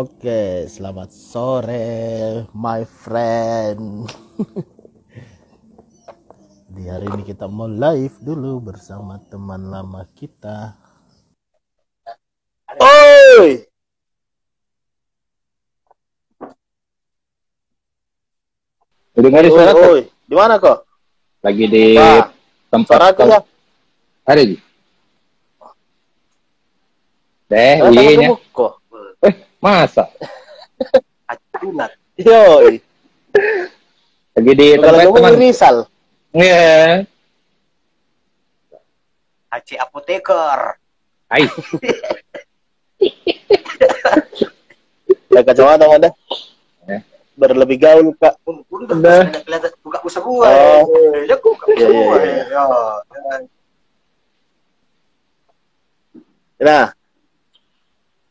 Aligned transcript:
Oke, 0.00 0.64
selamat 0.64 1.12
sore, 1.12 2.48
my 2.56 2.88
friend. 2.88 4.08
Di 6.72 6.88
hari 6.88 7.04
ini 7.04 7.20
kita 7.20 7.44
mau 7.44 7.68
live 7.68 8.16
dulu 8.24 8.72
bersama 8.72 9.20
teman 9.28 9.68
lama 9.68 10.00
kita. 10.16 10.72
Oi, 12.80 13.60
Dengar 19.20 19.44
oi, 19.44 19.52
suara 19.52 19.72
oi, 19.76 20.08
di 20.24 20.32
mana 20.32 20.56
kok? 20.56 20.88
Lagi 21.44 21.64
di 21.68 22.00
tempat 22.72 22.88
Suara 22.88 23.12
aku 23.12 23.22
ya? 23.28 23.40
Di. 24.24 24.56
Deh, 27.52 27.74
sama 27.84 28.00
iya 28.00 28.16
gemuk 28.16 28.40
kok. 28.48 28.79
Masa? 29.60 30.08
Acunat. 31.28 31.92
Yoi. 32.16 32.80
Lagi 34.32 34.52
di 34.56 34.68
Kalau 34.80 34.98
tempat 34.98 35.14
teman. 35.20 35.34
Rizal. 35.36 35.76
Iya. 36.32 37.04
Aci 39.52 39.74
apoteker. 39.76 40.80
Hai. 41.28 41.44
Ya 45.30 45.46
kacamata 45.46 45.86
mana? 45.86 46.10
Ya. 46.90 47.06
Berlebih 47.38 47.78
gaul 47.78 48.10
kak. 48.18 48.34
Udah. 48.50 49.30
buka 49.78 50.02
gua. 50.26 50.50
Oh. 50.50 50.90
Ya 51.22 51.38
gua 51.38 51.54
buka 51.54 51.70
Iya, 51.70 51.86
iya, 51.86 52.02
iya. 52.18 52.44
Ya. 52.50 52.62
Nah, 56.60 56.86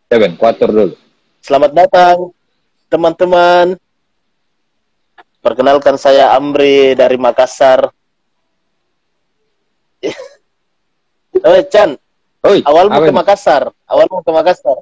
Ya 0.09 0.17
Ben, 0.17 0.34
kuatur 0.42 0.73
dulu. 0.73 0.95
Selamat 1.50 1.72
datang 1.73 2.30
teman-teman. 2.94 3.73
Perkenalkan 5.42 5.97
saya 5.97 6.38
Amri 6.38 6.94
dari 6.94 7.17
Makassar. 7.17 7.89
Oh, 11.39 11.55
Chan, 11.72 11.95
Oi, 12.44 12.59
awalmu 12.67 13.00
apa 13.00 13.08
ke? 13.08 13.16
Makassar. 13.16 13.72
Awalmu 13.88 14.20
ke 14.27 14.31
Makassar. 14.33 14.75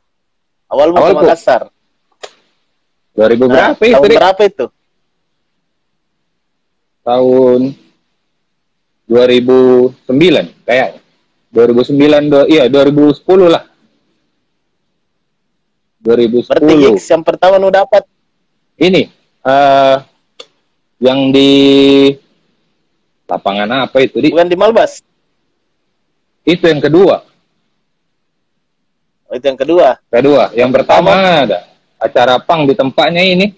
Awalmu 0.73 0.95
ke 0.97 1.01
Awalku? 1.05 1.21
Makassar. 1.21 1.61
2000 3.13 3.45
Nah, 3.45 3.77
berapa 3.77 3.83
itu? 3.85 3.93
tahun 3.93 4.09
berapa 4.17 4.41
itu? 4.41 4.65
Tahun 7.05 7.59
2009 9.05 10.65
kayak 10.65 10.89
2009 11.53 12.25
do, 12.25 12.39
iya 12.49 12.65
2010 12.73 13.53
lah. 13.53 13.69
2010. 15.99 16.47
Berarti 16.47 16.73
gigs 16.77 17.05
yang 17.07 17.23
pertama 17.23 17.57
nu 17.57 17.69
dapat. 17.69 18.03
ini 18.77 19.09
eh 19.41 19.97
yang 20.97 21.29
di 21.29 21.49
lapangan 23.25 23.69
apa 23.83 23.97
itu 23.99 24.17
di 24.17 24.29
Bukan 24.29 24.45
di 24.45 24.55
Malbas. 24.55 25.01
itu 26.43 26.63
yang 26.63 26.79
kedua 26.79 27.25
Oh, 29.27 29.35
itu 29.35 29.43
yang 29.43 29.59
kedua. 29.59 29.99
kedua 30.07 30.43
yang 30.53 30.71
pertama 30.71 31.11
ada 31.43 31.67
acara 31.97 32.39
pang 32.39 32.63
di 32.63 32.71
tempatnya 32.71 33.19
ini 33.19 33.51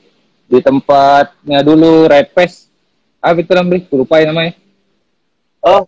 di 0.48 0.58
tempatnya 0.58 1.62
dulu 1.62 2.10
Red 2.10 2.34
Fest 2.34 2.72
apa 3.20 3.38
itu 3.38 3.52
namanya 3.52 3.86
lupa 3.94 4.18
ya 4.18 4.32
namanya 4.32 4.54
Oh, 5.60 5.84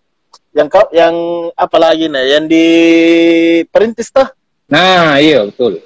yang 0.52 0.68
kau 0.68 0.84
yang 0.92 1.16
apa 1.56 1.78
lagi 1.80 2.06
nih? 2.06 2.26
Yang 2.36 2.44
di 2.46 2.66
Perintis 3.72 4.12
toh? 4.12 4.28
nah 4.68 5.16
iya 5.18 5.44
betul 5.44 5.80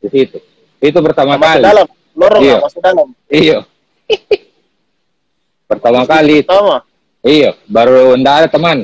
di 0.00 0.08
situ 0.08 0.38
itu 0.80 0.98
pertama 0.98 1.36
Masuk 1.36 1.44
kali 1.46 1.62
dalam. 1.62 1.86
Lorong 2.10 2.42
Iya. 2.42 2.56
masuk 2.58 2.80
dalam. 2.80 3.08
iya 3.28 3.58
pertama 5.66 6.02
kali 6.04 6.42
itu. 6.42 6.48
Pertama. 6.48 6.76
iya 7.22 7.50
baru 7.64 8.16
ndak 8.16 8.34
ada 8.36 8.48
teman 8.48 8.78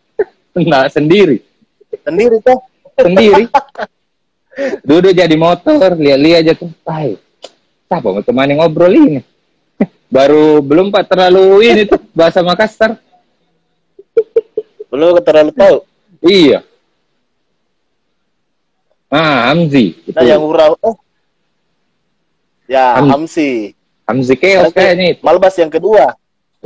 ndak 0.56 0.84
sendiri 0.90 1.38
Sendiri 2.02 2.36
toh? 2.40 2.58
sendiri 2.96 3.44
duduk 4.88 5.12
jadi 5.12 5.36
motor 5.36 5.92
lihat-lihat 5.94 6.40
aja 6.40 6.52
tuh 6.56 6.72
ay 6.86 7.20
siapa 7.86 8.08
mau 8.08 8.20
temani 8.20 8.56
ngobrol 8.56 8.90
ini 8.90 9.20
baru 10.08 10.58
belum 10.58 10.88
pak 10.88 11.04
terlalu 11.06 11.44
ini 11.62 11.82
tuh 11.84 12.00
bahasa 12.10 12.40
Makassar 12.40 12.96
Belum 14.86 15.18
terlalu 15.20 15.50
tahu. 15.52 15.76
iya 16.24 16.64
ah 19.12 19.50
Hamzi 19.52 19.94
itu 20.06 20.16
Nah, 20.16 20.24
yang 20.26 20.42
urau 20.42 20.74
oh. 20.82 20.96
Ya, 22.66 22.98
Ham-. 22.98 23.14
Hamzi 24.06 24.34
Keos 24.38 24.70
Berarti 24.70 24.78
kayaknya 24.78 25.06
itu 25.14 25.22
Malbas 25.22 25.54
yang 25.58 25.70
kedua. 25.70 26.14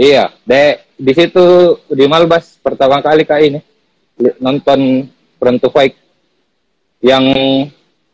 iya 0.01 0.33
dek 0.49 0.89
di 0.97 1.13
situ 1.13 1.45
di 1.93 2.05
Malbas 2.09 2.57
pertama 2.61 3.01
kali 3.05 3.25
kak 3.29 3.41
ini 3.45 3.61
nonton 4.41 5.09
Front 5.41 5.61
to 5.61 5.69
Fight 5.73 5.97
yang 7.01 7.25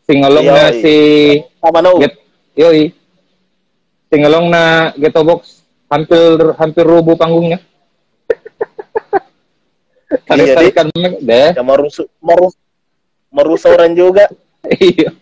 singalongnya 0.07 0.71
si 0.79 0.95
Sama 1.59 1.83
No. 1.83 1.99
Get, 1.99 2.15
yoi. 2.55 2.95
Singalong 4.07 4.47
na 4.47 4.95
Ghetto 4.95 5.19
Box 5.27 5.67
hampir 5.91 6.55
hampir 6.55 6.87
rubuh 6.87 7.19
panggungnya. 7.19 7.59
Iya. 10.07 10.23
Tarik-tarikan 10.23 10.87
deh. 11.19 11.51
Yang 11.51 11.67
merusu, 11.67 12.03
merus, 12.23 12.55
merusak 12.55 12.66
orang 13.69 13.91
juga. 13.93 14.25
Iya. 14.67 15.13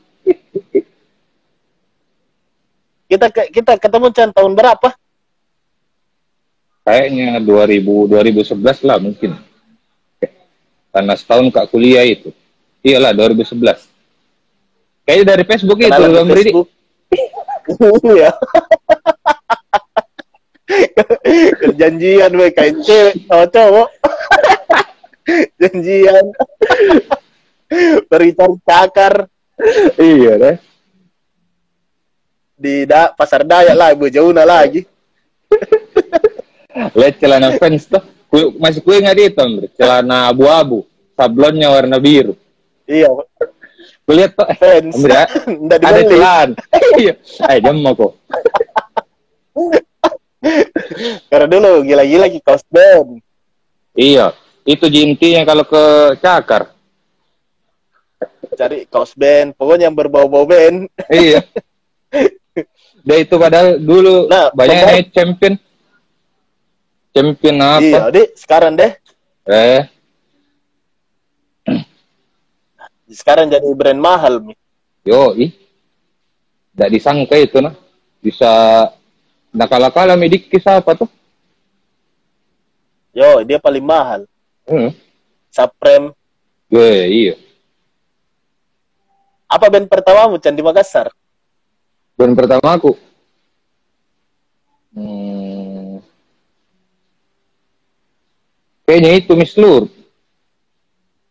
Kita 3.05 3.27
kita 3.29 3.73
ketemu 3.77 4.07
Chan 4.15 4.31
tahun 4.33 4.57
berapa? 4.57 4.89
Kayaknya 6.85 7.41
2000 7.41 7.81
2011 8.09 8.87
lah 8.87 8.97
mungkin. 9.01 9.31
Karena 10.89 11.13
setahun 11.17 11.51
kak 11.51 11.69
kuliah 11.69 12.05
itu. 12.07 12.31
Iyalah 12.85 13.11
2011. 13.13 13.89
Kayaknya 15.05 15.25
dari 15.25 15.43
Facebook 15.45 15.77
itu 15.81 15.89
Kenalan 15.89 16.09
di 16.09 16.15
Bang 16.17 16.29
Bridi. 16.29 16.53
Iya. 18.05 18.29
Janjian 21.81 22.31
we 22.37 22.53
kayak 22.53 22.77
cewek 22.85 23.25
sama 23.25 23.45
cowok. 23.49 23.89
Janjian. 25.61 26.25
Beritahu 28.09 28.59
cakar 28.63 29.27
Iya 29.95 30.33
deh. 30.35 30.57
di 32.55 32.87
da 32.87 33.11
pasar 33.11 33.43
Dayak 33.43 33.75
lah, 33.75 33.91
Bu 33.95 34.07
jauh 34.07 34.31
lagi. 34.31 34.87
Lihat 36.99 37.15
celana 37.19 37.55
fans 37.59 37.87
tuh. 37.87 38.03
Ku- 38.31 38.55
Masih 38.59 38.79
kue 38.83 38.99
nggak 38.99 39.15
itu, 39.19 39.35
Bang? 39.35 39.51
celana 39.75 40.31
abu-abu, 40.31 40.83
sablonnya 41.15 41.71
warna 41.71 41.99
biru. 41.99 42.35
Iya, 42.87 43.11
Kulihat 44.05 44.37
tuh, 44.37 44.47
eh, 44.47 44.55
fans. 44.59 44.93
Ambil 44.95 45.11
ya. 45.11 45.23
Ada 45.87 46.01
celan. 46.07 46.49
Iya. 46.99 47.13
Jam 47.59 47.75
mau 47.83 47.95
kok. 47.95 48.13
Karena 51.31 51.47
dulu 51.49 51.83
gila-gila 51.83 52.27
kaos 52.43 52.63
band. 52.71 53.19
Iya, 53.95 54.35
itu 54.67 54.85
intinya 54.91 55.47
kalau 55.47 55.63
ke 55.63 55.83
Cakar. 56.19 56.74
Cari 58.55 58.87
kaos 58.87 59.11
band, 59.13 59.53
pokoknya 59.53 59.91
yang 59.91 59.95
berbau-bau 59.95 60.47
band. 60.47 60.87
iya. 61.11 61.43
Dia 63.05 63.17
itu 63.21 63.35
padahal 63.37 63.77
dulu 63.77 64.25
Nah, 64.25 64.49
banyak 64.49 64.79
nih 64.81 65.03
champion. 65.13 65.53
Champion 67.13 67.57
apa? 67.61 67.83
Iya, 67.83 68.01
Dik, 68.09 68.29
sekarang 68.35 68.73
deh. 68.75 68.91
Eh, 69.45 69.81
Sekarang 73.05 73.47
jadi 73.47 73.63
brand 73.77 74.01
mahal, 74.01 74.41
Mi. 74.41 74.57
yo, 75.05 75.37
ih. 75.37 75.53
Tidak 76.73 76.89
disangka 76.91 77.37
itu 77.37 77.61
nah. 77.61 77.71
Bisa 78.19 78.49
nak 79.53 79.69
kala-kala 79.69 80.17
medik 80.17 80.49
kisah 80.49 80.81
apa 80.81 80.97
tuh? 80.97 81.07
Yo, 83.15 83.45
dia 83.45 83.61
paling 83.61 83.85
mahal. 83.85 84.25
Hmm. 84.65 84.91
Supreme. 85.47 86.11
Gue, 86.67 86.93
iya. 87.07 87.33
Apa 89.45 89.69
band 89.69 89.85
pertamamu, 89.85 90.41
Chan, 90.41 90.53
di 90.57 90.65
Makassar? 90.65 91.13
Dan 92.17 92.33
pertama 92.33 92.73
aku. 92.73 92.97
Hmm. 94.95 95.99
Kayaknya 98.87 99.11
itu 99.19 99.33
Miss 99.35 99.53
Lur. 99.57 99.89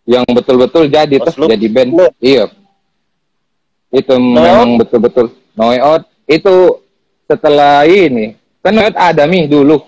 Yang 0.05 0.25
betul-betul 0.37 0.93
jadi 0.93 1.17
Oh, 1.17 1.25
tuh, 1.25 1.49
jadi 1.49 1.67
band. 1.73 1.91
Slur. 1.97 2.11
Iya. 2.21 2.45
Itu 3.89 4.15
memang 4.21 4.77
betul-betul. 4.77 5.33
No 5.55 5.71
Way 5.73 5.81
Out 5.81 6.03
itu 6.29 6.55
setelah 7.25 7.87
ini. 7.89 8.37
Kan 8.61 8.75
No 8.77 8.85
Way 8.85 8.93
Out 8.93 8.99
ada 9.01 9.23
nih 9.25 9.49
dulu. 9.49 9.81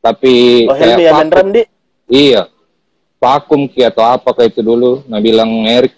Tapi 0.00 0.66
Oh, 0.66 0.74
Helmi 0.74 1.04
vakum. 1.10 1.46
Dik. 1.52 1.66
Iya. 2.08 2.42
Vakum 3.22 3.60
ki 3.70 3.86
atau 3.86 4.02
apa 4.02 4.34
kayak 4.34 4.56
itu 4.56 4.62
dulu. 4.64 5.04
Nah 5.06 5.20
bilang 5.22 5.50
Erik. 5.68 5.94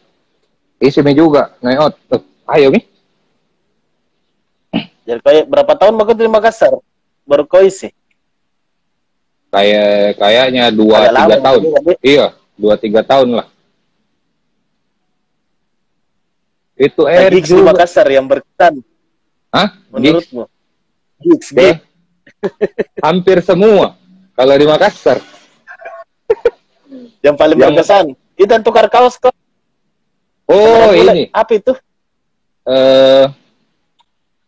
Isi 0.85 1.01
juga 1.17 1.57
Out. 1.65 1.97
Tuh, 2.13 2.21
ayo 2.53 2.69
mi 2.69 2.85
Jadi 5.05 5.21
kayak 5.21 5.45
berapa 5.49 5.73
tahun 5.77 5.97
baku 5.97 6.13
di 6.17 6.29
Makassar? 6.29 6.77
Baru 7.25 7.49
kau 7.49 7.65
isi. 7.65 7.89
kayak 9.55 10.19
kayaknya 10.19 10.67
dua 10.75 11.07
Agak 11.07 11.15
tiga 11.15 11.23
lama 11.31 11.37
tahun 11.47 11.61
iya 12.03 12.27
dua 12.59 12.75
tiga 12.75 13.01
tahun 13.07 13.29
lah 13.39 13.47
itu 16.75 17.03
Erik 17.07 17.47
gigs 17.47 17.55
di 17.55 17.63
Makassar 17.63 18.07
yang 18.11 18.27
berkesan 18.27 18.83
Hah? 19.55 19.79
Menurutmu? 19.95 20.51
Gigs, 21.23 21.55
gigs. 21.55 21.79
hampir 22.99 23.39
semua 23.47 23.95
kalau 24.35 24.59
di 24.59 24.67
Makassar 24.67 25.23
Yang 27.25 27.37
paling 27.41 27.57
yang- 27.57 27.73
berkesan. 27.73 28.07
Itu 28.37 28.51
yang 28.53 28.61
tukar 28.67 28.85
kaos 28.93 29.17
kok. 29.17 29.33
Oh 30.49 30.91
ini 30.93 31.29
Apa 31.31 31.53
itu? 31.55 31.73
eh 32.65 33.25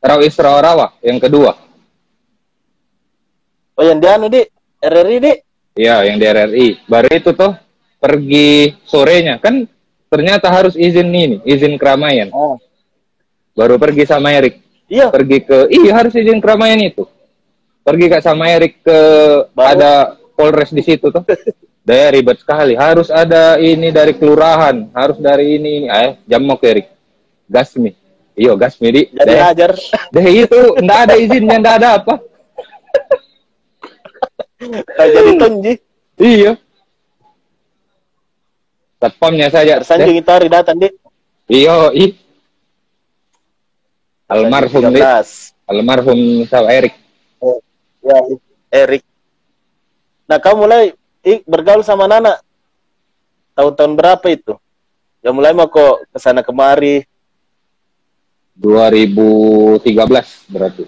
Raw 0.01 0.21
Isra 0.23 0.57
Rawa 0.57 0.97
yang 1.01 1.19
kedua 1.19 1.53
Oh 3.77 3.85
yang 3.85 4.01
dia 4.01 4.17
anu 4.17 4.33
di 4.33 4.41
RRI 4.81 5.17
di. 5.21 5.33
Iya, 5.77 6.09
yang 6.09 6.17
di 6.17 6.25
RRI. 6.25 6.69
Baru 6.89 7.13
itu 7.13 7.29
tuh 7.37 7.53
pergi 8.01 8.73
sorenya 8.89 9.37
kan 9.37 9.69
ternyata 10.09 10.49
harus 10.49 10.81
izin 10.81 11.13
ini, 11.13 11.37
izin 11.45 11.77
keramaian. 11.77 12.33
Oh. 12.33 12.57
Baru 13.53 13.77
pergi 13.77 14.09
sama 14.09 14.33
Erik. 14.33 14.65
Iya. 14.89 15.13
Pergi 15.13 15.45
ke 15.45 15.69
iya 15.69 15.93
harus 15.93 16.17
izin 16.17 16.41
keramaian 16.41 16.81
itu. 16.81 17.05
Pergi 17.85 18.09
kak 18.09 18.25
sama 18.25 18.49
Erik 18.49 18.81
ke 18.81 18.99
Baru- 19.53 19.77
ada 19.77 19.93
Polres 20.33 20.73
di 20.73 20.81
situ 20.81 21.13
tuh. 21.13 21.21
Daya 21.87 22.11
ribet 22.11 22.43
sekali. 22.43 22.75
Harus 22.75 23.15
ada 23.15 23.63
ini 23.63 23.95
dari 23.95 24.11
kelurahan, 24.19 24.91
harus 24.91 25.23
dari 25.23 25.55
ini 25.55 25.87
ini. 25.87 25.87
Eh, 25.87 26.19
jam 26.27 26.43
mau 26.43 26.59
ke 26.59 26.67
Erik. 26.67 26.87
Gasmi. 27.47 27.95
Iyo, 28.35 28.59
gasmi 28.59 28.91
di. 28.91 29.03
Jadi 29.15 29.33
Deh, 29.33 29.39
hajar. 29.39 29.71
deh 30.11 30.27
itu 30.27 30.61
ndak 30.83 30.99
ada 31.07 31.15
izinnya, 31.15 31.57
ndak 31.63 31.75
ada 31.79 31.89
apa. 32.03 32.15
Jadi 35.15 35.31
tonji. 35.39 35.73
Iya. 36.19 36.53
Satpamnya 38.99 39.49
saja. 39.55 39.79
Deh, 39.79 39.87
Tersanjung 39.87 40.19
itu 40.19 40.31
hari 40.35 40.49
datang 40.51 40.77
di. 40.83 40.91
Iyo, 41.47 41.95
ih. 41.95 42.19
Almarhum 44.27 44.91
di, 44.91 44.99
13. 44.99 45.71
almarhum 45.71 46.19
sama 46.51 46.75
Erik. 46.75 46.99
Ya, 48.03 48.19
Erik. 48.75 49.07
Nah, 50.27 50.43
kamu 50.43 50.67
mulai 50.67 50.91
ih, 51.27 51.43
bergaul 51.43 51.83
sama 51.83 52.07
Nana 52.07 52.39
tahun-tahun 53.59 53.99
berapa 53.99 54.23
itu? 54.31 54.55
Ya 55.25 55.33
mulai 55.35 55.51
mau 55.51 55.67
kok 55.67 56.07
ke 56.15 56.19
sana 56.23 56.47
kemari. 56.47 57.03
2013 58.55 59.83
berarti. 60.49 60.87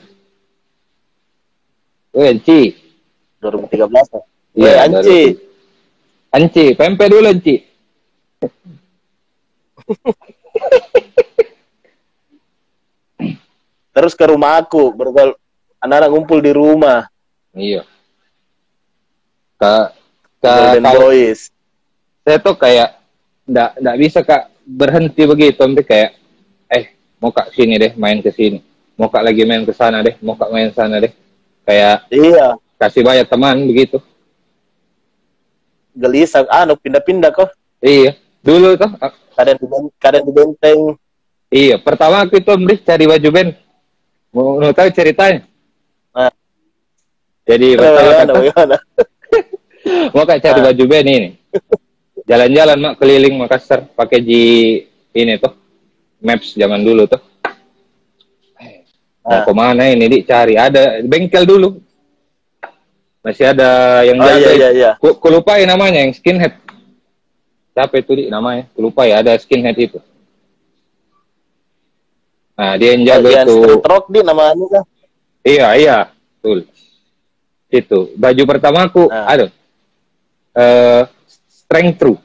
Oh, 2.14 2.24
Anci. 2.24 2.78
2013. 3.42 4.22
Iya, 4.54 4.54
Iya, 4.54 4.86
Anci. 4.86 5.20
Anci, 6.30 6.64
pempek 6.78 7.10
dulu 7.10 7.26
Anci. 7.28 7.58
Terus 13.98 14.14
ke 14.14 14.30
rumah 14.30 14.62
aku, 14.62 14.94
bergaul 14.94 15.34
anak-anak 15.82 16.10
ngumpul 16.14 16.38
di 16.38 16.54
rumah. 16.54 17.10
Iya. 17.50 17.82
Kak, 19.58 19.97
Golden 20.38 20.82
kalau 20.82 21.10
Boys. 21.10 21.50
saya 22.22 22.38
tuh 22.38 22.54
kayak 22.54 22.88
nggak 23.44 23.70
nggak 23.80 23.96
bisa 23.98 24.18
kak 24.22 24.42
berhenti 24.62 25.22
begitu, 25.24 25.58
sampai 25.58 25.82
kayak 25.82 26.10
eh 26.68 26.84
mau 27.18 27.32
kak 27.32 27.50
sini 27.52 27.74
deh, 27.74 27.92
main 27.96 28.20
ke 28.20 28.28
sini. 28.28 28.60
Mau 28.94 29.08
kak 29.08 29.24
lagi 29.24 29.42
main 29.42 29.64
ke 29.64 29.72
sana 29.72 29.98
deh, 30.00 30.14
mau 30.20 30.34
kak 30.34 30.50
main 30.50 30.68
sana 30.70 30.98
deh. 30.98 31.10
Kayak 31.64 32.06
Iya, 32.08 32.54
kasih 32.76 33.02
banyak 33.02 33.26
teman 33.26 33.56
begitu. 33.64 33.98
gelisah. 35.92 36.46
Anu 36.46 36.78
pindah-pindah 36.78 37.34
kok. 37.34 37.50
Iya. 37.80 38.14
Dulu 38.38 38.78
tuh, 38.78 38.86
Kadang 39.34 39.58
di, 39.58 39.66
ben- 39.66 39.94
kadang 39.98 40.22
di 40.22 40.32
benteng. 40.32 40.80
iya. 41.48 41.74
Pertama 41.74 42.22
aku 42.22 42.38
itu 42.38 42.52
beli 42.54 42.78
cari 42.78 43.04
baju 43.06 43.28
band. 43.30 43.50
Mau, 44.30 44.58
mau 44.58 44.70
tahu 44.70 44.88
ceritanya? 44.90 45.42
Ah. 46.12 46.30
Jadi 47.42 47.74
pertama 47.74 48.10
kata? 48.52 48.78
Mau 50.10 50.24
kak 50.24 50.40
cari 50.40 50.60
Ah. 50.60 50.64
baju 50.70 50.84
band 50.84 51.08
ini. 51.08 51.28
Jalan-jalan 52.24 52.78
mak 52.78 52.94
keliling 52.96 53.34
Makassar 53.36 53.88
pakai 53.92 54.20
ji 54.20 54.42
ini 55.10 55.34
tuh 55.36 55.54
maps 56.20 56.52
zaman 56.52 56.80
dulu 56.80 57.06
tuh. 57.06 57.20
Mau 59.22 59.32
Ah. 59.34 59.44
ke 59.44 59.52
mana 59.52 59.84
ini 59.86 60.04
di 60.06 60.18
cari 60.22 60.56
ada 60.56 61.00
bengkel 61.00 61.44
dulu. 61.44 61.80
Masih 63.20 63.50
ada 63.50 64.00
yang 64.02 64.16
Oh 64.16 64.24
jaga. 64.24 64.38
iya, 64.40 64.50
iya, 64.54 64.68
iya. 64.72 64.90
Ku, 64.96 65.12
namanya 65.66 66.00
yang 66.00 66.14
skinhead. 66.14 66.54
Siapa 67.74 68.00
itu 68.00 68.12
di 68.14 68.24
namanya? 68.26 68.64
Ku 68.72 68.80
lupai 68.80 69.12
ada 69.12 69.36
skinhead 69.36 69.76
itu. 69.76 69.98
Nah, 72.56 72.74
dia 72.74 72.96
yang 72.96 73.04
jaga 73.06 73.22
Bagian 73.22 73.46
itu. 73.46 73.78
rock 73.84 74.04
di 74.10 74.20
namanya 74.24 74.66
kan. 74.66 74.84
Iya, 75.44 75.68
iya, 75.76 75.96
betul. 76.38 76.58
Itu. 77.68 77.98
Baju 78.16 78.42
pertamaku, 78.48 79.02
Ah. 79.12 79.30
aduh. 79.30 79.50
Eh, 80.58 81.02
strength 81.46 81.96
true. 82.02 82.18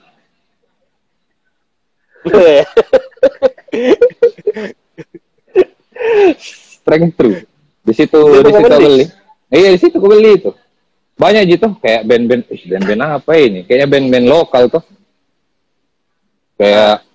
Strength 6.81 7.13
true. 7.13 7.37
Di 7.83 7.93
situ, 7.93 8.17
Di 8.17 8.37
situ 8.41 8.57
aku 8.57 8.69
beli? 8.73 9.05
Iya, 9.53 9.69
di 9.75 9.79
situ 9.79 9.95
aku 10.01 10.07
beli 10.09 10.31
itu. 10.39 10.51
Banyak 11.13 11.43
gitu, 11.45 11.67
kayak 11.77 12.09
band-band, 12.09 12.43
band-band 12.49 13.01
apa 13.21 13.31
ini? 13.37 13.61
Kayaknya 13.69 13.87
band-band 13.91 14.25
lokal 14.25 14.63
tuh. 14.71 14.83
Kayak, 16.57 17.05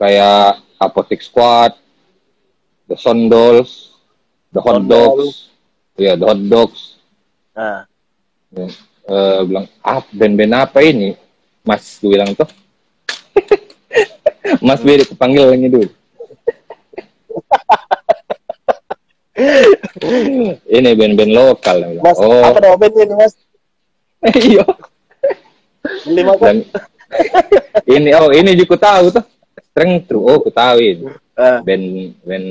kayak 0.00 0.62
Apotek 0.80 1.20
Squad, 1.20 1.76
The 2.88 2.96
Sondolls, 2.96 4.00
The 4.56 4.60
Hot. 4.64 4.84
Dogs, 4.88 5.52
iya 6.00 6.16
The 6.16 6.26
Hot 6.28 6.40
Dogs. 6.48 6.96
Nah, 7.52 7.84
Ya. 8.52 8.68
Eh, 9.12 9.40
bilang, 9.44 9.68
ah 9.84 10.00
band-band 10.08 10.56
apa 10.56 10.80
ini? 10.80 11.12
Mas, 11.68 12.00
gue 12.00 12.16
bilang 12.16 12.32
tuh. 12.32 12.48
Mas 14.66 14.80
beri 14.80 15.04
kepanggil 15.04 15.52
lagi 15.52 15.68
dulu. 15.68 15.84
ini 20.80 20.90
band-band 20.96 21.28
lokal. 21.28 22.00
Mas, 22.00 22.16
oh, 22.16 22.40
apa 22.40 22.56
nama 22.56 22.80
bandnya 22.80 23.04
ini, 23.04 23.12
Mas? 23.20 23.36
iya. 24.48 24.64
Lima 26.08 26.32
kok. 26.40 26.48
Dan 26.48 26.64
ini, 27.84 28.16
oh 28.16 28.32
ini 28.32 28.56
juga 28.56 28.80
tahu 28.80 29.12
tuh. 29.12 29.24
Strength 29.72 30.08
True. 30.08 30.24
Oh, 30.24 30.40
aku 30.40 30.48
tahu 30.48 30.80
ini. 30.80 31.12
Ah, 31.36 31.60
Band, 31.60 32.16
band 32.24 32.48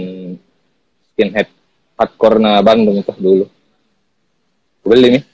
skinhead 1.14 1.50
hardcore 1.98 2.38
na 2.38 2.62
Bandung 2.62 3.02
itu 3.02 3.14
dulu. 3.18 3.50
Beli 4.86 5.18
nih. 5.18 5.31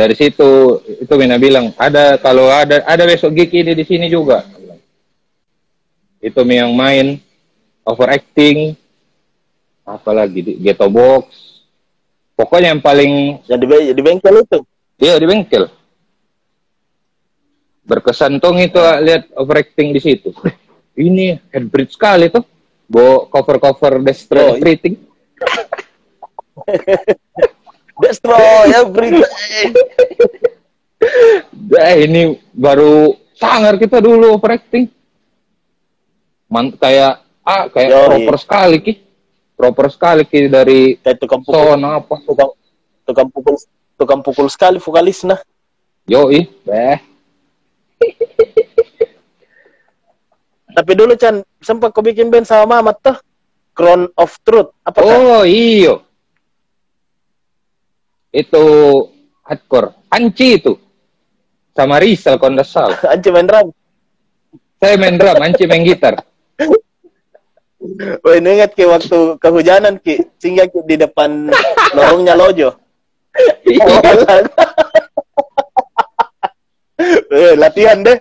Dari 0.00 0.16
situ 0.16 0.80
itu 0.80 1.12
Mina 1.20 1.36
bilang 1.36 1.76
ada 1.76 2.16
kalau 2.16 2.48
ada 2.48 2.80
ada 2.88 3.04
besok 3.04 3.36
gig 3.36 3.52
ini 3.52 3.76
di 3.76 3.84
sini 3.84 4.08
juga. 4.08 4.48
Itu 6.24 6.40
yang 6.48 6.72
main 6.72 7.20
overacting 7.84 8.80
apalagi 9.84 10.40
di 10.40 10.52
ghetto 10.56 10.88
box. 10.88 11.52
Pokoknya 12.32 12.72
yang 12.72 12.80
paling 12.80 13.44
yang 13.44 13.60
di, 13.60 13.66
be- 13.68 13.92
di 13.92 14.00
bengkel 14.00 14.40
itu. 14.40 14.64
Iya 14.96 15.20
di 15.20 15.28
bengkel. 15.28 15.68
Berkesan 17.84 18.40
tuh 18.40 18.56
itu 18.56 18.80
ah, 18.80 19.04
lihat 19.04 19.28
overacting 19.36 19.92
di 19.92 20.00
situ. 20.00 20.32
Ini 20.96 21.36
headbridge 21.52 21.92
sekali 22.00 22.32
tuh. 22.32 22.44
Bawa 22.88 23.28
cover-cover 23.28 24.00
Oh, 24.00 24.02
Destroy 24.02 24.64
iya. 24.64 24.96
Destroy 28.00 28.72
everything. 28.72 29.24
Eh 31.70 32.04
ini 32.04 32.36
baru 32.52 33.16
sangar 33.32 33.80
kita 33.80 34.04
dulu 34.04 34.36
overacting. 34.36 34.84
Man, 36.44 36.76
kayak 36.76 37.24
ah 37.40 37.72
kayak 37.72 37.88
Yoi. 37.88 38.04
proper 38.04 38.36
sekali 38.36 38.76
ki. 38.84 38.92
Proper 39.56 39.86
sekali 39.88 40.22
ki 40.28 40.52
dari 40.52 41.00
Kayak 41.00 41.24
tukang 41.24 41.40
pukul, 41.40 41.72
sound 41.72 41.88
apa. 41.88 42.14
tukang, 42.26 42.50
tukang 43.08 43.28
pukul, 43.32 43.54
tukang 43.96 44.20
pukul 44.20 44.46
sekali 44.52 44.76
vokalis 44.76 45.24
nah. 45.24 45.40
Yoi, 46.04 46.52
beh. 46.68 46.98
Tapi 50.76 50.92
dulu 50.92 51.16
Chan, 51.16 51.40
sempat 51.64 51.96
kau 51.96 52.04
bikin 52.04 52.28
band 52.28 52.44
sama 52.44 52.76
Mamat 52.78 53.00
tuh. 53.00 53.16
Crown 53.72 54.04
of 54.20 54.36
Truth. 54.44 54.76
Apa? 54.84 55.00
Oh 55.00 55.48
iyo. 55.48 56.04
Itu 58.30 58.64
hardcore. 59.42 60.06
Anci 60.10 60.58
itu. 60.58 60.74
Sama 61.74 61.98
Rizal 61.98 62.38
salah. 62.62 62.98
Anci 63.14 63.28
main 63.30 63.46
drum. 63.46 63.74
Saya 64.80 64.96
main 64.96 65.18
drum, 65.18 65.38
Anci 65.38 65.66
main 65.66 65.82
gitar. 65.82 66.22
Wah, 68.20 68.36
ini 68.36 68.60
ingat 68.60 68.76
ki 68.76 68.84
waktu 68.84 69.40
kehujanan 69.40 69.96
ki, 70.04 70.20
singgah 70.36 70.68
ki 70.68 70.84
di 70.84 71.00
depan 71.00 71.48
lorongnya 71.96 72.36
Lojo. 72.36 72.76
eh, 77.32 77.56
latihan 77.56 78.04
deh. 78.04 78.20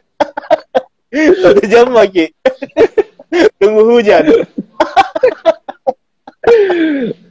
Satu 1.11 1.59
jam 1.67 1.91
lagi. 1.91 2.31
Tunggu 3.59 3.83
hujan. 3.83 4.23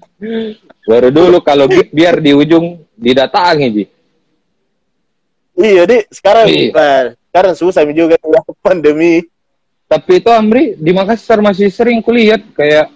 Baru 0.83 1.09
dulu 1.09 1.39
kalau 1.41 1.71
gig 1.71 1.89
biar 1.91 2.19
di 2.19 2.35
ujung 2.35 2.83
didatangi, 2.93 3.67
Ji. 3.71 3.85
Iya, 5.55 5.83
Di. 5.87 5.99
Sekarang 6.11 6.47
Iya. 6.47 6.71
nah, 6.75 6.99
sekarang 7.31 7.55
susah 7.55 7.83
juga 7.89 8.19
ya, 8.19 8.41
pandemi. 8.65 9.23
Tapi 9.89 10.21
itu 10.21 10.29
Amri 10.29 10.77
di 10.77 10.91
Makassar 10.93 11.41
masih 11.41 11.73
sering 11.73 12.05
kulihat 12.05 12.45
kayak 12.53 12.93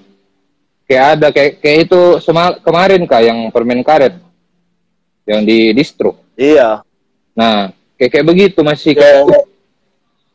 kayak 0.84 1.04
ada 1.16 1.28
kayak 1.32 1.52
kayak 1.56 1.78
itu 1.88 2.00
sema- 2.20 2.58
kemarin 2.60 3.08
kak 3.08 3.22
yang 3.24 3.38
permen 3.48 3.80
karet 3.80 4.18
yang 5.24 5.40
di 5.40 5.72
distro. 5.72 6.20
Iya. 6.36 6.84
Nah, 7.32 7.72
kayak 7.96 8.10
kayak 8.12 8.26
begitu 8.28 8.60
masih 8.60 8.92
Ya, 8.92 9.24
kayak 9.24 9.46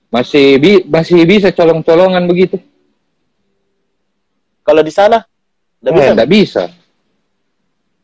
masih 0.07 0.45
bi 0.57 0.71
masih 0.87 1.19
bisa 1.27 1.51
colong-colongan 1.51 2.23
begitu. 2.25 2.57
kalau 4.63 4.83
di 4.83 4.91
sana 4.91 5.23
enggak 5.81 5.93
bisa. 5.93 6.03
Eh, 6.07 6.13
nggak 6.15 6.31
bisa. 6.31 6.63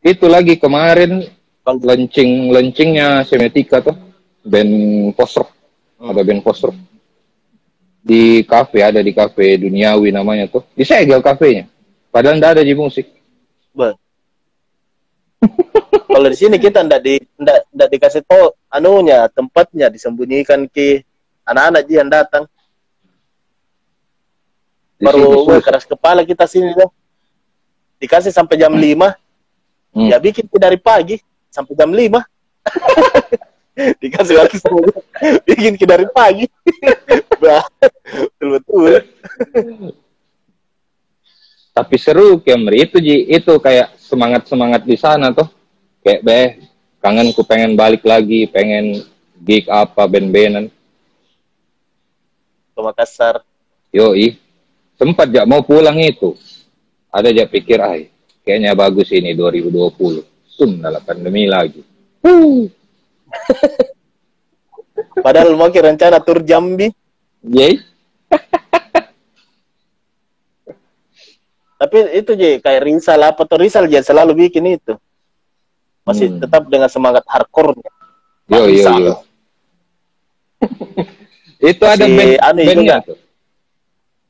Itu 0.04 0.26
lagi 0.28 0.54
kemarin 0.60 1.24
Kalau- 1.64 1.80
launching 1.80 2.52
launchingnya 2.52 3.24
Semetika 3.24 3.80
tuh 3.80 3.96
band 4.44 4.72
post 5.16 5.40
rock 5.40 5.50
ada 5.96 6.20
band 6.20 6.44
post 6.44 6.68
rock 6.68 6.76
di 8.04 8.44
kafe 8.44 8.84
ada 8.84 9.00
di 9.00 9.16
kafe 9.16 9.56
duniawi 9.56 10.12
namanya 10.12 10.44
tuh 10.44 10.60
disegel 10.76 11.24
kafenya 11.24 11.64
padahal 12.12 12.36
nggak 12.36 12.60
ada 12.60 12.64
di 12.64 12.76
musik 12.76 13.08
Be. 13.72 13.96
Kalau 16.04 16.28
di 16.28 16.36
sini 16.36 16.60
kita 16.60 16.84
ndak 16.84 17.00
di 17.00 17.16
ndak 17.40 17.58
ndak 17.72 17.88
dikasih 17.90 18.22
tahu 18.28 18.52
anunya 18.68 19.24
tempatnya 19.32 19.88
disembunyikan 19.88 20.68
ki 20.68 21.00
anak-anak 21.48 21.88
yang 21.88 22.12
datang 22.12 22.44
Di 25.00 25.08
baru 25.08 25.48
keras 25.64 25.88
kepala 25.88 26.22
kita 26.22 26.44
sini 26.46 26.70
dah. 26.76 26.86
Dikasih 28.04 28.28
sampai 28.28 28.60
jam 28.60 28.68
5, 28.70 29.16
Hmm. 29.90 30.10
ya 30.10 30.18
bikin 30.18 30.44
ki 30.44 30.58
dari 30.58 30.76
pagi 30.76 31.16
sampai 31.48 31.72
jam 31.72 31.88
5. 31.88 32.20
Dikasih 34.02 34.34
sampai 34.36 34.58
jam- 34.60 35.00
bikin 35.42 35.72
ki 35.74 35.86
dari 35.86 36.04
pagi. 36.06 36.44
Bah, 37.34 37.66
betul-betul. 38.38 39.04
tapi 41.70 41.96
seru 41.98 42.38
Kemri 42.38 42.86
itu 42.86 42.96
Ji 42.96 43.26
itu 43.28 43.52
kayak 43.58 43.98
semangat 43.98 44.46
semangat 44.46 44.80
di 44.80 44.94
sana 44.94 45.28
tuh 45.28 45.50
kayak 46.00 46.20
beh 46.22 46.46
kangen 46.98 47.34
ku 47.34 47.42
pengen 47.42 47.74
balik 47.74 48.00
lagi 48.00 48.46
pengen 48.46 49.02
gig 49.36 49.66
apa 49.66 50.06
band-bandan 50.06 50.70
Ke 52.70 52.80
Makassar. 52.80 53.42
Yoi, 53.90 54.34
sempat 54.94 55.28
jak 55.28 55.44
mau 55.44 55.60
pulang 55.60 55.94
itu. 55.96 56.34
Ada 57.14 57.30
jak 57.30 57.54
pikir, 57.54 57.78
ay, 57.78 58.10
kayaknya 58.42 58.74
bagus 58.74 59.14
ini 59.14 59.38
2020. 59.38 60.26
Sun, 60.50 60.82
dalam 60.82 60.98
pandemi 61.02 61.46
lagi. 61.46 61.82
Padahal 65.22 65.54
mau 65.54 65.70
rencana 65.70 66.18
tur 66.22 66.42
Jambi, 66.42 66.90
Yey, 67.44 67.76
tapi 71.80 71.96
itu 72.16 72.32
je 72.32 72.50
kayak 72.62 72.82
Rizal 72.86 73.20
apa 73.20 73.42
tuh 73.44 73.58
Rizal 73.60 73.84
je 73.90 74.00
selalu 74.00 74.46
bikin 74.46 74.78
itu. 74.78 74.94
Masih 76.06 76.30
Hmm. 76.30 76.40
tetap 76.40 76.62
dengan 76.70 76.88
semangat 76.88 77.24
hardcore-nya. 77.26 77.90
yo 78.48 78.68
yo 78.68 78.92
yo. 79.00 79.14
itu 81.70 81.84
ada 81.84 82.04
Si 82.04 82.12
band, 82.12 82.38
bandnya 82.40 82.74
juga. 82.76 82.96
tuh. 83.02 83.18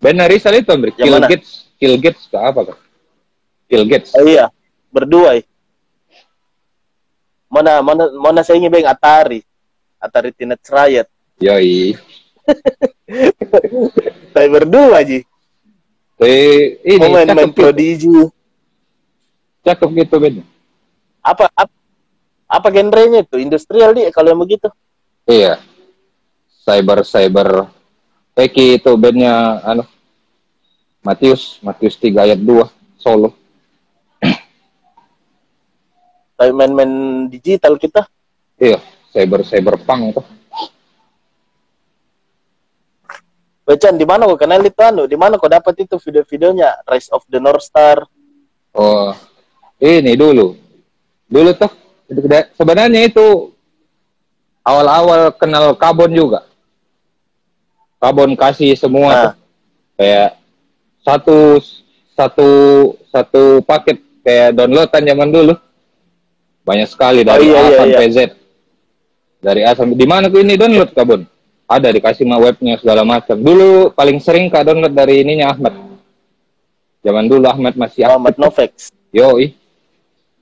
Band 0.00 0.21
Rizal 0.31 0.55
itu, 0.59 0.71
Amri. 0.71 0.91
Yang 0.97 1.29
Kill? 1.29 1.43
Kill 1.85 2.00
Gates 2.00 2.25
ke 2.33 2.41
apa 2.41 2.73
kah? 2.73 2.79
Kill 3.69 3.85
Gates. 3.85 4.17
Oh 4.17 4.25
iya, 4.25 4.49
berdua. 4.88 5.37
eh. 5.37 5.45
Mana 7.53 7.85
mana 7.85 8.09
mana 8.17 8.41
saya 8.41 8.57
ingin 8.57 8.73
bang 8.73 8.88
Atari. 8.88 9.45
Atari 10.00 10.33
Teenage 10.33 10.64
Riot. 10.73 11.05
Yoi. 11.45 11.93
Saya 14.33 14.49
berdua 14.49 15.05
ji. 15.05 15.29
Eh, 16.25 16.81
ini 16.88 17.05
main 17.05 17.29
main 17.29 17.53
gitu. 17.53 17.61
Prodigy. 17.61 18.17
cakep 19.61 19.88
gitu 19.93 20.17
band. 20.17 20.41
Apa 21.21 21.53
apa, 21.53 21.73
apa 22.49 22.69
genrenya 22.73 23.29
itu? 23.29 23.37
Industrial 23.37 23.93
di 23.93 24.09
kalau 24.09 24.33
yang 24.33 24.41
begitu. 24.41 24.73
Iya. 25.29 25.61
Cyber 26.64 27.05
cyber. 27.05 27.69
Eki 28.41 28.81
itu 28.81 28.93
bandnya 28.97 29.61
anu 29.69 29.85
Matius, 31.04 31.61
Matius 31.61 32.00
3 32.00 32.25
ayat 32.25 32.40
2 32.40 32.64
solo. 32.96 33.37
Kayak 36.34 36.54
main-main 36.56 36.92
digital 37.30 37.76
kita. 37.78 38.08
Iya, 38.58 38.80
cyber 39.12 39.44
cyber 39.46 39.76
punk 39.78 40.18
tuh. 40.18 40.26
Bacan 43.64 43.96
di 43.96 44.04
mana 44.04 44.28
kau 44.28 44.37
kenal 44.37 44.61
itu 44.61 44.76
anu? 44.80 45.08
Di 45.08 45.16
mana 45.16 45.40
kau 45.40 45.49
dapat 45.49 45.73
itu 45.80 45.96
video-videonya 45.96 46.84
Rise 46.84 47.08
of 47.12 47.25
the 47.28 47.40
North 47.40 47.64
Star? 47.64 48.04
Oh, 48.76 49.14
ini 49.80 50.12
dulu. 50.12 50.52
Dulu 51.25 51.50
tuh 51.56 51.73
sebenarnya 52.52 53.08
itu 53.08 53.54
awal-awal 54.61 55.32
kenal 55.32 55.73
Kabon 55.76 56.12
juga. 56.12 56.44
Kabon 57.96 58.37
kasih 58.37 58.76
semua 58.76 59.08
Ah. 59.08 59.20
tuh. 59.32 59.34
Kayak 59.96 60.28
satu 61.04 61.61
satu 62.16 62.50
satu 63.12 63.61
paket 63.68 64.00
kayak 64.25 64.56
downloadan 64.56 65.04
zaman 65.04 65.28
dulu. 65.30 65.54
Banyak 66.64 66.88
sekali 66.88 67.20
dari 67.28 67.52
iya, 67.52 67.61
A 67.61 67.68
iya, 67.68 67.76
sampai 67.76 68.06
iya. 68.08 68.14
Z. 68.16 68.18
Dari 69.44 69.61
A 69.68 69.70
sampai 69.76 69.96
di 70.00 70.06
mana 70.08 70.32
tuh 70.32 70.40
ini 70.40 70.56
download 70.56 70.96
Kabon? 70.96 71.28
Ada 71.68 71.92
dikasih 71.92 72.25
mah 72.25 72.40
webnya 72.40 72.80
segala 72.80 73.04
macam. 73.04 73.37
Dulu 73.37 73.92
paling 73.92 74.16
sering 74.25 74.49
kak 74.49 74.64
download 74.64 74.96
dari 74.96 75.20
ininya 75.20 75.52
Ahmad. 75.52 75.76
Zaman 77.04 77.28
dulu 77.28 77.44
Ahmad 77.44 77.76
masih 77.76 78.08
Muhammad 78.08 78.40
Novex. 78.40 78.88
Yoi. 79.12 79.52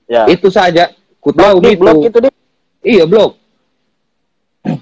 Ya. 0.07 0.31
Itu 0.31 0.47
saja. 0.47 0.95
Ku 1.19 1.35
tahu 1.35 1.59
Blog, 1.59 1.67
di, 1.67 1.71
itu. 1.75 1.81
blog 1.83 1.97
itu 2.07 2.17
deh. 2.23 2.33
Iya, 2.83 3.03
blog. 3.07 3.35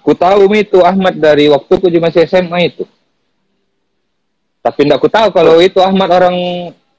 Ku 0.05 0.13
tahu 0.13 0.45
itu 0.53 0.77
Ahmad 0.85 1.17
dari 1.17 1.49
waktu 1.49 1.73
ku 1.73 1.87
masih 1.89 2.25
SMA 2.29 2.69
itu. 2.69 2.85
Tapi 4.61 4.79
ndak 4.85 5.01
ku 5.01 5.09
tahu 5.09 5.33
kalau 5.33 5.57
itu 5.57 5.81
Ahmad 5.81 6.05
orang 6.07 6.37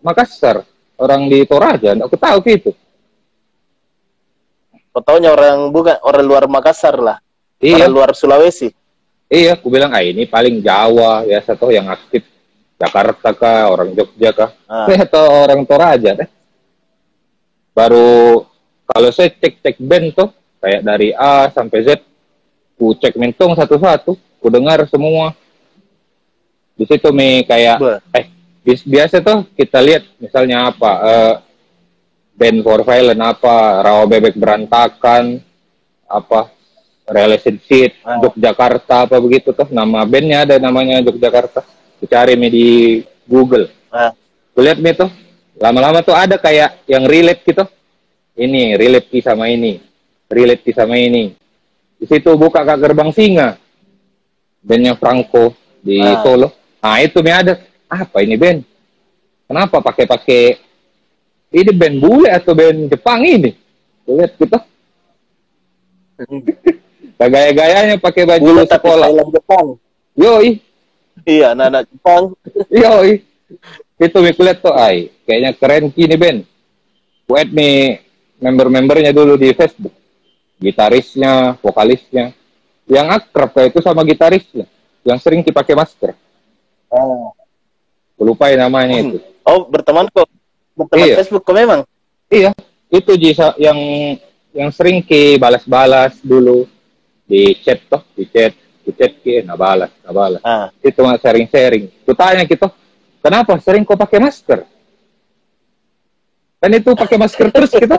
Makassar, 0.02 0.66
orang 0.99 1.31
di 1.31 1.47
Toraja, 1.47 1.95
ndak 1.95 2.11
ku 2.11 2.19
tahu 2.19 2.42
gitu. 2.42 2.75
Kau 4.92 5.00
taunya 5.00 5.33
orang 5.33 5.73
bukan 5.73 5.97
orang 6.02 6.25
luar 6.26 6.45
Makassar 6.47 6.99
lah. 6.99 7.16
Iya, 7.62 7.87
Orang 7.87 7.92
luar 7.95 8.11
Sulawesi. 8.12 8.75
iya, 9.31 9.54
ku 9.57 9.71
bilang 9.71 9.95
ah 9.95 10.02
ini 10.02 10.26
paling 10.26 10.61
Jawa 10.61 11.25
ya 11.25 11.40
satu 11.40 11.71
yang 11.71 11.88
aktif 11.88 12.26
Jakarta 12.76 13.31
kah, 13.33 13.71
orang 13.71 13.95
Jogja 13.95 14.35
kah, 14.35 14.50
Ah. 14.66 14.90
atau 14.90 15.23
orang 15.47 15.62
Toraja 15.62 16.19
deh. 16.19 16.28
Baru 17.73 18.42
kalau 18.85 19.09
saya 19.09 19.31
cek-cek 19.31 19.78
band 19.78 20.12
tuh 20.12 20.28
kayak 20.59 20.83
dari 20.83 21.14
A 21.14 21.47
sampai 21.49 21.78
Z, 21.81 22.02
ku 22.75 22.92
cek 22.92 23.14
mentung 23.14 23.54
satu-satu, 23.54 24.12
ku 24.19 24.47
dengar 24.50 24.83
semua. 24.90 25.33
Di 26.73 26.85
situ 26.85 27.09
mi 27.11 27.43
kayak 27.43 27.79
Bah. 27.79 27.99
eh 28.12 28.26
biasa 28.62 29.21
tuh 29.21 29.45
kita 29.52 29.79
lihat 29.79 30.02
misalnya 30.17 30.71
apa 30.71 30.91
eh, 31.02 31.35
band 32.33 32.59
for 32.61 32.81
violent 32.81 33.21
apa 33.21 33.55
rawa 33.81 34.02
bebek 34.07 34.35
berantakan 34.35 35.38
apa 36.07 36.49
relationship 37.05 37.99
Ah. 38.00 38.19
Yogyakarta 38.19 39.05
apa 39.05 39.17
begitu 39.19 39.50
tuh 39.50 39.69
nama 39.69 40.02
bandnya 40.02 40.45
ada 40.45 40.57
namanya 40.57 41.02
Yogyakarta 41.02 41.61
dicari 41.99 42.35
mi 42.35 42.49
di 42.49 42.69
Google 43.25 43.69
Ah. 43.88 44.14
Kulihat 44.52 44.79
mi 44.79 44.93
tuh 44.93 45.11
lama-lama 45.59 46.00
tuh 46.00 46.14
ada 46.14 46.37
kayak 46.37 46.83
yang 46.87 47.05
relate 47.05 47.45
gitu 47.45 47.64
ini 48.35 48.73
relate 48.75 49.07
ki 49.07 49.21
sama 49.21 49.47
ini 49.47 49.76
relate 50.26 50.62
ki 50.62 50.73
sama 50.73 50.97
ini 50.97 51.37
di 51.95 52.07
situ 52.07 52.33
buka 52.33 52.64
kak 52.64 52.81
gerbang 52.81 53.12
singa 53.12 53.61
bandnya 54.59 54.97
Franco 54.97 55.52
di 55.79 55.99
Ah. 55.99 56.23
Solo 56.23 56.49
nah 56.82 56.98
itu 56.98 57.18
mi 57.22 57.30
ada. 57.30 57.62
Apa 57.86 58.24
ini 58.24 58.34
band 58.40 58.64
kenapa 59.46 59.84
pakai 59.84 60.08
pakai 60.08 60.42
ini 61.52 61.70
band 61.76 61.96
bule 62.00 62.28
atau 62.32 62.56
band 62.56 62.88
Jepang 62.90 63.20
ini? 63.22 63.52
Kulihat 64.02 64.32
gitu 64.40 64.58
gaya-gayanya 67.22 67.96
pakai 68.02 68.26
baju 68.26 68.42
Bulu 68.42 68.62
sekolah. 68.66 69.06
Thailand 69.10 69.30
Jepang. 69.30 69.66
yoi. 70.18 70.48
Iya, 71.22 71.54
anak-anak 71.54 71.82
Jepang. 71.90 72.22
yoi. 72.82 73.10
Itu 74.00 74.18
mi 74.18 74.32
kulihat 74.34 74.58
tuh. 74.58 74.74
Ay 74.74 75.12
kayaknya 75.28 75.50
keren 75.54 75.92
kini 75.94 76.16
Ben. 76.18 76.36
Buat 77.28 77.50
mi 77.54 78.00
member-membernya 78.42 79.14
dulu 79.14 79.38
di 79.38 79.54
Facebook. 79.54 79.94
Gitarisnya 80.58 81.58
vokalisnya. 81.62 82.34
Yang 82.90 83.06
akrab 83.22 83.50
kayak 83.54 83.70
itu 83.74 83.80
sama 83.82 84.02
gitarisnya. 84.02 84.66
Yang 85.06 85.18
sering 85.22 85.42
dipakai 85.46 85.78
masker 85.78 86.14
Oh, 86.92 87.32
lupa 88.20 88.52
namanya 88.52 89.00
itu 89.00 89.18
oh 89.42 89.66
berteman 89.66 90.06
kok. 90.12 90.28
Berteman 90.72 91.06
Iya. 91.08 91.16
Facebook 91.18 91.42
kok 91.42 91.56
memang. 91.56 91.80
iya 92.28 92.52
itu 92.88 93.12
Jisa 93.16 93.56
yang 93.56 93.76
yang 94.52 94.68
sering 94.68 95.00
ke 95.00 95.37
balas-balas 95.37 96.20
dulu 96.20 96.68
di 97.25 97.56
chat 97.58 97.80
toh 97.88 98.04
di 98.12 98.28
chat 98.28 98.52
di 98.84 98.92
chat 98.92 99.12
ke 99.18 99.40
nah 99.40 99.56
balas 99.56 99.88
nah 100.04 100.12
balas 100.12 100.40
Ah, 100.44 100.68
itu 100.78 101.00
mah 101.00 101.16
sharing-sharing. 101.16 101.88
Ku 102.04 102.12
tanya 102.12 102.44
gitu, 102.44 102.68
kenapa 103.18 103.56
sering 103.58 103.82
kau 103.82 103.96
pakai 103.96 104.20
masker? 104.20 104.68
Kan 106.58 106.70
itu 106.70 106.90
pakai 106.92 107.16
masker 107.16 107.46
terus 107.50 107.72
kita. 107.72 107.96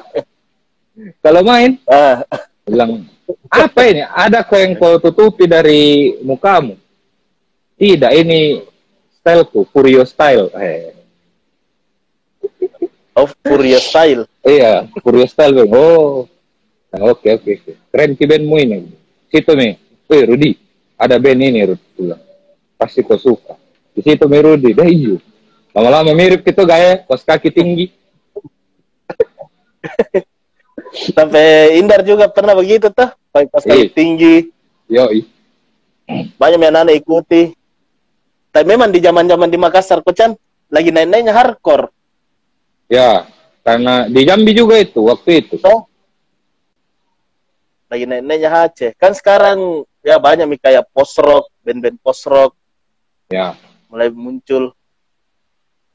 Kalau 1.26 1.42
main, 1.42 1.82
ah, 1.90 2.22
bilang, 2.64 3.10
apa 3.50 3.82
ini? 3.90 4.06
Ada 4.06 4.46
kau 4.46 4.60
yang 4.62 4.78
kau 4.78 5.02
tutupi 5.02 5.50
dari 5.50 6.14
mukamu? 6.22 6.78
Tidak, 7.76 8.12
ini 8.14 8.62
styleku, 9.24 9.64
Furio 9.72 10.04
style. 10.04 10.52
Eh, 10.60 10.92
oh 13.16 13.32
Furious 13.40 13.88
Style. 13.88 14.28
iya, 14.44 14.84
Furio 15.00 15.24
style. 15.24 15.64
Bang. 15.64 15.72
Oh, 15.72 16.28
Nah, 16.94 17.10
oke, 17.10 17.26
oke, 17.26 17.50
oke. 17.58 17.72
Keren 17.90 18.14
ki 18.14 18.30
bandmu 18.30 18.54
ini. 18.62 18.86
Situ 19.34 19.50
nih, 19.58 19.82
eh 20.14 20.24
Rudi, 20.30 20.54
ada 20.94 21.18
band 21.18 21.42
ini, 21.42 21.66
Rudi. 21.66 21.82
Bilang. 21.98 22.22
Pasti 22.78 23.02
kau 23.02 23.18
suka. 23.18 23.58
Di 23.98 24.06
situ 24.06 24.30
nih 24.30 24.42
Rudi, 24.46 24.70
dah 24.78 24.86
iyo. 24.86 25.18
Lama-lama 25.74 26.14
mirip 26.14 26.46
gitu 26.46 26.62
gaya, 26.70 27.02
kos 27.02 27.26
kaki 27.26 27.50
tinggi. 27.50 27.90
Sampai 31.18 31.82
Indar 31.82 32.06
juga 32.06 32.30
pernah 32.30 32.54
begitu 32.54 32.94
tuh. 32.94 33.10
Pakai 33.34 33.50
pas 33.50 33.66
kaki 33.66 33.90
Iya. 33.90 33.90
tinggi. 33.90 34.36
Yoi. 34.94 35.26
Banyak 36.38 36.62
yang 36.62 36.78
anak 36.78 37.02
ikuti. 37.02 37.58
Tapi 38.54 38.66
memang 38.70 38.94
di 38.94 39.02
zaman-zaman 39.02 39.50
di 39.50 39.58
Makassar, 39.58 40.06
Kocan, 40.06 40.38
lagi 40.70 40.94
naik-naiknya 40.94 41.34
hardcore. 41.34 41.90
Ya, 42.86 43.26
karena 43.66 44.06
di 44.06 44.22
Jambi 44.22 44.54
juga 44.54 44.78
itu 44.78 45.10
waktu 45.10 45.42
itu. 45.42 45.58
Oh. 45.66 45.90
Lagi 47.90 48.06
naik-naiknya 48.06 48.50
HC. 48.54 48.80
Kan 49.02 49.18
sekarang 49.18 49.90
ya 50.06 50.22
banyak 50.22 50.46
nih 50.46 50.62
kayak 50.62 50.86
post-rock, 50.94 51.50
band-band 51.66 51.98
post-rock 52.06 52.54
Ya, 53.34 53.58
mulai 53.90 54.14
muncul. 54.14 54.78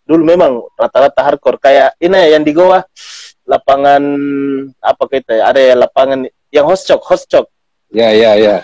Dulu 0.03 0.23
memang 0.27 0.67
rata-rata 0.75 1.23
hardcore. 1.23 1.63
Kayak 1.63 1.95
ini 2.03 2.19
yang 2.35 2.43
di 2.43 2.51
Goa, 2.51 2.83
lapangan 3.47 4.03
apa 4.83 5.05
kita 5.07 5.39
ya? 5.39 5.55
Ada 5.55 5.61
ya 5.63 5.75
lapangan 5.79 6.27
yang 6.51 6.67
hostchok, 6.67 6.99
hostchok. 7.05 7.47
ya, 7.95 8.11
ya, 8.13 8.37
ya, 8.37 8.57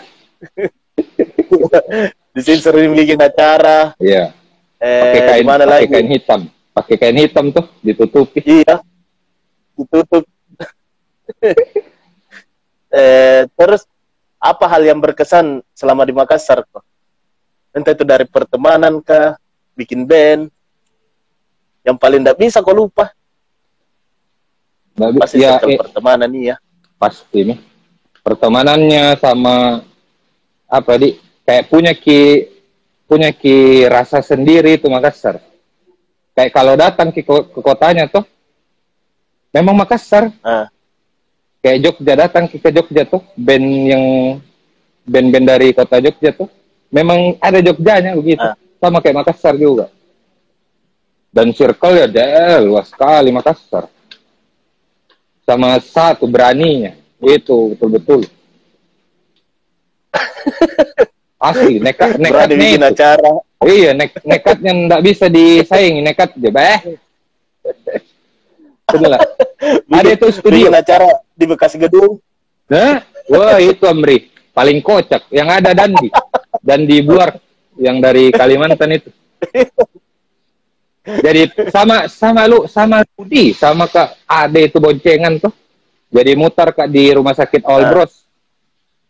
di 2.35 2.41
sini 2.43 2.59
sering 2.59 2.91
bikin 2.93 3.17
acara. 3.17 3.95
ya. 3.97 4.35
Eh, 4.77 5.01
Pakai 5.01 5.21
kain, 5.23 5.45
pakai 5.47 5.67
lagi? 5.71 5.87
kain 5.89 6.09
hitam, 6.11 6.41
pakai 6.75 6.95
kain 6.99 7.17
hitam 7.17 7.45
tuh 7.49 7.65
ditutupi. 7.81 8.43
Iya, 8.43 8.83
ditutup. 9.73 10.27
eh, 12.93 13.49
terus 13.49 13.87
apa 14.37 14.65
hal 14.69 14.83
yang 14.85 15.01
berkesan 15.01 15.63
selama 15.73 16.05
di 16.05 16.13
Makassar? 16.13 16.67
kok? 16.67 16.85
Entah 17.73 17.97
itu 17.97 18.05
dari 18.05 18.27
pertemanan 18.29 19.01
kah, 19.01 19.39
bikin 19.73 20.05
band, 20.05 20.51
yang 21.83 21.97
paling 21.97 22.21
tidak 22.21 22.37
bisa 22.37 22.61
kau 22.61 22.77
lupa. 22.77 23.09
Nggak 24.95 25.11
bi- 25.11 25.21
Pasti 25.25 25.37
ya, 25.41 25.59
eh, 25.59 25.79
pertemanan 25.81 26.31
iya. 26.35 26.57
pasti 26.95 27.41
nih. 27.47 27.59
Pertemanannya 28.21 29.17
sama 29.17 29.81
apa 30.65 30.93
di 30.97 31.17
kayak 31.45 31.69
punya 31.69 31.93
ki 31.93 32.49
punya 33.05 33.31
ki 33.31 33.87
rasa 33.87 34.25
sendiri 34.25 34.81
itu 34.81 34.89
Makassar. 34.89 35.39
Kayak 36.35 36.51
kalau 36.51 36.75
datang 36.75 37.15
ke, 37.15 37.23
ke 37.23 37.61
kotanya 37.63 38.11
tuh, 38.11 38.27
memang 39.55 39.79
Makassar. 39.79 40.35
Ah. 40.43 40.67
Kayak 41.63 41.79
Jogja 41.81 42.15
datang 42.27 42.45
ke, 42.51 42.59
ke 42.59 42.69
Jogja 42.75 43.07
tuh, 43.07 43.23
band 43.39 43.67
yang 43.89 44.05
band-band 45.07 45.47
dari 45.47 45.71
kota 45.71 46.03
Jogja 46.03 46.35
tuh, 46.35 46.51
memang 46.91 47.39
ada 47.39 47.63
Jogjanya 47.63 48.19
begitu. 48.19 48.43
Ah. 48.43 48.59
Sama 48.83 48.99
kayak 48.99 49.23
Makassar 49.23 49.55
juga. 49.55 49.89
Dan 51.31 51.55
circle 51.55 52.03
ya 52.03 52.07
deh, 52.11 52.67
luas 52.67 52.91
sekali 52.91 53.31
Makassar. 53.31 53.87
Sama 55.45 55.77
satu 55.79 56.25
beraninya, 56.27 56.97
itu 57.21 57.77
betul-betul. 57.77 58.27
Asli, 61.45 61.77
nekat, 61.77 62.17
Berani 62.17 62.25
nekatnya 62.25 62.57
bikin 62.57 62.83
acara. 62.89 63.33
Iya, 63.65 63.91
nek 63.93 64.11
nekatnya 64.25 64.73
nggak 64.73 65.03
bisa 65.05 65.27
disaingi, 65.29 66.01
nekat 66.01 66.33
aja, 66.41 66.51
bah. 66.51 66.81
Lah. 68.95 69.21
Ada 69.93 70.11
itu 70.17 70.27
studio. 70.33 70.69
Bikin 70.69 70.77
acara 70.77 71.09
di 71.37 71.45
bekas 71.45 71.77
gedung. 71.77 72.17
Nah, 72.69 73.05
wah 73.29 73.61
itu 73.61 73.85
Amri, 73.85 74.33
paling 74.57 74.81
kocak. 74.81 75.29
Yang 75.29 75.49
ada 75.61 75.71
Dandi, 75.77 76.09
Dandi 76.65 76.99
Buar, 77.05 77.37
yang 77.77 78.01
dari 78.01 78.33
Kalimantan 78.33 78.97
itu. 78.97 79.11
Jadi 81.05 81.69
sama 81.69 82.09
sama 82.09 82.49
lu 82.49 82.65
sama 82.65 83.05
Rudi, 83.13 83.53
sama 83.53 83.85
Kak 83.85 84.25
Ade 84.25 84.73
itu 84.73 84.81
boncengan 84.81 85.37
tuh. 85.37 85.53
Jadi 86.09 86.33
mutar 86.33 86.73
Kak 86.73 86.89
di 86.89 87.13
rumah 87.13 87.37
sakit 87.37 87.61
All 87.69 87.85
Ah. 87.85 87.91
Bros. 87.93 88.25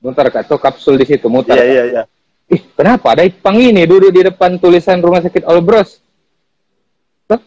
Mutar 0.02 0.26
Kak 0.34 0.50
tuh 0.50 0.58
kapsul 0.58 0.98
di 0.98 1.06
situ 1.06 1.30
mutar. 1.30 1.54
Iya, 1.54 1.66
iya, 1.70 1.82
iya. 1.86 2.02
Ih, 2.44 2.62
kenapa 2.76 3.16
ada 3.16 3.24
Ipang 3.24 3.56
ini 3.56 3.88
duduk 3.88 4.12
di 4.12 4.20
depan 4.20 4.60
tulisan 4.60 5.00
rumah 5.00 5.24
sakit 5.24 5.48
All 5.48 5.64
Bros? 5.64 5.96
Tuh. 7.24 7.40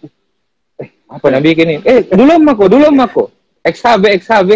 Eh, 0.81 0.89
apa 1.05 1.25
yang 1.29 1.43
bikin 1.45 1.67
ini? 1.69 1.81
Eh, 1.85 2.01
dulu 2.09 2.33
aku, 2.33 2.65
dulu 2.65 2.89
aku. 2.97 3.23
XHB, 3.61 4.03
XHB. 4.17 4.49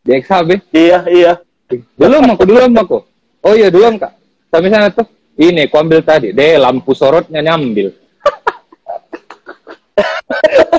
Di 0.00 0.10
XHB. 0.24 0.50
Iya, 0.72 0.98
iya. 1.12 1.32
Dulu 1.68 2.16
aku, 2.24 2.42
dulu 2.48 2.58
aku. 2.72 2.98
Oh 3.44 3.52
iya, 3.52 3.68
dulu 3.68 4.00
kak. 4.00 4.16
Sampai 4.48 4.72
sana 4.72 4.88
tuh. 4.88 5.04
Ini, 5.38 5.68
aku 5.68 5.76
ambil 5.78 6.00
tadi. 6.02 6.32
Deh, 6.32 6.56
lampu 6.58 6.96
sorotnya 6.96 7.44
nyambil. 7.44 7.94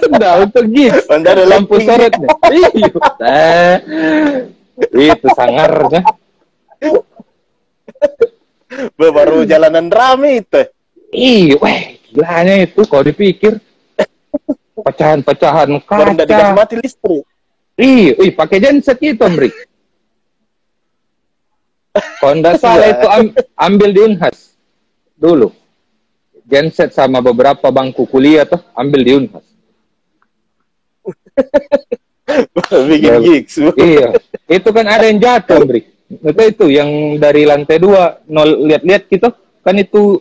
Udah, 0.10 0.42
untuk 0.44 0.66
gigs. 0.74 1.06
Lampu 1.48 1.80
sorotnya. 1.80 2.28
Iya. 2.50 2.70
Itu 4.90 5.28
sangarnya. 5.38 6.02
Baru 8.96 9.44
jalanan 9.44 9.90
rame 9.90 10.46
itu. 10.46 10.62
Iya, 11.10 11.58
weh, 11.58 11.82
gilanya 12.14 12.56
itu 12.62 12.86
kalau 12.86 13.02
dipikir. 13.02 13.58
Pecahan-pecahan 14.80 15.68
Baru 15.84 16.16
tidak 16.16 16.28
dikasih 16.30 16.46
kaca. 16.54 16.56
mati 16.56 16.76
listrik. 16.80 17.24
Iya, 17.76 18.12
wih, 18.16 18.32
pakai 18.32 18.58
genset 18.62 19.00
itu, 19.02 19.20
Amri. 19.20 19.50
Kalau 22.22 22.36
nggak 22.40 22.56
salah 22.64 22.88
itu 22.88 23.08
am- 23.10 23.36
ambil 23.58 23.90
di 23.92 24.00
Unhas 24.06 24.54
dulu. 25.18 25.52
Genset 26.46 26.94
sama 26.94 27.20
beberapa 27.20 27.70
bangku 27.70 28.06
kuliah 28.08 28.46
tuh 28.48 28.62
ambil 28.78 29.02
di 29.04 29.12
Unhas. 29.18 29.46
bikin 32.90 33.14
gigs. 33.26 33.58
iya, 33.76 34.14
itu 34.46 34.70
kan 34.70 34.86
ada 34.86 35.10
yang 35.10 35.18
jatuh, 35.18 35.66
Amri. 35.66 35.82
Itu 36.10 36.42
itu 36.42 36.66
yang 36.74 36.90
dari 37.22 37.46
lantai 37.46 37.78
dua 37.78 38.18
nol 38.26 38.66
lihat-lihat 38.66 39.06
gitu 39.06 39.30
kan 39.62 39.76
itu 39.78 40.18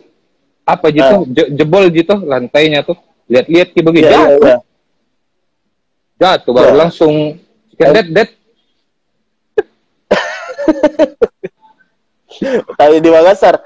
apa 0.61 0.93
gitu 0.93 1.25
je- 1.33 1.49
jebol 1.57 1.89
gitu 1.89 2.13
lantainya 2.21 2.85
tuh 2.85 2.93
lihat-lihat 3.25 3.73
gitu 3.73 3.89
begitu 3.89 4.05
Iya, 4.05 4.13
iya, 4.13 4.21
jatuh 4.21 4.45
iya. 4.45 4.57
jatuh 6.21 6.51
baru 6.53 6.71
Wah. 6.73 6.79
langsung 6.85 7.13
dead 7.73 8.09
dead 8.13 8.29
Tapi 12.77 12.95
di 13.03 13.09
Makassar, 13.09 13.59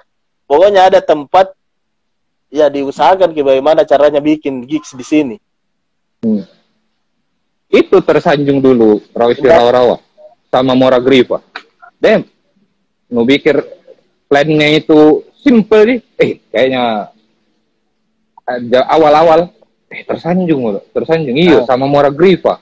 pokoknya 0.48 0.90
ada 0.90 1.00
tempat 1.04 1.52
ya 2.48 2.70
diusahakan 2.70 3.34
ke 3.34 3.42
bagaimana 3.42 3.84
caranya 3.84 4.24
bikin 4.24 4.64
gigs 4.64 4.96
di 4.96 5.06
sini. 5.06 5.36
Hmm. 6.24 6.46
Itu 7.68 8.00
tersanjung 8.06 8.62
dulu 8.62 9.02
Rawisi 9.12 9.42
Enggak. 9.42 9.58
Rawa-Rawa 9.60 9.96
sama 10.54 10.74
Mora 10.78 11.02
Grifa. 11.02 11.42
Dem, 12.04 12.28
mau 13.08 13.24
pikir 13.24 13.64
plannya 14.28 14.76
itu 14.76 15.24
simple 15.40 15.88
nih. 15.88 16.00
Eh, 16.20 16.32
kayaknya 16.52 17.16
awal-awal 18.92 19.48
eh 19.88 20.04
tersanjung 20.04 20.68
loh, 20.68 20.84
tersanjung. 20.92 21.40
Iya, 21.40 21.64
Ah. 21.64 21.66
sama 21.70 21.88
Mora 21.88 22.12
Grifa. 22.12 22.60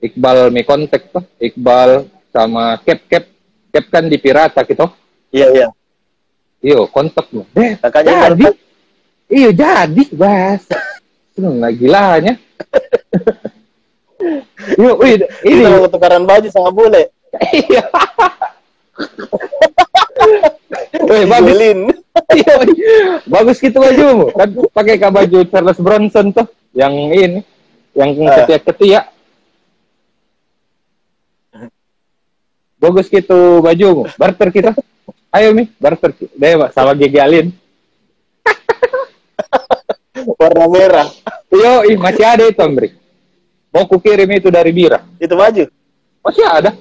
Iqbal 0.00 0.48
me 0.48 0.64
kontak 0.64 1.12
tuh, 1.12 1.28
Iqbal 1.36 2.08
sama 2.32 2.80
Cap 2.80 3.04
Cap 3.04 3.28
Cap 3.68 3.84
kan 3.92 4.08
di 4.08 4.16
Pirata 4.16 4.64
gitu. 4.64 4.88
Iya, 5.28 5.46
iya. 5.52 5.68
Iyo, 6.64 6.88
kontak 6.88 7.28
loh. 7.36 7.44
Eh, 7.52 7.76
jadi. 7.76 8.48
Iya 9.28 9.50
jadi 9.52 10.02
bahasa. 10.16 10.80
Lu 11.36 11.60
nggak 11.60 11.72
gilanya. 11.76 12.32
Yuk, 14.80 14.96
wih, 15.02 15.18
ini. 15.44 15.62
Tukaran 15.90 16.24
baju 16.24 16.48
sama 16.48 16.70
bule. 16.70 17.10
Iya. 17.40 17.82
Bagus. 21.26 21.48
Duelin. 21.52 21.78
Iya, 22.32 22.52
wih. 22.60 22.76
bagus 23.24 23.56
gitu 23.60 23.80
bajumu. 23.80 24.28
Kan 24.36 24.48
pakai 24.72 25.00
baju 25.00 25.38
Charles 25.48 25.80
Bronson 25.80 26.32
tuh, 26.32 26.46
yang 26.76 26.92
ini, 26.92 27.40
yang 27.96 28.12
Ah. 28.28 28.44
ketiak-ketiak. 28.44 29.04
Bagus 32.76 33.06
gitu 33.08 33.62
bajumu. 33.64 34.08
Barter 34.20 34.48
kita. 34.52 34.70
Ayo 35.32 35.56
mi, 35.56 35.72
barter. 35.80 36.12
Deh, 36.36 36.52
sama 36.76 36.92
Gigi 36.92 37.16
Alin. 37.16 37.48
Warna 40.36 40.66
merah. 40.68 41.08
Yo, 41.48 41.88
ih, 41.88 41.96
masih 41.96 42.24
ada 42.24 42.44
itu, 42.44 42.60
Amrik. 42.60 42.92
Mau 43.72 43.88
ku 43.88 43.96
kirim 43.96 44.28
itu 44.28 44.52
dari 44.52 44.68
Bira. 44.68 45.00
Itu 45.16 45.32
baju. 45.32 45.64
Masih 46.20 46.44
ada. 46.44 46.76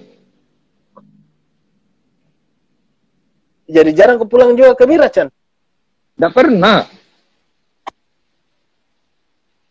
Jadi 3.71 3.95
jarang 3.95 4.19
ke 4.19 4.27
pulang 4.27 4.51
juga 4.51 4.75
ke 4.75 4.83
Mira, 4.83 5.07
Chan. 5.07 5.31
Nggak 6.19 6.33
pernah. 6.35 6.91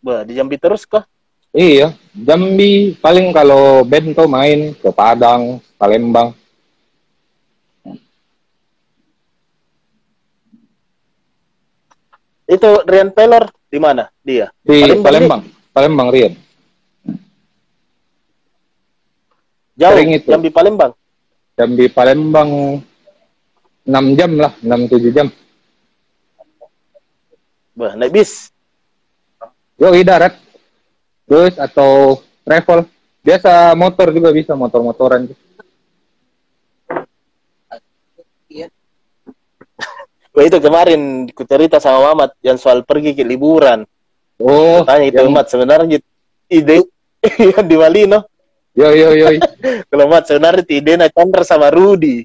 Bah, 0.01 0.25
di 0.25 0.33
Jambi 0.33 0.57
terus 0.57 0.89
kok. 0.89 1.05
Iya, 1.53 1.93
Jambi 2.17 2.97
paling 2.97 3.37
kalau 3.37 3.85
bento 3.85 4.25
main 4.25 4.73
ke 4.73 4.89
Padang, 4.89 5.61
Palembang. 5.77 6.33
Itu 12.49 12.83
Rian 12.89 13.13
Taylor 13.13 13.53
di 13.69 13.79
mana 13.79 14.09
dia? 14.25 14.49
Di 14.65 14.81
Palembang, 14.81 15.05
Palembang, 15.05 15.43
Palembang, 15.77 16.09
Rian. 16.09 16.33
Jauh, 19.77 19.93
Sering 19.93 20.11
itu. 20.17 20.29
Jambi 20.33 20.51
Palembang. 20.51 20.93
Jambi 21.55 21.87
Palembang 21.93 22.51
6 23.87 24.19
jam 24.19 24.31
lah, 24.37 24.53
6-7 24.61 25.11
jam. 25.16 25.29
Bah, 27.75 27.97
naik 27.97 28.12
bis. 28.12 28.53
Yo, 29.81 29.88
darat. 30.05 30.37
Bus 31.25 31.57
atau 31.57 32.21
travel. 32.45 32.85
Biasa 33.25 33.73
motor 33.79 34.12
juga 34.12 34.29
bisa, 34.35 34.53
motor-motoran. 34.53 35.31
Wah, 40.31 40.45
itu 40.47 40.59
kemarin 40.62 41.27
ku 41.35 41.43
cerita 41.43 41.83
sama 41.83 42.14
Mamat 42.14 42.38
yang 42.43 42.55
soal 42.55 42.87
pergi 42.87 43.19
ke 43.19 43.27
liburan. 43.27 43.83
Oh, 44.38 44.81
Tanya 44.87 45.11
itu 45.11 45.21
yang- 45.21 45.35
Mat 45.35 45.51
sebenarnya 45.51 45.99
ide 46.49 46.87
yang 47.53 47.66
di 47.66 47.77
Walino. 47.77 48.25
yo 48.73 48.88
yo 48.95 49.11
yo. 49.12 49.27
Kalau 49.90 50.07
Mat 50.07 50.31
sebenarnya 50.31 50.64
ide 50.71 51.11
Chandra 51.11 51.43
sama 51.43 51.69
Rudi. 51.69 52.23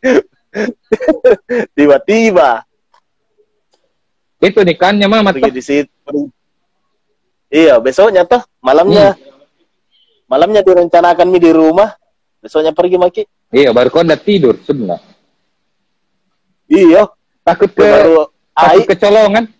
Tiba-tiba 1.76 2.64
Itu 4.40 4.64
nikahnya 4.64 5.04
Mama 5.04 5.36
pergi 5.36 5.52
tuh. 5.52 5.54
di 5.54 5.62
situ. 5.62 6.18
Iya, 7.52 7.76
besoknya 7.76 8.24
toh 8.24 8.40
malamnya. 8.64 9.12
Malamnya 10.24 10.64
direncanakan 10.64 11.28
mi 11.28 11.36
di 11.36 11.52
rumah. 11.52 11.92
Besoknya 12.40 12.72
pergi 12.72 12.96
maki. 12.96 13.22
Iya, 13.52 13.76
baru 13.76 13.92
kau 13.92 14.00
udah 14.00 14.16
tidur 14.16 14.56
sebenarnya. 14.64 15.04
Iya, 16.70 17.10
Takut 17.44 17.68
ke 17.74 17.82
baru 17.84 18.30
takut 18.56 18.86
kecolongan. 18.88 19.44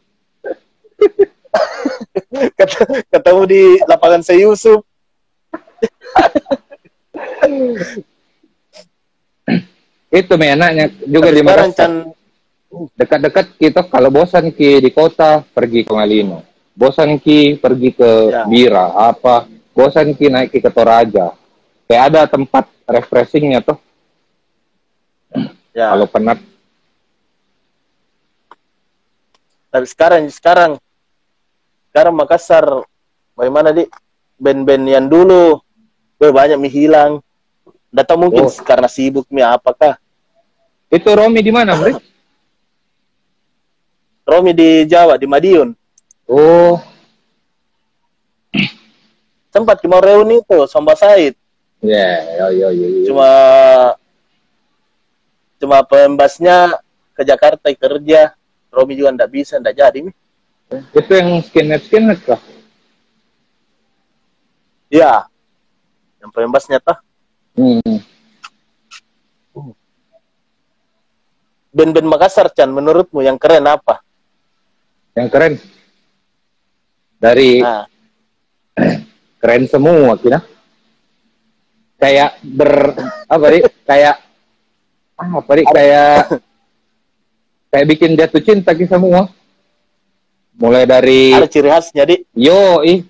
ket- 2.57 3.05
ketemu 3.11 3.42
di 3.44 3.62
lapangan 3.85 4.22
Seyusuf. 4.24 4.81
Itu 10.10 10.34
enaknya 10.34 10.90
juga 11.06 11.30
di 11.30 11.40
Makassar. 11.40 11.74
Chan 11.74 11.94
Dekat-dekat 12.70 13.58
kita 13.58 13.82
kalau 13.82 14.14
bosan 14.14 14.54
ki 14.54 14.78
di 14.78 14.90
kota 14.94 15.42
pergi 15.42 15.82
ke 15.82 15.90
Malino. 15.90 16.46
Bosan 16.74 17.18
ki 17.18 17.58
pergi 17.58 17.90
ke 17.90 18.10
Ya. 18.30 18.46
Bira 18.46 18.94
apa. 18.94 19.46
Bosan 19.74 20.14
ki 20.14 20.30
naik 20.30 20.54
ke 20.54 20.70
Toraja. 20.70 21.34
Kayak 21.90 22.02
ada 22.14 22.20
tempat 22.30 22.70
refreshingnya 22.86 23.62
tuh. 23.62 23.78
ya. 25.74 25.94
Kalau 25.94 26.06
penat. 26.06 26.38
Tapi 29.70 29.86
sekarang 29.86 30.26
sekarang 30.30 30.72
sekarang 31.90 32.14
Makassar 32.14 32.66
bagaimana 33.38 33.70
di 33.70 33.86
band-band 34.34 34.84
yang 34.90 35.06
dulu 35.06 35.58
banyak 36.18 36.58
mi 36.58 36.70
hilang. 36.70 37.22
Tahu 37.90 38.18
mungkin 38.18 38.46
Oh. 38.46 38.54
karena 38.62 38.86
sibuk 38.86 39.26
mi 39.30 39.42
apakah. 39.42 39.98
Itu 40.90 41.09
Romi 41.14 41.38
di 41.38 41.55
mana, 41.55 41.79
Bre? 41.79 41.94
Romi 44.26 44.50
di 44.55 44.87
Jawa 44.87 45.14
di 45.18 45.26
Madiun 45.26 45.74
Oh, 46.31 46.79
sempat 49.50 49.83
mau 49.90 49.98
reuni 49.98 50.38
itu 50.38 50.59
Somba 50.70 50.94
Said 50.94 51.35
ya, 51.83 52.07
ya, 52.38 52.46
ya, 52.55 52.68
ya. 52.70 52.87
ya. 52.87 53.03
cuma 53.11 53.29
cuma 55.59 55.79
pembasnya 55.83 56.79
ke 57.18 57.26
Jakarta 57.26 57.66
kerja 57.74 58.31
Romi 58.70 58.94
juga 58.94 59.11
nggak 59.11 59.31
bisa 59.35 59.59
nggak 59.59 59.74
jadi 59.74 59.98
mi. 60.07 60.14
Itu 60.94 61.11
yang 61.11 61.42
skinhead 61.42 61.83
skinhead 61.83 62.22
kah? 62.22 62.38
ya 64.87 65.26
yang 66.22 66.31
pembasnya 66.31 66.79
tah 66.79 67.03
Hmm. 67.59 67.83
Band-band 71.70 72.09
Makassar 72.11 72.50
Chan 72.50 72.70
menurutmu 72.70 73.22
yang 73.22 73.38
keren 73.38 73.66
apa? 73.66 74.02
Yang 75.14 75.28
keren. 75.30 75.54
Dari 77.20 77.61
nah 77.61 77.85
keren 79.42 79.64
semua 79.68 80.16
kira 80.16 80.40
kayak 82.00 82.40
ber 82.40 82.96
apa 83.28 83.44
nih 83.52 83.62
kayak 83.85 84.16
ah, 85.20 85.28
apa 85.37 85.50
nih 85.52 85.66
kayak 85.68 86.16
kayak 87.68 87.87
bikin 87.87 88.16
jatuh 88.16 88.42
cinta 88.42 88.72
ki 88.72 88.88
semua. 88.88 89.28
Mulai 90.61 90.85
dari 90.85 91.33
ada 91.33 91.48
ciri 91.48 91.72
khasnya 91.72 92.04
di 92.04 92.20
yo 92.37 92.85
ih 92.85 93.00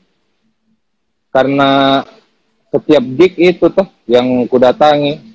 karena 1.35 2.03
setiap 2.71 3.03
gig 3.19 3.35
itu 3.39 3.67
tuh 3.71 3.87
yang 4.07 4.47
ku 4.47 4.59
datangi 4.59 5.30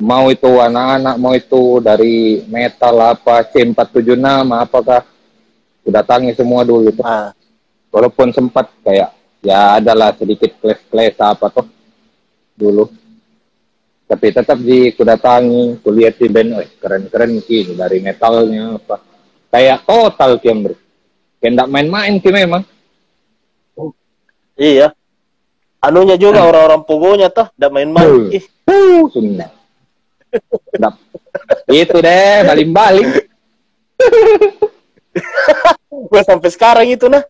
mau 0.00 0.26
itu 0.30 0.48
anak-anak 0.48 1.16
mau 1.18 1.32
itu 1.34 1.78
dari 1.78 2.42
metal 2.50 2.98
apa 2.98 3.46
C476 3.46 4.18
apakah 4.50 5.00
ku 5.84 5.88
datangi 5.92 6.32
semua 6.34 6.66
dulu 6.66 6.90
tuh 6.90 7.04
nah, 7.04 7.30
walaupun 7.94 8.34
sempat 8.34 8.72
kayak 8.82 9.14
ya 9.44 9.78
adalah 9.78 10.16
sedikit 10.16 10.56
kles-kles 10.58 11.14
apa 11.20 11.46
tuh 11.52 11.68
dulu. 12.56 12.88
Tapi 14.04 14.26
tetap 14.30 14.58
di 14.60 14.92
kudatangi 14.94 15.80
kulihat 15.80 16.20
di 16.20 16.28
band 16.28 16.50
eh, 16.60 16.68
keren-keren 16.76 17.40
ki 17.44 17.74
dari 17.74 17.98
metalnya 18.00 18.78
apa. 18.78 19.00
Kayak 19.50 19.84
total 19.84 20.40
ki 20.40 20.50
bro. 20.60 20.76
Kayak 21.40 21.68
main-main 21.68 22.20
ki 22.20 22.30
memang. 22.30 22.62
Iya. 24.54 24.94
Anunya 25.84 26.16
juga 26.16 26.46
orang-orang 26.48 26.84
pogonya 26.88 27.28
tuh 27.28 27.48
udah 27.58 27.70
main-main. 27.72 28.08
Hmm. 28.08 28.32
ih. 28.32 28.44
Uh 28.64 29.04
Sedap. 29.12 29.52
Itu 31.70 31.96
deh 31.98 32.36
baling-baling 32.46 33.08
gua 36.10 36.22
sampai 36.26 36.50
sekarang 36.50 36.86
itu 36.90 37.06
nah. 37.06 37.22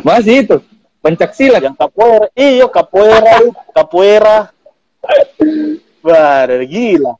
Masih 0.00 0.44
itu 0.46 0.56
pencak 1.04 1.36
silat. 1.36 1.60
Yang 1.60 1.76
capoeira 1.76 2.26
iyo 2.32 2.66
capoeira 2.72 3.36
capoeira. 3.74 4.38
Wah 6.02 6.46
gila. 6.64 7.14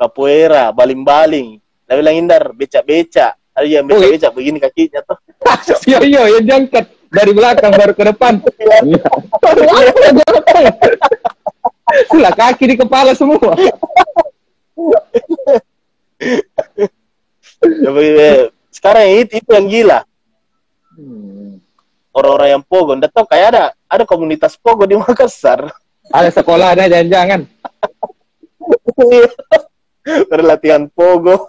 Capoeira 0.00 0.72
baling-baling. 0.72 1.60
Dia 1.60 1.98
bilang 1.98 2.16
Indar 2.16 2.54
becak-becak. 2.56 3.36
Ada 3.52 3.66
yang 3.66 3.84
iya. 3.84 3.90
becak-becak 3.90 4.32
begini 4.32 4.58
kakinya 4.62 5.00
tuh. 5.04 5.18
Yo 5.90 5.98
yo 6.06 6.22
yang 6.38 6.44
jangkat 6.46 6.86
dari 7.10 7.30
belakang 7.30 7.70
baru 7.70 7.92
ke 7.92 8.04
depan 8.06 8.34
Iya. 8.80 9.02
Sulah 12.06 12.30
kaki 12.32 12.64
di 12.66 12.76
kepala 12.76 13.12
semua 13.12 13.50
Ya, 17.60 17.90
be- 17.90 18.48
sekarang 18.70 19.04
itu, 19.18 19.36
itu 19.36 19.50
yang 19.50 19.66
gila 19.66 20.00
Hmm. 20.90 21.62
orang-orang 22.10 22.48
yang 22.50 22.62
pogo 22.62 22.92
nggak 22.92 23.10
tahu 23.10 23.24
kayak 23.24 23.46
ada 23.50 23.62
ada 23.86 24.04
komunitas 24.04 24.54
pogo 24.54 24.84
di 24.84 24.94
Makassar 24.94 25.70
ada 26.06 26.28
sekolah 26.28 26.74
ada 26.74 26.86
jangan-jangan 26.86 27.46
Baru 30.26 30.42
latihan 30.42 30.84
pogo. 30.88 31.46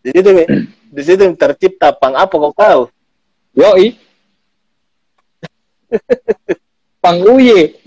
di 0.00 0.10
situ, 0.10 0.30
Mi. 0.30 0.44
Di 0.90 1.02
situ 1.06 1.22
tercipta 1.38 1.94
pang 1.94 2.18
apa 2.18 2.34
kau 2.34 2.50
tahu? 2.52 2.82
Yoi. 3.54 3.94
Pang 7.02 7.18
Uye. 7.24 7.80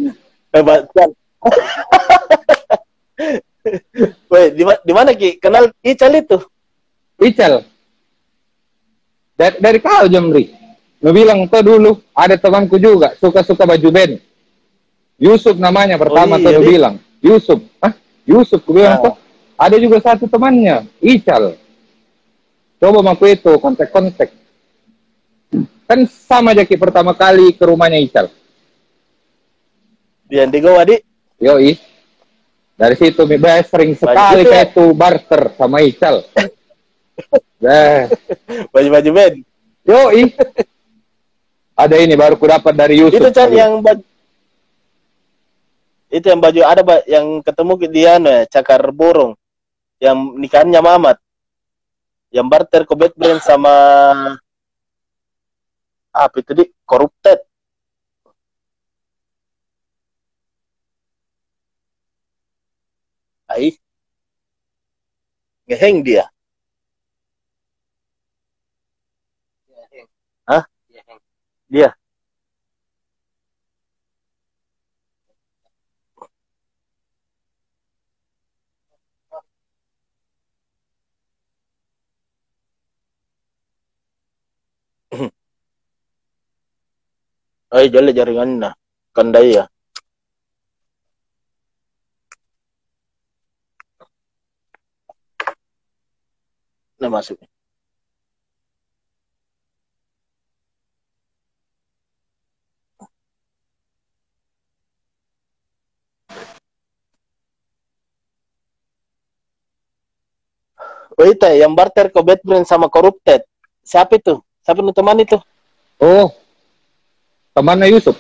Hebat 0.50 0.90
kan? 0.90 1.10
Woi, 4.28 4.46
di, 4.52 4.64
di 4.66 4.92
mana 4.92 5.14
Ki? 5.14 5.40
Kenal 5.40 5.72
Ical 5.80 6.12
itu? 6.18 6.38
Ical. 7.22 7.64
Dari, 9.38 9.56
dari 9.62 9.80
kau 9.80 10.10
Jamri. 10.10 10.52
Lu 11.00 11.12
bilang 11.12 11.48
tuh 11.48 11.64
dulu 11.64 11.92
ada 12.16 12.36
temanku 12.36 12.80
juga 12.80 13.16
suka-suka 13.20 13.64
baju 13.64 13.90
band. 13.92 14.14
Yusuf 15.20 15.56
namanya 15.56 15.96
pertama 15.96 16.36
Oh, 16.36 16.40
iya, 16.42 16.46
tuh 16.48 16.52
lu 16.58 16.62
Dik. 16.64 16.70
bilang. 16.74 16.96
Yusuf. 17.24 17.60
Hah? 17.80 17.94
Yusuf 18.28 18.60
ku 18.66 18.76
bilang 18.76 19.00
Ah. 19.00 19.04
tuh. 19.12 19.16
Ada 19.54 19.78
juga 19.80 20.02
satu 20.02 20.26
temannya, 20.28 20.90
Ical. 21.00 21.56
Coba 22.84 23.00
maku 23.00 23.32
itu 23.32 23.48
kontak-kontak. 23.64 24.28
Kan 25.88 26.04
sama 26.12 26.52
Jaki 26.52 26.76
pertama 26.76 27.16
kali 27.16 27.56
ke 27.56 27.64
rumahnya 27.64 27.96
Ical. 27.96 28.28
Di 30.28 30.44
Indigo 30.44 30.76
Wadi. 30.76 31.00
Yoi. 31.40 31.80
Dari 32.76 32.96
situ 33.00 33.24
mi 33.24 33.40
bah, 33.40 33.64
sering 33.64 33.96
sekali 33.96 34.44
ya. 34.44 34.52
kayak 34.52 34.76
itu 34.76 34.84
barter 34.92 35.56
sama 35.56 35.80
Ical. 35.80 36.28
Bah, 37.64 38.12
Baju-baju 38.76 39.10
band. 39.16 39.36
yoi. 39.88 40.36
Ada 41.80 41.96
ini 42.04 42.20
baru 42.20 42.36
ku 42.36 42.52
dapat 42.52 42.76
dari 42.76 43.00
Yusuf. 43.00 43.16
Itu 43.16 43.32
Chan 43.32 43.48
yang 43.56 43.80
baju 43.80 44.04
itu 46.14 46.26
yang 46.30 46.42
baju 46.44 46.62
ada 46.68 46.82
Ba, 46.84 47.02
yang 47.08 47.40
ketemu 47.42 47.74
ke 47.80 47.88
dia 47.90 48.22
anu 48.22 48.30
ya, 48.30 48.46
cakar 48.46 48.92
burung 48.94 49.34
yang 49.98 50.14
nikahannya 50.38 50.78
Mamat 50.78 51.18
yang 52.34 52.50
barter 52.50 52.82
ke 52.90 52.94
Bad 52.98 53.14
Brand 53.14 53.42
sama 53.46 53.74
apa 56.14 56.36
itu 56.42 56.52
di 56.58 56.66
corrupted. 56.90 57.40
Ai. 63.54 63.78
Ngeheng 65.70 66.02
dia. 66.02 66.26
Hah? 70.50 70.64
dia 71.74 71.90
Ay, 87.74 87.86
jale 87.94 88.12
jaringan 88.18 88.52
na. 88.62 88.70
Kanday 89.16 89.48
ya. 89.58 89.64
Na 97.02 97.08
masuk. 97.10 97.38
Oh 111.14 111.26
itu 111.30 111.46
ya, 111.46 111.66
yang 111.66 111.74
barter 111.78 112.10
ke 112.10 112.20
Bad 112.26 112.42
Brand 112.42 112.66
sama 112.66 112.90
Corrupted. 112.90 113.46
Siapa 113.86 114.18
itu? 114.18 114.42
Siapa 114.66 114.82
itu 114.82 114.94
teman 114.94 115.18
itu? 115.22 115.38
Oh, 116.02 116.34
temannya 117.54 117.88
Yusuf. 117.94 118.18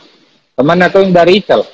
Temannya 0.53 0.87
tuh 0.93 1.01
yang 1.01 1.13
dari 1.13 1.41
Ical. 1.41 1.65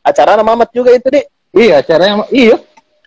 Acara 0.00 0.40
nama 0.40 0.56
Mamat 0.56 0.72
juga 0.72 0.94
itu, 0.94 1.10
Dik. 1.10 1.26
Iya, 1.52 1.84
caranya 1.84 2.24
iya. 2.32 2.56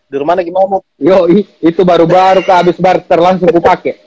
Di 0.06 0.16
rumah 0.20 0.38
lagi 0.38 0.52
Mamat. 0.54 0.84
Yo, 1.00 1.26
itu 1.64 1.82
baru-baru 1.82 2.44
ke 2.46 2.52
habis 2.54 2.78
barter 2.78 3.18
langsung 3.18 3.50
ku 3.50 3.64
pakai. 3.64 3.98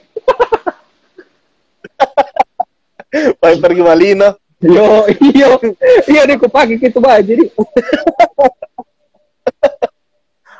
Pergi 3.41 3.83
Malino. 3.83 4.37
Yo, 4.63 5.03
iyo. 5.19 5.59
Iya 6.07 6.23
deh 6.23 6.39
ku 6.39 6.47
pakai 6.47 6.79
gitu 6.79 7.03
baju 7.03 7.19
jadi 7.19 7.51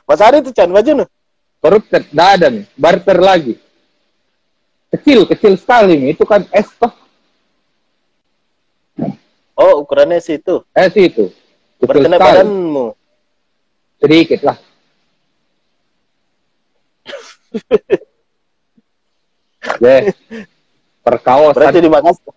Mas 0.03 0.19
Ari 0.19 0.43
itu 0.43 0.51
Chan 0.51 0.67
baju 0.67 0.91
nu. 1.03 1.05
corrupted 1.63 2.03
dadan, 2.11 2.67
barter 2.75 3.23
lagi. 3.23 3.55
Kecil, 4.93 5.25
kecil 5.25 5.57
sekali 5.57 5.97
nih. 5.97 6.13
Itu 6.13 6.29
kan 6.29 6.45
es 6.53 6.69
toh. 6.77 6.93
Oh, 9.57 9.81
ukurannya 9.81 10.21
sih 10.21 10.37
itu. 10.37 10.61
Es 10.73 10.93
itu. 10.93 11.33
Kecil 11.81 11.89
Berkena 11.89 12.17
sekali. 12.21 12.45
badanmu. 12.45 12.93
Sedikit 13.97 14.45
lah. 14.45 14.57
Deh. 19.81 20.13
Perkawasan. 21.01 21.57
Berarti 21.57 21.81
di 21.81 21.89
Makassar. 21.89 22.33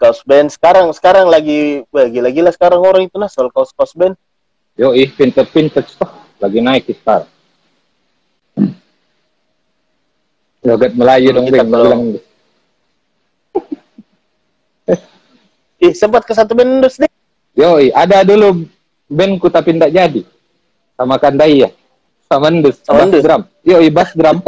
Kaos 0.00 0.24
band 0.24 0.48
sekarang 0.48 0.88
sekarang 0.96 1.28
lagi 1.28 1.84
wah, 1.92 2.08
gila-gila 2.08 2.48
sekarang 2.48 2.80
orang 2.80 3.04
itu 3.04 3.20
nah 3.20 3.28
soal 3.28 3.52
kaos 3.52 3.68
kaos 3.76 3.92
band. 3.92 4.16
Yo, 4.74 4.96
ih, 4.96 5.12
vintage-vintage 5.12 5.92
toh. 6.00 6.08
Lagi 6.40 6.64
naik 6.64 6.88
sekarang. 6.88 7.28
Joget 10.60 10.92
Melayu 10.92 11.32
dong, 11.32 11.46
Kita 11.48 11.64
belum. 11.64 11.80
Bilang, 11.80 12.02
Ih, 15.88 15.96
sempat 15.96 16.28
ke 16.28 16.36
satu 16.36 16.52
band 16.52 16.84
dus 16.84 17.00
nih. 17.00 17.08
Yo, 17.56 17.80
ada 17.96 18.20
dulu 18.20 18.68
bandku 19.08 19.48
tapi 19.48 19.72
tidak 19.72 19.92
jadi. 19.96 20.20
Sama 21.00 21.16
Kandaya. 21.16 21.72
Sama 22.28 22.52
Endus. 22.52 22.76
Sama 22.84 23.08
Endus. 23.08 23.24
drum. 23.24 23.42
Yo, 23.64 23.80
bass 23.88 24.12
drum. 24.12 24.44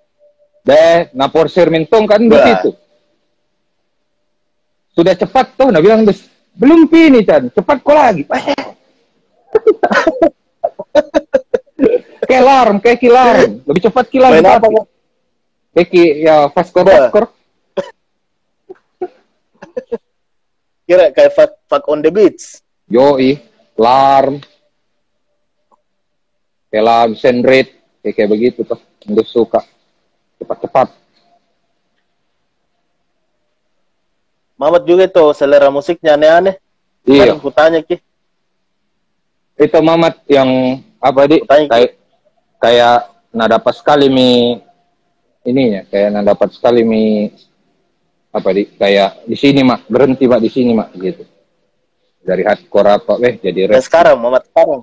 Deh, 0.68 1.08
na 1.16 1.32
porsir 1.32 1.72
mentong 1.72 2.04
kan 2.04 2.20
Endus 2.20 2.44
Bah. 2.44 2.52
itu. 2.60 2.70
Sudah 4.92 5.16
cepat 5.16 5.56
tuh, 5.56 5.72
nah 5.72 5.80
bilang 5.80 6.04
Endus. 6.04 6.28
Belum 6.52 6.84
pini, 6.84 7.24
Chan. 7.24 7.48
Cepat 7.52 7.80
kok 7.80 7.96
lagi. 7.96 8.22
kayak 12.28 12.42
alarm, 12.44 12.76
kayak 12.84 13.00
kilarm. 13.00 13.64
Lebih 13.64 13.82
cepat 13.88 14.04
kilarm. 14.12 14.40
Main 14.40 14.60
apa 14.60 14.66
kok? 14.68 14.86
Kayak 15.76 15.88
ki- 15.92 16.24
ya 16.24 16.48
fast 16.48 16.72
core, 16.72 16.88
Bah. 16.88 16.96
fast 16.96 17.12
core. 17.12 17.28
Kira 20.88 21.12
kayak 21.12 21.32
fuck, 21.36 21.52
fuck 21.68 21.84
on 21.92 22.00
the 22.00 22.08
beach. 22.08 22.64
Yoi, 22.88 23.36
alarm. 23.76 24.40
Kayak 26.70 26.80
alarm, 26.80 27.10
send 27.12 27.44
rate. 27.44 27.76
Kayak, 28.00 28.14
kayak 28.16 28.30
begitu 28.30 28.60
tuh. 28.64 28.80
Endus 29.04 29.28
suka. 29.28 29.60
Cepat-cepat. 30.38 30.94
Mamat 34.56 34.82
juga 34.88 35.04
itu 35.04 35.24
selera 35.36 35.68
musiknya 35.68 36.16
aneh-aneh. 36.16 36.56
Iya. 37.04 37.36
Kan 37.36 37.38
kutanya 37.38 37.80
ki. 37.84 38.00
itu 39.56 39.78
Mamat 39.80 40.20
yang 40.28 40.48
apa 41.00 41.24
di 41.24 41.40
kayak 41.40 41.96
kayak 42.60 43.08
nah 43.32 43.48
dapat 43.48 43.72
sekali 43.72 44.12
mi 44.12 44.60
ininya 45.46 45.86
kayak 45.86 46.08
nah 46.10 46.22
dapat 46.26 46.50
sekali 46.52 46.82
mi 46.82 47.30
apa 48.34 48.48
di 48.52 48.68
kayak 48.74 49.24
di 49.24 49.36
sini 49.38 49.62
mak 49.64 49.86
berhenti 49.88 50.26
mak 50.28 50.40
di 50.42 50.50
sini 50.52 50.74
mak 50.76 50.90
gitu 50.98 51.24
dari 52.20 52.42
hardcore 52.42 52.90
apa 52.98 53.12
weh 53.22 53.38
jadi 53.38 53.70
rap 53.70 53.80
sekarang 53.80 54.18
Mamat 54.18 54.50
sekarang 54.50 54.82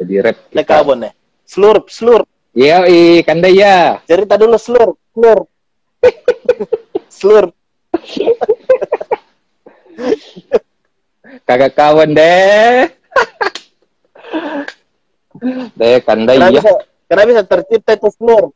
jadi 0.00 0.14
rap 0.24 0.38
naik 0.56 0.66
kabon 0.66 0.98
nih. 1.06 1.12
Slurp, 1.44 1.92
slurp. 1.92 2.26
iya 2.56 2.86
i 2.88 3.20
kanda 3.26 3.50
ya 3.50 4.00
Cerita 4.08 4.34
dulu 4.40 4.56
slurp, 4.58 4.96
slurp. 5.12 5.46
slurp. 7.20 7.52
kagak 11.46 11.74
kawan 11.78 12.10
deh 12.16 12.88
deh 15.78 15.96
kanda 16.02 16.32
Kenapa 16.34 16.89
ya 17.10 17.26
bisa, 17.26 17.26
kenapa 17.26 17.26
bisa 17.26 17.42
tercipta 17.42 17.90
itu 17.98 18.08
slurp? 18.14 18.52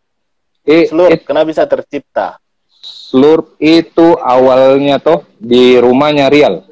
Eh, 0.64 0.86
Slurp, 0.86 1.10
it- 1.10 1.26
kenapa 1.26 1.46
bisa 1.50 1.64
tercipta? 1.66 2.38
Slurp 2.78 3.58
itu 3.58 4.14
awalnya 4.22 5.02
tuh 5.02 5.26
di 5.42 5.74
rumahnya 5.76 6.30
Rial 6.30 6.62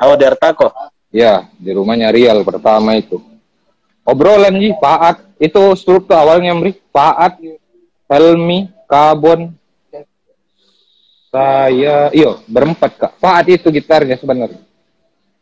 Oh, 0.00 0.14
dari 0.14 0.36
Tako. 0.38 0.70
Ya, 1.10 1.50
di 1.58 1.74
rumahnya 1.74 2.14
Rial 2.14 2.46
pertama 2.46 2.94
itu. 2.94 3.18
Obrolan 4.06 4.54
Ji, 4.60 4.70
Paat. 4.78 5.26
Itu 5.40 5.74
struktur 5.74 6.14
awalnya 6.14 6.54
Mri. 6.54 6.78
Paat, 6.94 7.42
Helmi, 8.06 8.70
Kabon, 8.86 9.50
saya, 11.30 12.10
iyo 12.10 12.42
berempat 12.46 12.90
kak. 12.98 13.12
Faat 13.22 13.46
itu 13.50 13.70
gitarnya 13.70 14.18
sebenarnya. 14.18 14.62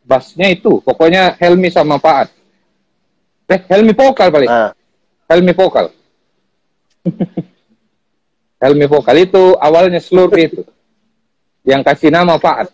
Bassnya 0.05 0.49
itu, 0.53 0.81
pokoknya 0.85 1.37
Helmi 1.37 1.69
sama 1.69 1.97
Faat. 2.01 2.33
Eh, 3.49 3.61
Helmi 3.73 3.97
vokal 3.97 4.29
paling. 4.29 4.49
Nah, 4.49 4.77
Helmi 5.33 5.53
vokal. 5.57 5.89
Helmi 8.63 8.85
vokal 8.85 9.17
itu 9.25 9.57
awalnya 9.57 10.05
Slur 10.05 10.29
itu. 10.37 10.61
Yang 11.65 11.83
kasih 11.89 12.13
nama 12.13 12.37
Faat. 12.37 12.69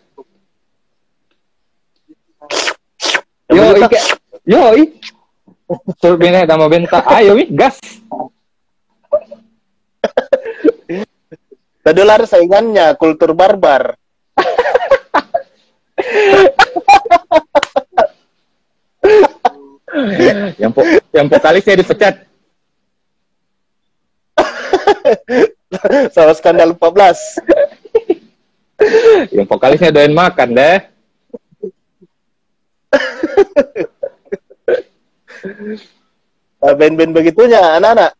Yo, 3.47 3.63
ike, 3.79 3.99
yo, 4.43 4.75
i. 4.75 4.83
Slur 5.95 6.19
bina 6.19 6.43
nama 6.43 6.67
benta. 6.67 6.99
Ayo, 7.07 7.39
i, 7.39 7.47
gas. 7.55 7.79
tadi 11.85 12.01
lah 12.01 12.17
saingannya 12.25 12.97
kultur 12.99 13.37
barbar. 13.37 13.95
yang 20.61 20.71
po, 20.75 20.81
yang 21.15 21.27
vokalisnya 21.31 21.79
dipecat. 21.79 22.27
Sama 26.15 26.33
skandal 26.35 26.75
14. 26.75 27.39
Yang 29.35 29.47
vokalisnya 29.47 29.91
doain 29.95 30.11
makan 30.11 30.51
deh. 30.51 30.77
Nah, 36.59 36.73
band-band 36.75 37.11
begitunya 37.15 37.79
anak-anak. 37.79 38.11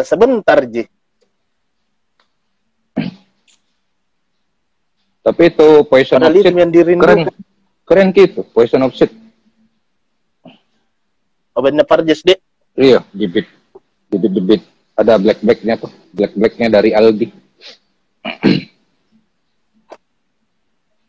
Sebentar, 0.00 0.62
Ji. 0.64 0.86
Tapi 5.28 5.42
itu 5.52 5.68
Poison 5.84 6.16
of 6.16 6.24
Padahal 6.24 6.40
itu 6.40 6.48
Shit 6.48 6.56
yang 6.56 6.72
dirindu. 6.72 7.04
keren. 7.04 7.20
Keren 7.84 8.08
gitu, 8.16 8.40
Poison 8.48 8.80
of 8.86 8.96
Shit. 8.96 9.12
Oh, 11.58 11.62
bandnya 11.66 11.82
Parjes, 11.82 12.22
Dek. 12.22 12.38
Iya, 12.78 13.02
jibit. 13.10 13.50
Jibit 14.14 14.30
jibit. 14.30 14.62
Ada 14.94 15.18
black 15.18 15.42
blacknya 15.42 15.74
tuh. 15.74 15.90
Black 16.14 16.38
blacknya 16.38 16.70
dari 16.70 16.94
Aldi. 16.94 17.34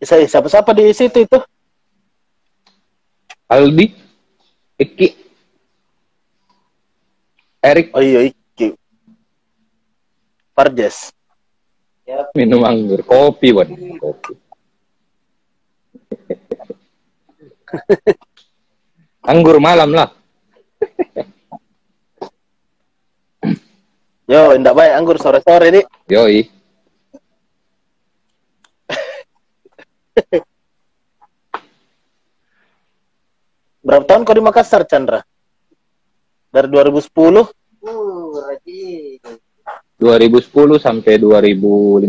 Saya 0.10 0.26
siapa-siapa 0.26 0.74
di 0.74 0.90
situ 0.90 1.22
itu? 1.22 1.38
Aldi, 3.46 3.94
Eki, 4.82 5.14
Erik 7.62 7.94
Oh 7.94 8.02
iya, 8.02 8.34
Iki. 8.34 8.74
Parjes. 10.58 11.14
minum 12.34 12.66
anggur, 12.66 13.06
kopi 13.06 13.54
wan, 13.54 13.70
kopi. 14.02 14.34
anggur 19.30 19.62
malam 19.62 19.94
lah. 19.94 20.19
Yo, 24.30 24.54
indah 24.54 24.78
baik 24.78 24.94
anggur 24.94 25.18
sore-sore, 25.18 25.74
Dik. 25.74 25.90
Yoi. 26.14 26.46
Berapa 33.90 34.06
tahun 34.06 34.22
kau 34.22 34.38
di 34.38 34.44
Makassar, 34.46 34.86
Chandra? 34.86 35.26
Dari 36.54 36.70
2010? 36.70 37.10
2010 39.98 40.78
sampai 40.78 41.18
2015. 41.18 42.06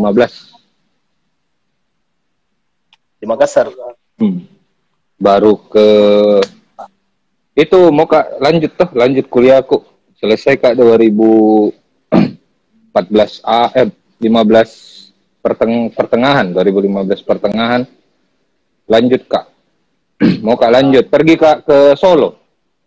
Di 3.16 3.24
Makassar. 3.24 3.72
Hmm. 4.20 4.44
Baru 5.16 5.56
ke 5.72 5.88
itu 7.58 7.78
mau 7.90 8.06
kak 8.06 8.38
lanjut 8.38 8.72
tuh 8.78 8.90
lanjut 8.94 9.26
kuliahku 9.26 9.82
selesai 10.20 10.60
kak 10.60 10.76
2014 10.76 11.74
A 13.42 13.72
eh 13.74 13.88
15 14.20 15.00
perteng 15.40 15.88
pertengahan 15.90 16.52
2015 16.52 17.24
pertengahan. 17.24 17.82
Lanjut 18.84 19.22
kak. 19.24 19.48
Mau 20.44 20.60
kak 20.60 20.68
lanjut? 20.68 21.08
Pergi 21.08 21.34
kak 21.40 21.64
ke 21.64 21.78
Solo. 21.96 22.36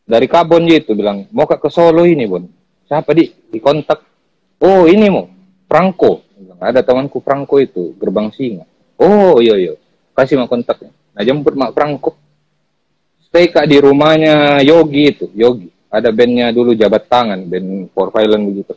Dari 0.03 0.27
Kabon 0.27 0.67
gitu 0.67 0.99
bilang 0.99 1.31
mau 1.31 1.47
kak 1.47 1.63
ke 1.63 1.71
Solo 1.71 2.03
ini 2.03 2.27
bun 2.27 2.43
siapa 2.83 3.15
di 3.15 3.31
di 3.47 3.55
kontak. 3.63 4.03
Oh 4.59 4.83
ini 4.83 5.07
mau 5.07 5.31
Franco. 5.63 6.27
Ada 6.59 6.83
temanku 6.83 7.23
Franco 7.23 7.55
itu 7.55 7.95
gerbang 7.95 8.27
singa. 8.35 8.67
Oh 8.99 9.39
iya 9.39 9.55
iya. 9.55 9.73
Kasih 10.11 10.43
mau 10.43 10.51
kontaknya. 10.51 10.91
Nah 11.15 11.23
jemput 11.23 11.55
mak 11.55 11.71
Franco 11.71 12.19
kak 13.33 13.65
di 13.65 13.77
rumahnya 13.81 14.61
Yogi 14.61 15.03
itu 15.09 15.25
Yogi 15.33 15.69
ada 15.89 16.13
bandnya 16.13 16.53
dulu 16.53 16.77
jabat 16.77 17.09
tangan 17.09 17.41
band 17.49 17.89
for 17.93 18.13
violent 18.13 18.45
begitu 18.45 18.73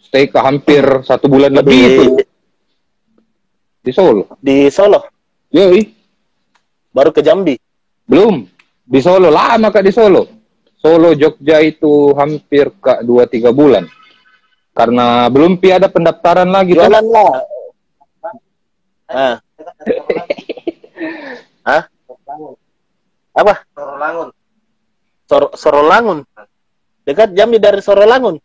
stay 0.00 0.28
kak 0.28 0.44
hampir 0.44 0.84
satu 1.04 1.28
bulan 1.28 1.52
lebih 1.52 1.80
itu 1.80 2.04
Di, 2.16 2.24
di 3.84 3.92
Solo 3.92 4.24
di 4.40 4.56
Solo. 4.72 5.00
yoi 5.52 6.00
Baru 6.92 7.08
ke 7.08 7.24
Jambi. 7.24 7.56
belum 8.04 8.44
di 8.84 9.00
Solo 9.00 9.28
lama 9.32 9.68
kak 9.72 9.84
di 9.84 9.92
Solo 9.92 10.28
Solo 10.76 11.12
Jogja 11.12 11.60
itu 11.60 12.12
hampir 12.16 12.72
kak 12.80 13.04
dua 13.04 13.28
tiga 13.28 13.52
bulan 13.52 13.84
karena 14.72 15.28
belum 15.28 15.60
pi 15.60 15.68
ada 15.68 15.84
pendaftaran 15.92 16.48
lagi. 16.48 16.72
Jualan 16.72 17.04
lah. 17.04 17.32
Ah. 19.04 19.36
Hah? 21.68 21.91
Apa? 23.32 23.54
Sorolangun. 23.72 24.28
Sor 25.28 25.42
Sorolangun. 25.56 26.18
Dekat 27.02 27.34
Jambi 27.34 27.58
dari 27.58 27.80
Sorolangun. 27.80 28.36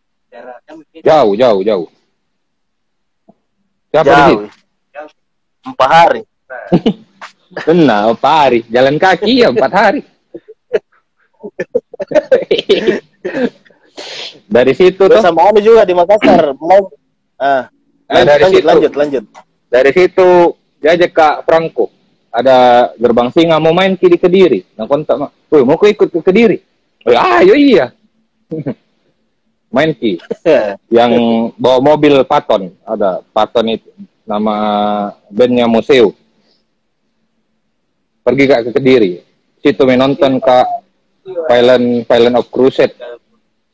Jauh 1.03 1.33
jauh 1.39 1.61
jauh 1.63 1.87
siapa 3.97 4.13
Jauh. 4.13 4.45
Empat 5.67 5.89
hari. 5.91 6.21
Benar, 7.67 8.15
empat 8.15 8.31
hari. 8.31 8.59
Jalan 8.69 8.95
kaki 8.99 9.43
ya 9.43 9.49
empat 9.51 9.71
hari. 9.73 10.01
dari 14.47 14.73
situ 14.77 15.01
Terus 15.01 15.19
tuh, 15.19 15.25
sama 15.25 15.49
Anu 15.49 15.59
juga 15.59 15.83
di 15.83 15.93
Makassar. 15.97 16.53
Mau 16.55 16.93
ah. 17.41 17.67
Nah, 18.07 18.23
Lanjut, 18.23 18.31
dari 18.31 18.39
lanjut, 18.39 18.55
situ. 18.55 18.67
lanjut, 18.71 18.93
lanjut. 18.95 19.23
dari 19.67 19.91
situ 19.91 20.55
diajak 20.79 21.11
Kak 21.11 21.35
Franco. 21.43 21.91
Ada 22.37 22.57
gerbang 23.01 23.33
singa 23.33 23.57
mau 23.57 23.73
main 23.73 23.97
kiri 23.97 24.21
kediri. 24.21 24.61
Nah 24.77 24.85
kontak 24.85 25.17
mak, 25.17 25.31
Woi 25.49 25.65
mau 25.65 25.81
ikut 25.81 26.05
ke 26.13 26.21
kediri? 26.21 26.61
Oh, 27.09 27.17
ayo 27.17 27.57
iya. 27.57 27.89
main 29.73 29.97
ki. 29.97 30.21
Yang 30.97 31.13
bawa 31.57 31.81
mobil 31.81 32.21
Paton. 32.29 32.77
Ada 32.85 33.25
Paton 33.33 33.73
itu. 33.73 33.89
Nama 34.27 34.55
bandnya 35.33 35.65
Museo. 35.65 36.13
Pergi 38.21 38.43
kak 38.45 38.61
ke 38.69 38.71
kediri. 38.75 39.11
Situ 39.63 39.83
menonton 39.87 40.37
kak 40.37 40.67
Violent, 41.25 42.05
Violent 42.05 42.37
of 42.37 42.51
Crusade. 42.53 42.93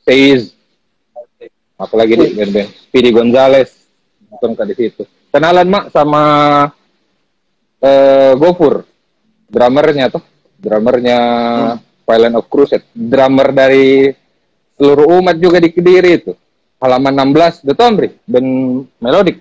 Seiz. 0.07 0.55
Apalagi 1.75 2.15
di 2.15 2.37
band-band. 2.37 2.69
Speedy 2.87 3.09
Gonzales. 3.11 3.91
Nonton 4.31 4.55
kak 4.55 4.71
di 4.71 4.75
situ. 4.77 5.03
Kenalan 5.33 5.67
mak 5.67 5.85
sama 5.89 6.23
eh 7.83 8.31
Gofur. 8.39 8.87
Drummernya 9.51 10.07
tuh. 10.07 10.23
Drummernya 10.55 11.19
Violent 12.07 12.35
of 12.39 12.47
Crusade. 12.47 12.87
Drummer 12.95 13.51
dari 13.51 14.15
seluruh 14.79 15.19
umat 15.19 15.35
juga 15.37 15.59
di 15.59 15.69
Kediri 15.69 16.11
itu. 16.23 16.33
Halaman 16.83 17.15
16, 17.31 17.63
The 17.63 17.73
Tomri, 17.79 18.11
band 18.27 18.83
melodic. 18.99 19.39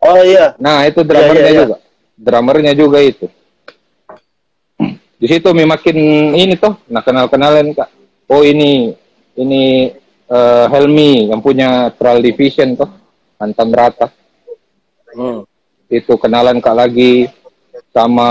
Oh 0.00 0.24
iya. 0.24 0.56
Nah, 0.56 0.88
itu 0.88 1.04
drummernya 1.04 1.44
Iya, 1.44 1.44
iya, 1.44 1.52
iya. 1.52 1.60
juga. 1.68 1.76
Drummernya 2.16 2.72
juga 2.72 2.98
itu. 3.04 3.26
Di 5.18 5.26
situ 5.26 5.50
makin 5.50 5.98
ini 6.38 6.54
tuh, 6.54 6.78
nah 6.86 7.02
kenal-kenalan 7.02 7.74
Kak. 7.74 7.90
Oh, 8.30 8.46
ini 8.46 8.94
ini 9.34 9.90
eh, 10.30 10.66
Helmi 10.70 11.28
yang 11.28 11.42
punya 11.42 11.90
Trial 11.98 12.22
Division 12.22 12.78
tuh, 12.78 12.86
Antam 13.36 13.68
Rata. 13.74 14.08
Hmm. 15.12 15.42
Itu 15.90 16.16
kenalan 16.16 16.62
Kak 16.62 16.76
lagi 16.78 17.26
sama 17.98 18.28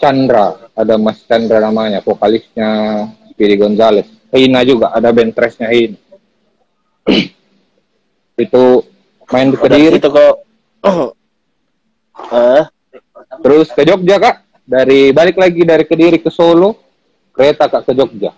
Chandra, 0.00 0.72
ada 0.72 0.96
Mas 0.96 1.20
Chandra 1.28 1.60
namanya, 1.60 2.00
vokalisnya 2.00 2.70
Speedy 3.28 3.60
Gonzales. 3.60 4.08
Hina 4.32 4.64
juga, 4.64 4.96
ada 4.96 5.12
band 5.12 5.36
trashnya 5.36 5.68
Hina. 5.68 6.00
itu 8.44 8.64
main 9.28 9.52
di 9.52 9.58
Kediri. 9.60 10.00
itu 10.00 10.08
kok. 10.08 10.34
Ah, 12.32 12.64
Terus 13.44 13.68
ke 13.68 13.84
Jogja 13.84 14.16
kak, 14.16 14.36
dari 14.64 15.12
balik 15.12 15.36
lagi 15.36 15.62
dari 15.68 15.84
Kediri 15.84 16.16
ke 16.24 16.32
Solo, 16.32 16.80
kereta 17.36 17.68
kak 17.68 17.84
ke 17.84 17.92
Jogja. 17.92 18.32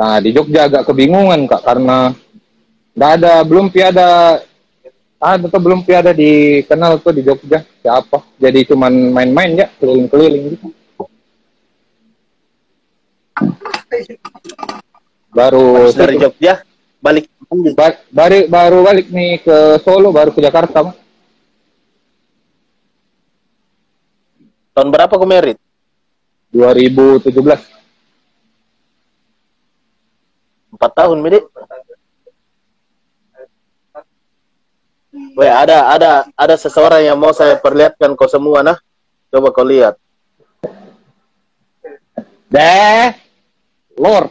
Nah 0.00 0.16
di 0.24 0.32
Jogja 0.32 0.72
agak 0.72 0.88
kebingungan 0.88 1.44
kak 1.44 1.62
karena 1.62 2.16
Nggak 2.92 3.10
ada, 3.18 3.34
belum 3.40 3.66
piada 3.72 4.08
ada 5.22 5.46
tuh 5.46 5.62
belum 5.62 5.86
piada 5.86 6.10
dikenal 6.10 6.98
tuh 6.98 7.14
di 7.14 7.22
Jogja 7.22 7.62
siapa. 7.78 8.26
Jadi 8.42 8.66
cuman 8.66 8.90
main-main 9.14 9.54
ya, 9.54 9.66
keliling-keliling 9.78 10.58
gitu. 10.58 10.66
Baru 15.30 15.86
Habis 15.86 15.94
dari 15.94 16.14
Jogja 16.18 16.66
balik 16.98 17.30
ba- 17.78 18.02
baru 18.10 18.50
baru 18.50 18.78
balik 18.82 19.06
nih 19.14 19.38
ke 19.46 19.78
Solo, 19.86 20.10
baru 20.10 20.34
ke 20.34 20.42
Jakarta. 20.42 20.90
Mah. 20.90 20.96
tahun 24.74 24.88
berapa 24.90 25.12
kau 25.14 25.28
merit 25.28 25.56
2017. 26.50 27.30
empat 30.72 30.92
tahun 30.98 31.20
Midi 31.22 31.38
Weh, 35.42 35.50
ada 35.50 35.90
ada 35.90 36.10
ada 36.38 36.54
seseorang 36.54 37.02
yang 37.02 37.18
mau 37.18 37.34
saya 37.34 37.58
perlihatkan 37.58 38.14
kau 38.14 38.30
semua 38.30 38.62
nah. 38.62 38.78
Coba 39.26 39.50
kau 39.50 39.66
lihat. 39.66 39.98
Deh, 42.46 43.10
Lord. 43.98 44.30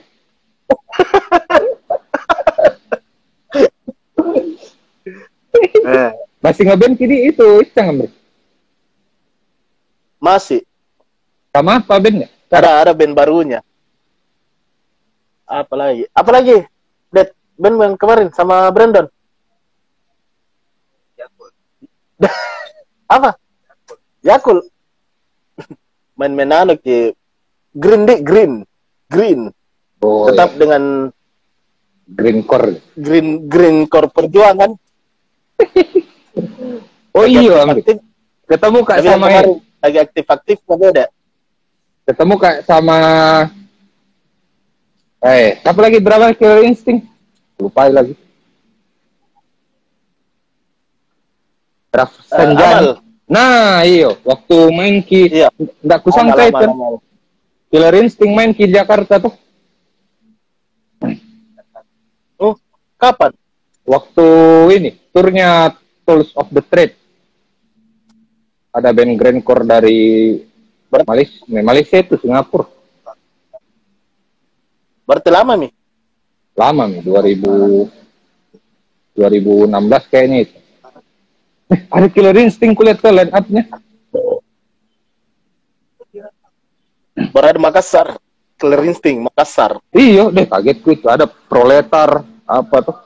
eh, 5.84 6.12
Masih 6.40 6.64
ngeband 6.64 6.96
kini 6.96 7.28
itu, 7.28 7.44
Icang 7.60 7.92
Amri. 7.92 8.08
masih. 10.16 10.64
Sama 11.52 11.84
apa 11.84 12.00
bandnya? 12.00 12.32
ada 12.48 12.88
ada 12.88 12.96
band 12.96 13.12
barunya. 13.12 13.60
Apa 15.44 15.76
lagi 15.76 16.08
apa 16.16 16.30
lagi 16.32 16.58
Dad 17.12 17.36
band 17.60 17.76
yang 17.84 17.96
kemarin 18.00 18.32
sama 18.32 18.72
Brandon 18.72 19.12
apa 23.12 23.36
Yakul 24.22 24.64
main-main 26.18 26.52
anu 26.56 26.74
ki 26.76 27.12
green 27.74 28.04
di 28.06 28.16
green 28.22 28.54
green 29.06 29.52
Oh, 30.02 30.26
tetap 30.26 30.56
ya. 30.56 30.66
dengan 30.66 31.14
Green 32.08 32.42
Core. 32.42 32.82
green 32.98 33.46
green 33.46 33.86
core 33.86 34.10
perjuangan 34.10 34.74
Oh 37.14 37.22
Lagi 37.22 37.38
iya, 37.38 37.62
aktif-aktif. 37.62 37.98
Ketemu 38.48 38.80
Kak 38.82 38.98
Tapi 38.98 39.06
sama 39.06 39.26
kemarin 39.28 39.52
lagi 39.78 39.98
aktif-aktif 40.00 40.58
kan 40.62 40.78
beda 40.78 41.06
ketemu 42.04 42.34
Kak 42.36 42.56
sama 42.64 42.98
Eh, 45.22 45.54
apa 45.62 45.80
lagi 45.80 46.02
berapa 46.02 46.34
Killer 46.34 46.66
Instinct? 46.66 47.06
Lupa 47.56 47.86
lagi. 47.86 48.18
Raf 51.92 52.12
Eh, 52.12 52.24
Sanjani. 52.26 52.64
Amal. 52.88 52.88
Nah, 53.28 53.84
iyo, 53.84 54.20
waktu 54.22 54.56
main 54.70 55.00
ki 55.00 55.22
Iya. 55.30 55.48
nggak 55.78 56.00
kusangka 56.02 56.42
Amal, 56.42 56.52
itu. 56.52 57.00
Killer 57.70 57.96
Instinct 57.98 58.34
main 58.34 58.52
ki 58.52 58.66
Jakarta 58.66 59.20
tuh. 59.20 59.32
oh 62.38 62.56
kapan 62.96 63.32
Waktu 63.82 64.26
ini 64.72 64.92
turnya 65.12 65.74
Tools 66.02 66.32
of 66.34 66.48
the 66.50 66.62
Trade. 66.62 66.96
Ada 68.72 68.90
band 68.90 69.14
grindcore 69.14 69.64
dari 69.64 70.00
Ber- 70.88 71.04
Malaysia, 71.04 71.40
Malaysia 71.46 71.98
itu 71.98 72.16
Singapura. 72.18 72.68
berarti 75.02 75.28
lama 75.28 75.60
mi 75.60 75.68
lama 76.54 76.88
nih 76.88 77.04
2000 77.04 77.84
2016 79.12 79.68
kayaknya 80.08 80.38
itu 80.42 80.56
eh, 81.72 81.80
ada 81.88 82.08
Killer 82.12 82.36
Instinct 82.38 82.76
kulihat 82.76 83.00
tuh 83.00 83.12
line 83.16 83.32
up-nya. 83.32 83.64
Berada 87.32 87.60
Makassar. 87.60 88.20
Killer 88.60 88.82
Instinct 88.86 89.26
Makassar. 89.32 89.80
Iya 89.96 90.30
deh 90.30 90.46
kaget 90.46 90.78
gue 90.84 90.94
itu. 90.94 91.08
Ada 91.08 91.26
proletar 91.26 92.28
apa 92.46 92.78
tuh? 92.84 92.98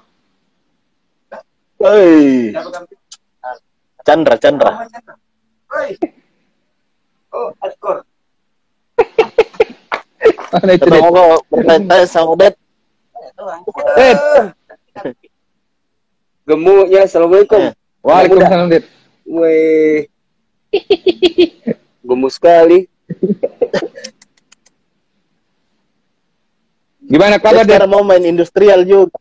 Hei. 1.79 2.51
Chandra 4.05 4.35
Chandra. 4.41 4.71
Oi. 5.79 5.89
Oh, 7.35 7.51
hardcore. 7.61 8.01
mana 10.55 10.71
itu 10.71 10.87
deh 10.87 11.01
mau 11.03 11.35
bertanya 11.51 12.07
sama 12.07 12.31
Ubed 12.31 12.55
Eh, 13.99 14.15
Gemuknya, 16.47 17.03
assalamualaikum. 17.03 17.73
Eh. 18.05 18.07
Waalaikumsalam 18.07 18.69
Dit 18.69 18.85
Weh. 19.25 20.05
Gemuk 22.05 22.29
sekali. 22.29 22.85
gimana 27.05 27.41
kabar 27.41 27.65
Dit 27.65 27.73
sekarang 27.73 27.89
mau 27.89 28.05
main 28.05 28.21
industrial 28.21 28.85
juga 28.85 29.17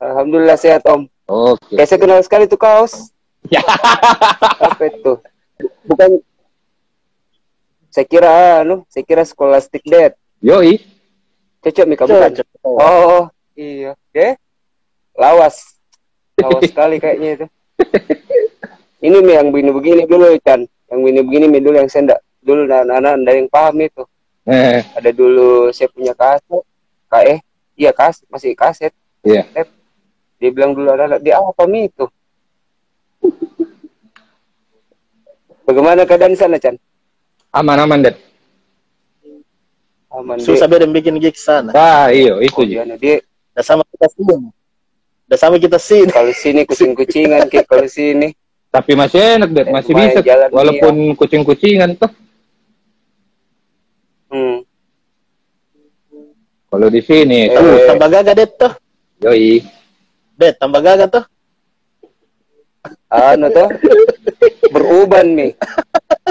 Alhamdulillah 0.00 0.56
sehat 0.56 0.86
Om. 0.88 1.04
oke 1.28 1.74
Kayak 1.74 1.88
saya 1.90 2.00
kenal 2.00 2.20
sekali 2.24 2.44
tuh 2.48 2.56
kaos. 2.56 3.12
Ya. 3.50 3.60
Apa 4.70 4.88
itu? 4.88 5.18
Bukan. 5.90 6.22
Saya 7.90 8.06
kira 8.06 8.62
anu, 8.62 8.86
saya 8.86 9.02
kira 9.02 9.26
scholastic 9.26 9.82
dad. 9.82 10.14
yoi 10.38 10.78
Cocok 11.58 11.86
Mika 11.90 12.06
bukan? 12.06 12.30
Cocok. 12.30 12.46
Oh, 12.62 13.26
iya. 13.58 13.98
Oke. 13.98 14.38
Lawas. 15.18 15.82
Lawas 16.38 16.62
sekali 16.70 17.02
kayaknya 17.02 17.30
itu. 17.42 17.46
Ini 19.06 19.16
Mi 19.22 19.32
yang 19.34 19.48
begini-begini 19.54 20.02
dulu 20.04 20.34
Chan. 20.42 20.66
Yang 20.90 20.98
begini-begini 21.04 21.46
Mi 21.46 21.58
dulu 21.62 21.76
yang 21.78 21.88
saya 21.88 22.02
enggak 22.08 22.20
dulu 22.42 22.60
anak-anak 22.66 23.12
enggak 23.18 23.34
yang 23.38 23.48
paham 23.48 23.76
itu. 23.80 24.02
eh, 24.44 24.80
Ada 24.96 25.10
dulu 25.12 25.68
saya 25.70 25.88
punya 25.92 26.12
kaset. 26.12 26.64
KE. 27.08 27.34
Iya 27.78 27.90
kaset, 27.94 28.26
masih 28.28 28.52
kaset. 28.52 28.92
iya 29.22 29.46
Dia 30.38 30.50
bilang 30.54 30.74
dulu 30.74 30.90
anak-anak, 30.90 31.18
dia 31.22 31.38
apa 31.38 31.62
Mi 31.66 31.86
itu? 31.86 32.06
Bagaimana 35.62 36.08
keadaan 36.08 36.32
di 36.32 36.38
sana, 36.40 36.56
Chan? 36.56 36.76
aman 37.48 37.80
aman 37.80 37.98
Dit 38.04 38.16
Aman 40.12 40.36
susah 40.40 40.68
beda 40.68 40.84
bikin 40.88 41.16
gig 41.16 41.36
sana 41.36 41.72
ah 41.72 42.08
iyo 42.12 42.40
itu 42.44 42.60
Oh, 42.60 42.64
dia, 42.64 42.84
dia 42.96 43.24
udah 43.52 43.64
sama 43.64 43.82
kita 43.88 44.08
sini 44.12 44.52
udah 45.28 45.38
sama 45.38 45.56
kita 45.56 45.76
sini 45.76 46.08
kalau 46.08 46.32
sini 46.32 46.64
kucing-kucingan, 46.64 47.46
kayak 47.46 47.68
kalau 47.68 47.84
sini. 47.84 48.32
tapi 48.68 48.92
masih 48.92 49.20
enak 49.36 49.48
Dit 49.50 49.68
masih 49.68 49.92
Lumayan 49.92 50.08
bisa 50.08 50.20
jalan 50.24 50.48
walaupun 50.52 50.94
kucing-kucingan 51.14 51.90
tuh 51.94 52.10
Hmm. 54.28 54.60
kalau 56.68 56.88
di 56.88 57.00
sini 57.00 57.48
Eh. 57.48 57.56
Tuh, 57.56 57.88
tambah 57.88 58.08
gagah 58.10 58.34
det 58.36 58.52
tuh 58.54 58.72
yoi 59.20 59.64
det 60.36 60.52
tambah 60.56 60.80
gagah 60.80 61.08
tuh 61.08 61.24
Anu 63.08 63.48
tuh 63.48 63.68
beruban 64.68 65.32
mi, 65.32 65.56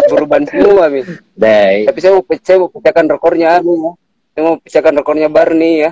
beruban 0.09 0.45
semua 0.45 0.89
mi. 0.89 1.01
deh 1.33 1.89
Tapi 1.89 1.97
saya 1.97 2.13
mau 2.13 2.23
saya 2.37 2.57
mau 2.61 2.69
pecahkan 2.69 3.05
rekornya 3.09 3.47
anu 3.57 3.73
ya. 3.73 3.91
Saya 4.31 4.41
mau 4.45 4.55
pecahkan 4.61 4.93
rekornya 4.95 5.25
Barney 5.27 5.73
ya. 5.81 5.91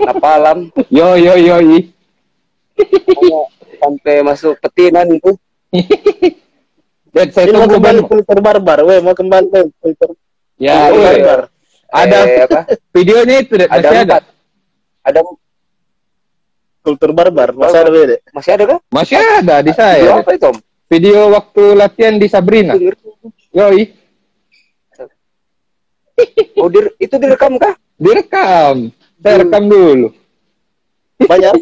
Napalam 0.00 0.58
yo 0.88 1.14
yo 1.14 1.34
yoi 1.34 1.90
sampai 3.76 4.20
masuk 4.20 4.56
petinan 4.58 5.08
itu. 5.08 5.32
Dit 7.08 7.32
saya 7.32 7.48
mau 7.50 7.64
kembali 7.66 8.04
filter 8.04 8.38
barbar 8.38 8.78
weh 8.82 9.00
mau 9.00 9.12
kembali 9.12 9.48
filter 9.74 10.10
ya 10.56 10.88
filter 10.88 11.00
barbar 11.14 11.40
ada 11.86 12.18
Eh, 12.22 12.44
apa? 12.44 12.60
videonya 12.92 13.36
itu 13.40 13.54
masih 13.62 13.96
ada. 14.02 14.16
Ada 15.00 15.20
filter 16.82 17.10
barbar 17.10 17.48
masa 17.52 17.80
ada 17.80 17.90
beda 17.90 18.16
masih 18.30 18.50
ada 18.52 18.64
kan? 18.66 18.78
masih 18.88 19.16
ada 19.16 19.54
di 19.58 19.70
Video 19.70 19.74
saya 19.74 20.00
Dit. 20.02 20.20
apa 20.20 20.30
itu? 20.32 20.46
Om? 20.46 20.56
video 20.86 21.18
waktu 21.30 21.62
latihan 21.74 22.14
di 22.14 22.26
Sabrina 22.26 22.74
yoi 23.50 23.82
Oh, 26.56 26.68
dir- 26.68 26.96
itu 26.96 27.12
direkam 27.14 27.56
kah? 27.56 27.76
direkam 27.96 28.88
saya 29.20 29.42
rekam 29.44 29.64
dulu. 29.68 30.08
Banyak 31.30 31.54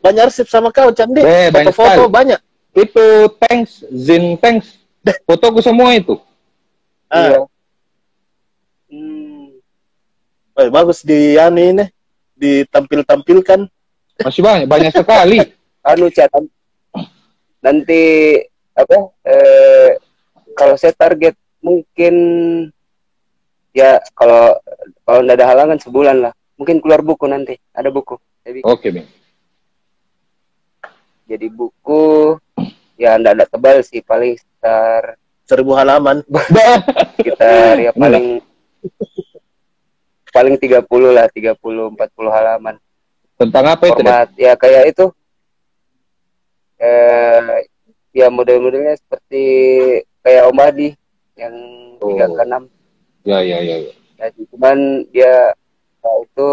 banyak 0.00 0.22
arsip 0.32 0.48
sama 0.48 0.72
kau 0.72 0.88
candi. 0.88 1.20
Eh, 1.20 1.52
banyak 1.52 1.74
foto-foto 1.74 2.08
sekali. 2.08 2.16
banyak. 2.16 2.40
Itu 2.72 3.04
thanks 3.44 3.84
Zin 3.92 4.40
thanks. 4.40 4.80
Fotoku 5.28 5.60
semua 5.60 5.92
itu. 5.92 6.16
Iya. 7.12 7.44
ah 7.44 7.46
Hmm. 8.86 9.50
weh, 10.54 10.70
bagus 10.70 11.02
di 11.02 11.34
anu 11.34 11.58
ini 11.58 11.84
ditampil-tampilkan. 12.38 13.66
Masih 14.22 14.46
banyak 14.46 14.70
banyak 14.70 14.92
sekali. 15.02 15.42
Anu 15.82 16.06
chat 16.14 16.30
nanti 17.66 18.02
apa 18.78 19.10
eh 19.26 19.98
kalau 20.54 20.78
saya 20.78 20.94
target 20.94 21.34
mungkin 21.58 22.14
ya 23.74 23.98
kalau 24.14 24.54
kalau 25.02 25.20
nggak 25.26 25.36
ada 25.42 25.50
halangan 25.50 25.78
sebulan 25.82 26.16
lah 26.28 26.32
mungkin 26.56 26.80
keluar 26.80 27.00
buku 27.00 27.24
nanti 27.24 27.54
ada 27.70 27.88
buku 27.88 28.16
oke 28.64 28.88
Bing 28.88 29.08
jadi 31.26 31.46
buku 31.48 32.36
ya 32.96 33.16
enggak 33.16 33.34
ada 33.36 33.44
tebal 33.46 33.82
sih 33.82 34.00
paling 34.00 34.34
sekitar 34.34 35.16
Seribu 35.46 35.78
halaman. 35.78 36.26
sekitar 37.18 37.78
ya 37.78 37.90
paling 37.92 38.42
paling 40.28 40.54
30 40.58 40.82
lah 41.10 41.30
30 41.30 41.54
40 41.54 41.94
halaman 42.28 42.74
Tentang 43.36 43.64
apa 43.68 43.84
itu? 43.84 44.00
Format 44.00 44.28
ya 44.34 44.56
kayak 44.56 44.90
itu 44.90 45.06
eh 46.76 47.68
ya 48.10 48.26
model-modelnya 48.28 48.96
seperti 48.96 49.44
kayak 50.20 50.48
Om 50.48 50.60
Adi 50.60 50.88
yang 51.36 51.54
Oh. 51.96 52.12
tiga 52.12 52.28
ke 52.28 52.42
enam 52.44 52.62
Ya, 53.24 53.40
ya, 53.40 53.58
ya. 53.58 53.76
ya. 53.80 53.92
ya, 54.20 54.26
cuman 54.52 54.76
dia 55.10 55.32
ya, 56.06 56.12
itu 56.22 56.48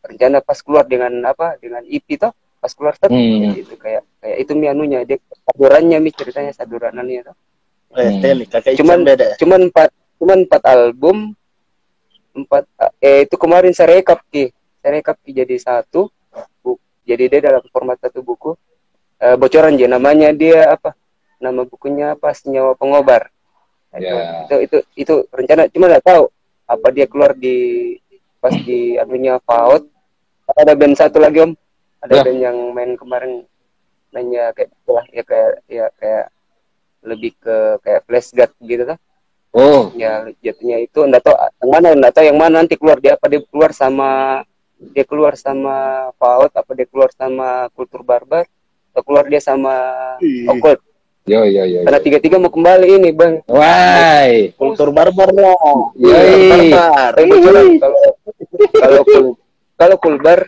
rencana 0.00 0.38
pas 0.38 0.58
keluar 0.58 0.84
dengan 0.84 1.10
apa 1.24 1.58
dengan 1.58 1.82
IP 1.82 2.16
toh 2.16 2.30
pas 2.56 2.70
keluar 2.70 2.94
tuh 2.94 3.08
Hmm. 3.08 3.52
itu 3.52 3.74
kayak 3.74 4.06
kayak 4.18 4.36
itu 4.38 4.52
mi 4.52 4.66
anunya 4.66 5.02
dia 5.02 5.18
sadurannya 5.42 5.98
mi 5.98 6.10
ceritanya 6.10 6.52
saduranannya 6.52 7.22
toh 7.24 7.36
Eh, 7.94 8.10
Hmm. 8.10 8.18
Teli, 8.18 8.44
kakak 8.44 8.74
Cuman- 8.74 9.06
beda. 9.06 9.38
cuman 9.38 9.70
empat 9.70 9.88
cuman 10.18 10.38
empat 10.42 10.62
album 10.66 11.30
empat 12.32 12.66
eh 12.98 13.22
itu 13.22 13.36
kemarin 13.36 13.70
saya 13.70 13.94
rekap 13.94 14.18
ki 14.28 14.50
saya 14.76 14.98
rekap 14.98 15.14
ki 15.16 15.30
jadi 15.32 15.54
satu 15.56 16.10
buku 16.60 16.74
jadi 17.04 17.24
dia 17.28 17.40
dalam 17.44 17.62
format 17.68 17.98
satu 17.98 18.20
buku 18.20 18.54
Eh, 19.16 19.38
bocoran 19.38 19.72
aja 19.72 19.86
namanya 19.86 20.34
dia 20.34 20.68
apa 20.68 20.92
nama 21.38 21.62
bukunya 21.62 22.12
apa 22.12 22.34
senyawa 22.34 22.74
pengobar 22.74 23.30
Nah, 23.88 23.96
itu- 23.96 24.10
Ya. 24.10 24.26
itu 24.42 24.56
itu 24.60 24.76
itu 24.98 25.14
rencana 25.30 25.70
cuma 25.70 25.86
nggak 25.86 26.02
tahu 26.04 26.26
apa 26.66 26.86
dia 26.90 27.06
keluar 27.06 27.30
di 27.32 27.54
pas 28.44 28.52
di 28.52 29.00
anunya 29.00 29.40
Faut 29.40 29.88
ada 30.52 30.76
band 30.76 30.92
satu 30.92 31.16
lagi 31.16 31.40
om. 31.40 31.56
Ada 32.04 32.20
Ya. 32.20 32.22
band 32.28 32.40
yang 32.44 32.58
main 32.76 32.92
kemarin 33.00 33.48
nanya 34.12 34.52
kayak 34.52 34.68
wah 34.84 35.00
ya 35.08 35.24
kayak 35.24 35.64
ya 35.64 35.88
kayak 35.96 36.28
lebih 37.00 37.32
ke 37.40 37.56
kayak 37.80 38.04
flash 38.04 38.36
guard 38.36 38.52
gitu 38.60 38.84
tuh 38.84 39.00
Oh, 39.54 39.94
ya 39.94 40.26
jatuhnya 40.42 40.82
itu 40.82 40.98
enggak 41.00 41.22
tahu 41.24 41.34
yang 41.62 41.70
mana? 41.70 41.88
Enggak 41.94 42.12
tahu 42.18 42.24
yang 42.26 42.38
mana? 42.42 42.54
Nanti 42.58 42.74
keluar 42.74 42.98
dia 42.98 43.14
apa? 43.14 43.30
Dia 43.30 43.38
keluar 43.46 43.70
sama 43.70 44.42
dia 44.92 45.06
keluar 45.06 45.38
sama 45.38 45.74
Paut 46.18 46.50
apa 46.50 46.70
dia 46.74 46.90
keluar 46.90 47.08
sama 47.14 47.70
kultur 47.72 48.02
barbar 48.02 48.50
atau 48.90 49.02
keluar 49.06 49.24
dia 49.30 49.38
sama 49.38 49.72
occult 50.50 50.82
yo, 51.24 51.40
yo, 51.44 51.62
yo. 51.64 51.80
karena 51.88 52.00
tiga-tiga 52.00 52.36
mau 52.36 52.52
kembali 52.52 52.86
ini 52.86 53.08
bang 53.10 53.40
Why? 53.48 54.52
Kultur 54.54 54.92
barbar 54.92 55.32
lah. 55.32 55.56
Yoi. 55.96 56.72
Barbar. 56.72 57.12
Kalau 57.16 58.02
kalau 58.74 59.00
kul 59.02 59.24
kalau 59.74 59.96
kulbar 59.98 60.38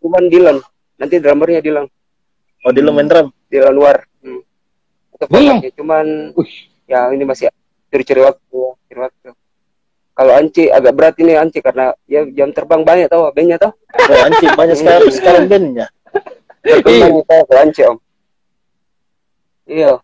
cuman 0.00 0.24
Dilan 0.26 0.56
nanti 0.96 1.20
drummernya 1.20 1.60
Dilan 1.60 1.86
Oh, 2.66 2.74
di 2.74 2.82
lu 2.82 2.90
main 2.90 3.06
drum. 3.06 3.30
Dilan 3.46 3.70
luar 3.70 4.02
hmm. 4.20 4.40
Dilan? 5.30 5.62
formatnya. 5.62 5.70
cuman 5.76 6.06
Ush. 6.34 6.66
ya 6.84 7.06
ini 7.10 7.22
masih 7.22 7.46
curi-curi 7.88 8.24
waktu 8.24 8.58
curi 8.88 9.00
waktu 9.00 9.28
kalau 10.16 10.32
Anci 10.32 10.66
agak 10.66 10.96
berat 10.96 11.14
ini 11.20 11.36
Anci 11.36 11.60
karena 11.60 11.92
ya 12.08 12.24
jam 12.32 12.50
terbang 12.50 12.82
banyak 12.82 13.06
tau 13.06 13.28
bandnya 13.30 13.60
tau 13.60 13.72
Oh, 13.96 14.18
anjing 14.22 14.52
banyak 14.52 14.76
sekali 14.76 15.08
sekarang 15.18 15.44
bandnya. 15.46 15.86
kita 16.62 17.36
ke 17.46 17.54
Anci 17.54 17.82
om 17.84 17.96
iya 19.66 19.98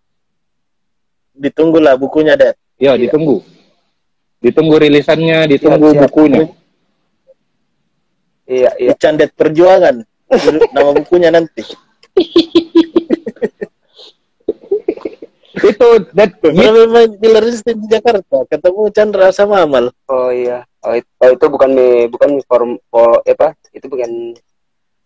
Ditunggulah 1.33 1.97
bukunya, 1.97 2.37
Dad. 2.37 2.57
Yo, 2.77 2.97
ditunggu. 2.97 3.41
Ditunggu 4.43 4.75
rilisannya, 4.83 5.47
ditunggu 5.47 5.95
Siap, 5.95 5.97
siap. 5.97 6.05
bukunya. 6.11 6.43
iya 8.43 8.71
iya 8.77 8.91
Ican 8.93 9.15
Dad 9.17 9.31
Perjuangan. 9.39 10.03
Nama 10.75 10.91
bukunya 10.99 11.31
nanti. 11.31 11.63
Itu 15.63 15.87
that 16.19 16.33
Kemarin 16.43 16.91
main 16.91 17.13
Killer 17.23 17.45
di 17.47 17.87
Jakarta, 17.87 18.43
ketemu 18.51 18.81
Chandra 18.91 19.31
sama 19.31 19.63
Amal. 19.63 19.95
oh 20.11 20.31
iya 20.35 20.67
oh 20.83 20.95
itu, 20.99 21.07
oh, 21.23 21.31
itu 21.31 21.47
bukan 21.47 21.71
mi 21.71 21.89
bukan 22.11 22.29
mi 22.35 22.43
form 22.43 22.75
oh, 22.91 23.23
apa 23.23 23.55
itu 23.71 23.87
bukan 23.87 24.35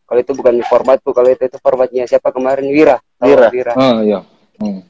kalau 0.08 0.20
itu 0.22 0.32
bukan 0.32 0.52
mi 0.56 0.64
formatku 0.64 1.10
kalau 1.12 1.28
itu 1.28 1.44
itu 1.44 1.58
formatnya 1.60 2.08
siapa 2.08 2.32
kemarin 2.32 2.64
Wira 2.72 2.96
Wira. 3.20 3.48
Wira 3.52 3.72
Oh, 3.76 4.00
iya. 4.00 4.20
Hmm. 4.56 4.80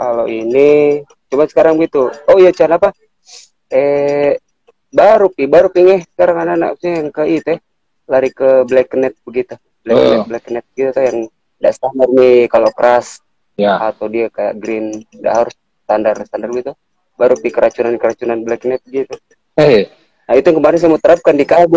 Kalau 0.00 0.24
ini 0.24 1.04
coba 1.28 1.44
sekarang 1.44 1.76
gitu. 1.78 2.08
Oh 2.24 2.40
iya 2.40 2.50
Chan 2.50 2.72
apa? 2.72 2.96
Eh 3.68 4.40
baru 4.88 5.28
pi 5.28 5.44
baru 5.44 5.68
pingeh 5.68 6.08
sekarang 6.16 6.42
anak-anaknya 6.42 6.90
yang 7.04 7.08
ke 7.12 7.22
itu 7.28 7.48
eh, 7.52 7.60
lari 8.08 8.32
ke 8.32 8.64
blacknet 8.64 9.12
begitu. 9.22 9.54
Blacknet 9.84 10.16
Oh. 10.16 10.24
blacknet 10.24 10.64
gitu 10.72 10.90
tuh 10.90 11.04
yang 11.04 11.18
tidak 11.28 11.72
standar 11.76 12.08
nih 12.10 12.48
kalau 12.48 12.72
keras 12.72 13.20
Ya. 13.60 13.76
atau 13.76 14.08
dia 14.08 14.32
kayak 14.32 14.56
green 14.56 15.04
tidak 15.12 15.32
harus 15.36 15.54
standar 15.84 16.16
standar 16.24 16.48
gitu. 16.50 16.72
Baru 17.14 17.36
pi 17.36 17.52
keracunan 17.52 17.92
keracunan 18.00 18.40
blacknet 18.40 18.80
gitu. 18.88 19.12
Eh, 19.60 19.92
nah 20.24 20.32
itu 20.32 20.48
yang 20.48 20.58
kemarin 20.58 20.78
saya 20.80 20.90
mau 20.90 20.98
terapkan 20.98 21.36
di 21.36 21.44
KB 21.44 21.74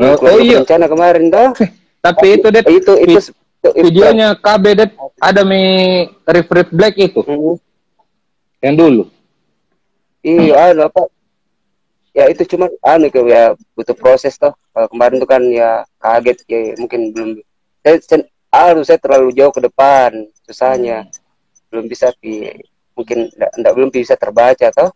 Oh, 0.00 0.16
oh 0.16 0.38
iya. 0.38 0.58
berencana 0.62 0.86
kemarin 0.86 1.28
tuh 1.28 1.48
tapi 2.00 2.38
itu 2.38 2.46
itu 2.48 2.58
itu, 2.72 2.92
itu, 3.04 3.18
itu 3.20 3.20
videonya 3.60 4.34
KB 4.40 4.64
ada 5.20 5.42
mi 5.44 5.62
Refret 6.24 6.68
Black 6.72 6.96
itu 6.96 7.20
Hmm. 7.20 7.56
yang 8.60 8.76
dulu. 8.76 9.04
Iya, 10.20 10.72
anu 10.72 10.84
apa? 10.88 11.08
Ya 12.12 12.28
itu 12.28 12.44
cuma 12.44 12.68
anu 12.84 13.08
ke 13.08 13.20
ya 13.24 13.56
butuh 13.72 13.96
proses 13.96 14.36
toh. 14.36 14.52
Kalau 14.72 14.88
kemarin 14.92 15.16
tuh 15.20 15.28
kan 15.28 15.42
ya 15.48 15.84
kaget 15.96 16.44
ya 16.44 16.58
mungkin 16.76 17.12
belum 17.12 17.30
saya, 17.80 17.96
saya 18.04 18.20
anu 18.52 18.84
saya 18.84 19.00
terlalu 19.00 19.32
jauh 19.32 19.52
ke 19.52 19.64
depan 19.64 20.28
susahnya. 20.44 21.08
Belum 21.72 21.88
bisa 21.88 22.12
pi 22.20 22.48
mungkin 22.92 23.32
enggak, 23.32 23.50
enggak 23.56 23.72
belum 23.76 23.90
bisa 23.92 24.14
terbaca 24.16 24.66
toh. 24.72 24.90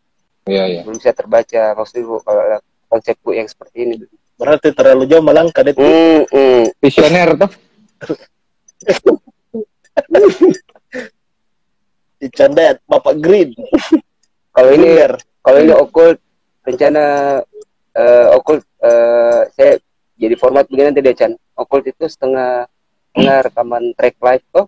Iya, 0.45 0.65
iya. 0.69 0.81
Belum 0.85 1.01
bisa 1.01 1.17
terbaca 1.17 1.73
maksudnya 1.73 2.05
Bu, 2.05 2.21
kalau 2.21 2.41
ada 2.45 2.59
konsep 2.93 3.17
Bu 3.25 3.33
yang 3.33 3.49
seperti 3.49 3.89
ini. 3.89 3.95
Berarti 4.37 4.75
terlalu 4.77 5.09
jauh 5.09 5.25
melangkah, 5.25 5.65
Dad. 5.65 5.79
Hmm, 5.79 6.27
hmm. 6.29 6.63
Visioner 6.85 7.33
tuh. 7.39 7.51
Ican 12.25 12.57
Dad, 12.57 12.81
Bapak 12.89 13.21
Green. 13.21 13.53
Kalau 14.55 14.71
ini 14.73 15.03
kalau 15.45 15.59
ini 15.61 15.73
occult 15.77 16.17
rencana 16.65 17.37
eh 17.95 18.27
occult 18.33 18.65
eh, 18.81 19.43
saya 19.55 19.77
jadi 20.17 20.35
format 20.39 20.65
begini 20.71 20.95
nanti 20.95 21.05
deh 21.05 21.13
Chan. 21.13 21.37
Occult 21.59 21.85
itu 21.85 22.09
setengah 22.09 22.65
setengah 23.13 23.39
rekaman 23.51 23.93
track 23.99 24.17
live 24.25 24.45
toh. 24.55 24.67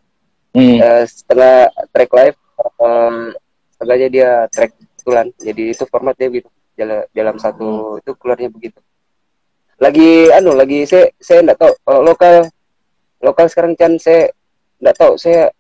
Hmm. 0.53 0.79
Eh, 0.81 1.05
setengah 1.09 1.73
track 1.95 2.11
live 2.13 2.37
eh, 2.61 3.33
setengahnya 3.77 4.09
dia 4.13 4.31
track 4.53 4.77
tulan 5.07 5.31
jadi 5.39 5.71
itu 5.71 5.87
formatnya 5.87 6.27
begitu 6.27 6.51
dalam, 6.75 7.07
dalam 7.15 7.37
satu 7.39 8.03
itu 8.03 8.11
keluarnya 8.19 8.51
begitu 8.51 8.83
lagi 9.79 10.35
anu 10.35 10.59
lagi 10.59 10.83
saya 10.83 11.15
saya 11.23 11.47
enggak 11.47 11.63
tahu 11.63 11.73
kalau 11.87 12.01
lokal 12.03 12.35
lokal 13.27 13.47
sekarang 13.47 13.75
Chan 13.75 13.99
saya 13.99 14.31
enggak 14.79 14.97
tahu 14.97 15.19
saya 15.19 15.51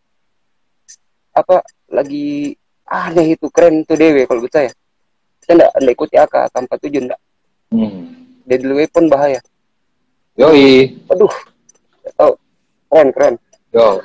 apa 1.33 1.61
lagi 1.89 2.55
aneh 2.85 3.35
itu 3.35 3.51
keren 3.51 3.83
itu 3.83 3.93
dewe 3.93 4.23
kalau 4.25 4.41
buat 4.41 4.55
saya 4.55 4.71
saya 5.43 5.55
enggak, 5.59 5.71
enggak 5.77 5.95
ikuti 5.95 6.15
AK 6.17 6.35
AK 6.47 6.55
47 6.71 7.03
enggak 7.03 7.21
Hmm. 7.67 8.15
deadly 8.47 8.71
weapon 8.77 9.11
bahaya 9.11 9.43
Yoi. 10.35 10.95
aduh 11.07 11.35
enggak 11.99 12.15
tahu 12.15 12.33
keren 12.87 13.09
keren 13.11 13.35
Yo. 13.69 13.99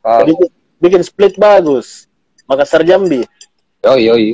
Ah, 0.00 0.22
Bikin, 0.22 0.48
bikin 0.78 1.02
split 1.02 1.34
bagus. 1.36 2.06
Makassar 2.44 2.80
Jambi, 2.80 3.22
Yoi, 3.82 4.02
yoi. 4.02 4.26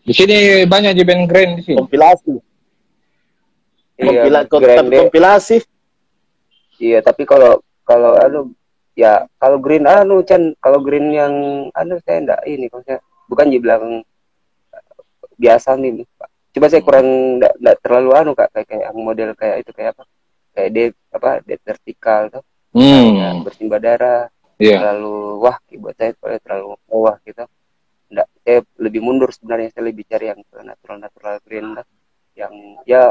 Di 0.00 0.12
sini 0.12 0.36
banyak 0.64 0.92
di 0.92 1.02
band 1.02 1.24
grand 1.24 1.52
di 1.54 1.62
sini. 1.62 1.76
kompilasi. 1.76 2.34
iya, 3.96 4.24
Kompila- 4.24 4.48
tapi 4.48 4.96
kompilasi. 4.98 5.56
Iya, 6.78 6.98
tapi 7.02 7.26
kalau 7.26 7.58
kalau 7.82 8.14
anu 8.14 8.54
ya 8.94 9.26
kalau 9.38 9.58
green 9.58 9.86
anu 9.86 10.22
Chan, 10.22 10.54
kalau 10.62 10.78
green 10.82 11.10
yang 11.10 11.34
anu 11.74 11.98
saya 12.06 12.22
enggak 12.22 12.42
ini 12.46 12.70
maksudnya 12.70 13.02
bukan 13.26 13.46
dibilang 13.50 13.84
eh, 14.72 14.84
biasa 15.38 15.74
nih. 15.74 16.06
Pak. 16.06 16.30
Coba 16.54 16.66
saya 16.70 16.82
kurang 16.86 17.06
enggak, 17.38 17.54
enggak 17.58 17.76
terlalu 17.82 18.10
anu 18.14 18.30
Kak 18.38 18.48
kayak, 18.54 18.66
kayak 18.70 18.82
yang 18.90 18.98
model 18.98 19.30
kayak 19.34 19.56
itu 19.66 19.70
kayak 19.74 19.90
apa? 19.98 20.04
Kayak 20.54 20.70
de 20.74 20.84
apa? 21.14 21.30
De 21.42 21.54
vertikal 21.62 22.22
tuh. 22.30 22.44
Hmm. 22.68 23.42
bersimbah 23.42 23.80
darah, 23.80 24.28
Iya. 24.58 24.82
terlalu 24.82 25.38
wah 25.38 25.56
buat 25.78 25.94
saya 25.94 26.12
terlalu, 26.18 26.38
terlalu 26.42 26.66
wah 26.90 27.16
gitu. 27.22 27.44
Enggak, 28.10 28.28
saya 28.42 28.58
lebih 28.78 29.00
mundur 29.02 29.30
sebenarnya 29.30 29.68
saya 29.70 29.84
lebih 29.86 30.04
cari 30.06 30.30
yang 30.30 30.40
natural 30.66 30.98
natural 30.98 31.34
green 31.46 31.78
lah. 31.78 31.86
Yang 32.34 32.54
ya 32.86 33.02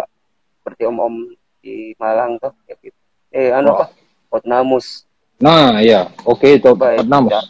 seperti 0.59 0.83
om-om 0.87 1.31
di 1.63 1.95
Malang 1.95 2.35
tuh 2.39 2.51
kayak 2.67 2.79
gitu. 2.83 2.99
Eh 3.37 3.53
anu 3.53 3.69
apa? 3.71 3.93
Potnamus. 4.27 5.05
Nah, 5.37 5.77
iya. 5.77 6.09
Oke, 6.25 6.57
itu 6.57 6.73
Baik. 6.73 7.05
enam. 7.05 7.29
Ya. 7.29 7.41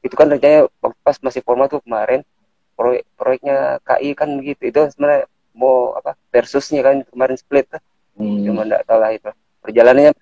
Itu 0.00 0.14
kan 0.16 0.32
rencananya 0.32 0.72
pas 1.04 1.20
masih 1.20 1.44
format 1.44 1.68
tuh 1.68 1.84
kemarin 1.84 2.24
proyek 2.72 3.04
proyeknya 3.14 3.76
KI 3.84 4.16
kan 4.16 4.32
begitu. 4.40 4.62
Itu 4.66 4.80
sebenarnya 4.88 5.28
mau 5.52 5.92
apa 5.92 6.16
versusnya 6.32 6.80
kan 6.80 7.04
kemarin 7.04 7.36
split 7.36 7.68
tuh. 7.68 7.82
Hmm. 8.10 8.44
cuma 8.44 8.68
nggak 8.68 8.84
tahu 8.84 9.00
lah 9.00 9.16
itu 9.16 9.30
perjalanannya 9.64 10.12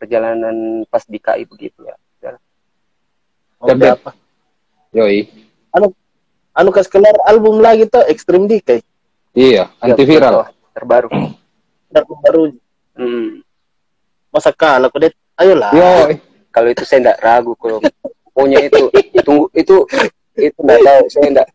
perjalanan 0.00 0.56
pas 0.88 1.04
di 1.04 1.20
KI 1.20 1.44
begitu 1.44 1.84
ya 1.84 1.96
Tapi- 3.60 3.76
udah 3.76 3.92
apa? 3.92 4.10
Yoi. 4.96 5.28
Anu 6.56 6.72
kas 6.72 6.88
keluar 6.88 7.12
album 7.28 7.60
lagi 7.60 7.84
tuh 7.84 8.00
Extreme 8.08 8.48
Decay. 8.48 8.80
Iya, 9.36 9.68
Ya, 9.68 9.84
antiviral. 9.84 10.32
betul. 10.48 10.56
terbaru 10.72 11.08
Album 11.90 12.18
baru. 12.22 12.42
hmm. 12.98 13.28
Masa 14.30 14.50
kalah 14.54 14.88
kok 14.90 15.00
det? 15.02 15.12
Ayolah. 15.34 15.72
Yoi. 15.74 16.14
kalau 16.50 16.68
itu 16.74 16.82
saya 16.82 16.98
nggak 17.06 17.20
ragu 17.22 17.54
kalau 17.54 17.78
pokoknya 18.26 18.58
itu 18.66 18.90
tunggu 19.22 19.46
itu 19.54 19.86
itu 20.34 20.58
nggak 20.58 20.82
tahu 20.82 21.02
saya 21.06 21.26
nggak 21.30 21.48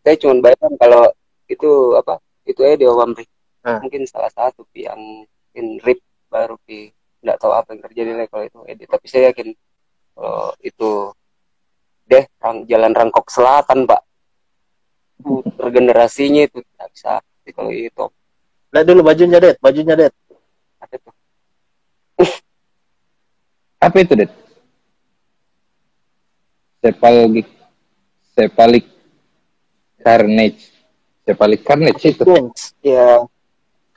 saya 0.00 0.14
cuma 0.16 0.34
bayangkan 0.40 0.72
kalau 0.80 1.02
itu 1.44 1.70
apa 1.92 2.16
itu 2.48 2.60
eh 2.64 2.80
Dewa 2.80 3.04
Wamri 3.04 3.28
Ah. 3.60 3.76
mungkin 3.84 4.08
salah 4.08 4.32
satu 4.32 4.64
pi 4.72 4.88
yang 4.88 4.96
mungkin 4.96 5.76
rip 5.84 6.00
baru 6.32 6.56
pi 6.64 6.88
nggak 7.20 7.36
tahu 7.36 7.52
apa 7.52 7.76
yang 7.76 7.84
terjadi 7.84 8.10
lah 8.16 8.26
kalau 8.32 8.44
itu 8.48 8.58
edit 8.64 8.88
tapi 8.88 9.04
saya 9.04 9.28
yakin 9.28 9.52
kalau 10.16 10.56
itu 10.64 11.12
deh 12.08 12.24
rang, 12.40 12.64
jalan 12.64 12.96
Rangkok 12.96 13.28
Selatan 13.28 13.84
pak 13.84 14.00
itu 15.20 15.44
regenerasinya 15.60 16.48
itu 16.48 16.64
tidak 16.64 16.88
bisa 16.96 17.20
Tapi 17.20 17.50
kalau 17.52 17.68
itu 17.68 18.04
Lihat 18.70 18.86
dulu 18.86 19.00
bajunya 19.02 19.38
det, 19.42 19.58
bajunya 19.58 19.94
det. 19.98 20.10
apa 20.80 20.94
tuh 20.96 21.12
Apa 23.80 23.96
itu, 24.04 24.12
Det? 24.14 24.28
Sepalgik 26.80 27.48
Sepalik 28.36 28.86
Carnage. 30.00 30.62
Sepalik 31.26 31.60
Carnage 31.66 32.04
itu. 32.04 32.22
Dance. 32.24 32.72
Ya, 32.84 33.24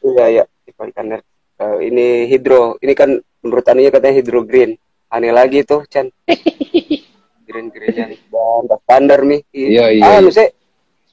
iya 0.04 0.26
ya, 0.42 0.44
dibalikan 0.68 1.20
eh, 1.20 1.78
ini 1.84 2.28
hidro, 2.28 2.76
ini 2.82 2.94
kan 2.96 3.20
menurut 3.44 3.66
anunya 3.70 3.92
katanya 3.92 4.16
hidro 4.20 4.42
green. 4.44 4.76
Aneh 5.14 5.30
lagi 5.30 5.62
tuh, 5.62 5.86
Chan. 5.86 6.10
green 7.46 7.70
green 7.70 7.94
dan 7.94 8.10
standar 8.88 9.20
nih. 9.22 9.46
Iya, 9.54 9.86
iya, 9.94 10.04
Ah, 10.04 10.20
iya. 10.24 10.50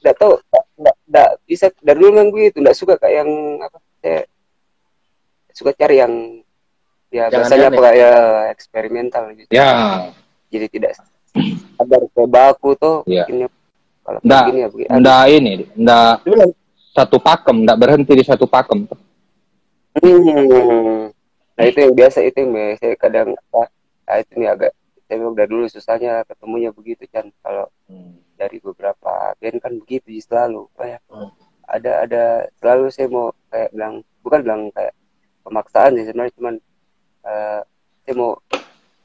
nggak 0.01 0.15
tahu, 0.17 0.33
nggak- 0.81 0.99
nggak 1.11 1.29
nggak 1.29 1.29
bisa 1.43 1.65
dari 1.83 1.97
dulu 1.99 2.09
memang 2.15 2.29
begitu, 2.31 2.63
nggak 2.63 2.77
suka 2.79 2.95
kayak 2.95 3.15
yang 3.21 3.31
apa? 3.59 3.77
Saya 3.99 4.19
suka 5.51 5.71
cari 5.75 5.95
yang 5.99 6.13
ya 7.11 7.27
Jangan 7.27 7.35
biasanya 7.43 7.67
apa 7.67 7.89
ya 7.91 8.13
eksperimental 8.55 9.23
gitu. 9.35 9.51
Ya, 9.51 9.71
Jadi 10.47 10.65
tidak 10.71 10.91
sadar 11.75 12.01
ke 12.07 12.23
baku 12.23 12.79
tuh. 12.79 13.03
Iya. 13.03 13.27
Ini, 13.27 13.45
kalau 14.01 14.19
Nggak, 14.23 14.43
gini 14.47 14.59
ya 14.59 14.67
begini. 14.71 14.89
ndak 14.89 15.23
ini, 15.29 15.51
bilang, 16.23 16.51
satu 16.95 17.17
pakem, 17.19 17.67
ndak 17.67 17.77
berhenti 17.77 18.13
di 18.15 18.23
satu 18.23 18.47
pakem. 18.47 18.87
Hmm. 19.99 21.11
Nah 21.59 21.63
itu 21.67 21.77
yang 21.83 21.93
biasa 21.93 22.23
itu 22.23 22.37
yang 22.39 22.51
biasa 22.55 22.79
saya 22.79 22.95
kadang 22.95 23.35
apa 23.35 23.63
nah, 24.07 24.17
itu 24.23 24.31
nih 24.39 24.49
agak 24.49 24.71
saya 25.05 25.15
bilang 25.19 25.35
dari 25.35 25.49
dulu 25.51 25.65
susahnya 25.67 26.23
ketemunya 26.23 26.71
begitu 26.71 27.03
kan 27.11 27.27
kalau 27.43 27.67
dari 28.41 28.57
beberapa 28.57 29.37
band 29.37 29.57
kan 29.61 29.73
begitu 29.77 30.17
selalu. 30.25 30.65
Apa 30.73 30.97
ya? 30.97 30.99
Hmm. 31.13 31.29
ada 31.71 31.91
ada 32.03 32.23
selalu 32.59 32.91
saya 32.91 33.07
mau 33.07 33.31
kayak 33.47 33.71
bilang 33.71 34.03
bukan 34.25 34.39
bilang 34.43 34.61
kayak 34.75 34.91
pemaksaan 35.45 35.95
sih 35.95 36.03
sebenarnya 36.09 36.33
cuman 36.35 36.55
eh, 37.23 37.61
saya 38.03 38.13
mau 38.17 38.31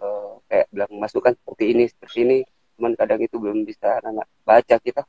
eh, 0.03 0.33
kayak 0.51 0.67
bilang 0.75 0.93
masukan 0.99 1.33
seperti 1.39 1.65
ini 1.77 1.85
seperti 1.87 2.19
ini 2.27 2.39
cuman 2.75 2.93
kadang 2.99 3.21
itu 3.23 3.37
belum 3.39 3.63
bisa 3.63 4.01
anak 4.03 4.27
baca 4.43 4.77
kita. 4.83 5.07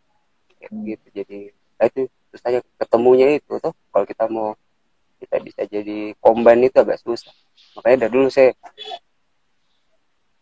Kayak 0.59 0.71
begitu 0.75 1.05
jadi 1.23 1.39
nah, 1.79 1.85
itu 1.87 2.01
susahnya 2.29 2.59
ketemunya 2.77 3.27
itu 3.39 3.53
tuh 3.57 3.73
kalau 3.89 4.05
kita 4.05 4.25
mau 4.29 4.53
kita 5.17 5.41
bisa 5.41 5.61
jadi 5.65 6.13
combine 6.21 6.69
itu 6.69 6.77
agak 6.77 7.01
susah. 7.01 7.33
Makanya 7.79 8.05
dari 8.05 8.11
dulu 8.13 8.27
saya 8.29 8.53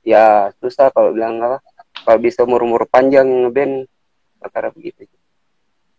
ya 0.04 0.52
susah 0.60 0.92
kalau 0.92 1.16
bilang 1.16 1.40
apa 1.40 1.58
kalau 2.06 2.20
bisa 2.22 2.46
umur-umur 2.46 2.86
panjang 2.86 3.26
ngeband 3.26 3.90
perkara 4.38 4.70
begitu. 4.70 5.10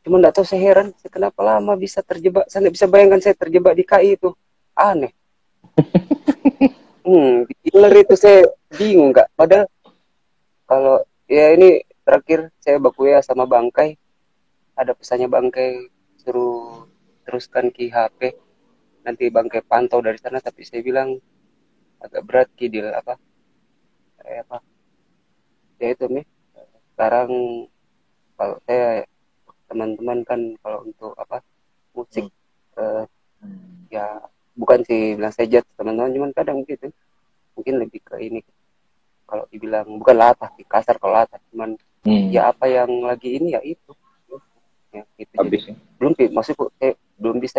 Cuma 0.06 0.22
nggak 0.22 0.38
tahu 0.38 0.46
saya 0.46 0.62
heran 0.62 0.94
saya 1.02 1.10
kenapa 1.10 1.42
lama 1.42 1.74
bisa 1.74 1.98
terjebak 2.06 2.46
saya 2.46 2.70
bisa 2.70 2.86
bayangkan 2.86 3.18
saya 3.18 3.34
terjebak 3.34 3.74
di 3.74 3.82
KI 3.82 4.14
itu. 4.14 4.30
Aneh. 4.78 5.10
Hmm 7.06 7.46
di 7.46 7.54
dealer 7.70 8.02
itu 8.02 8.18
saya 8.18 8.50
bingung 8.74 9.14
nggak. 9.14 9.30
Padahal 9.38 9.70
kalau 10.66 11.06
ya 11.30 11.54
ini 11.54 11.78
terakhir 12.02 12.50
saya 12.58 12.82
baku 12.82 13.06
ya 13.06 13.22
sama 13.22 13.46
Bangkai. 13.46 13.94
Ada 14.74 14.90
pesannya 14.90 15.30
Bangkai 15.30 15.86
suruh 16.18 16.90
teruskan 17.22 17.70
ki 17.70 17.94
HP 17.94 18.34
nanti 19.06 19.30
Bangkai 19.30 19.62
pantau 19.62 20.02
dari 20.02 20.18
sana 20.18 20.42
tapi 20.42 20.66
saya 20.66 20.82
bilang 20.82 21.14
agak 22.02 22.22
berat 22.26 22.48
kidil 22.58 22.90
apa 22.90 23.14
kayak 24.18 24.50
apa 24.50 24.58
ya 25.80 25.88
itu 25.92 26.04
nih 26.08 26.24
sekarang 26.94 27.30
kalau 28.36 28.56
saya 28.64 29.04
teman-teman 29.68 30.18
kan 30.24 30.40
kalau 30.62 30.86
untuk 30.86 31.12
apa 31.18 31.42
musik 31.92 32.28
eh, 32.78 33.04
ya 33.92 34.20
bukan 34.56 34.80
sih 34.88 35.16
bilang 35.20 35.32
saya 35.34 35.46
judge 35.48 35.68
teman-teman 35.76 36.12
cuman 36.16 36.30
kadang 36.32 36.58
gitu 36.64 36.88
mungkin 37.56 37.74
lebih 37.80 38.00
ke 38.04 38.16
ini 38.20 38.40
kalau 39.26 39.44
dibilang 39.50 39.88
bukan 40.00 40.16
latah 40.16 40.48
kasar 40.68 40.96
kalau 40.96 41.16
latah 41.16 41.40
cuman 41.52 41.76
Hmm. 42.06 42.30
ya 42.30 42.54
apa 42.54 42.70
yang 42.70 43.02
lagi 43.02 43.34
ini 43.34 43.58
ya 43.58 43.60
itu 43.66 43.90
ya, 44.94 45.02
gitu 45.18 45.34
Jadi, 45.34 45.42
Habis. 45.42 45.62
ya. 45.66 45.74
belum 45.98 46.12
sih 46.14 46.28
maksudku 46.30 46.70
saya 46.78 46.94
belum 47.18 47.42
bisa 47.42 47.58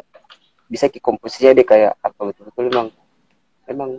bisa 0.71 0.87
ki 0.87 1.03
komposisinya 1.03 1.51
dia 1.51 1.67
kayak 1.67 1.91
apa 1.99 2.31
betul-betul 2.31 2.71
memang 2.71 2.87
memang 3.67 3.89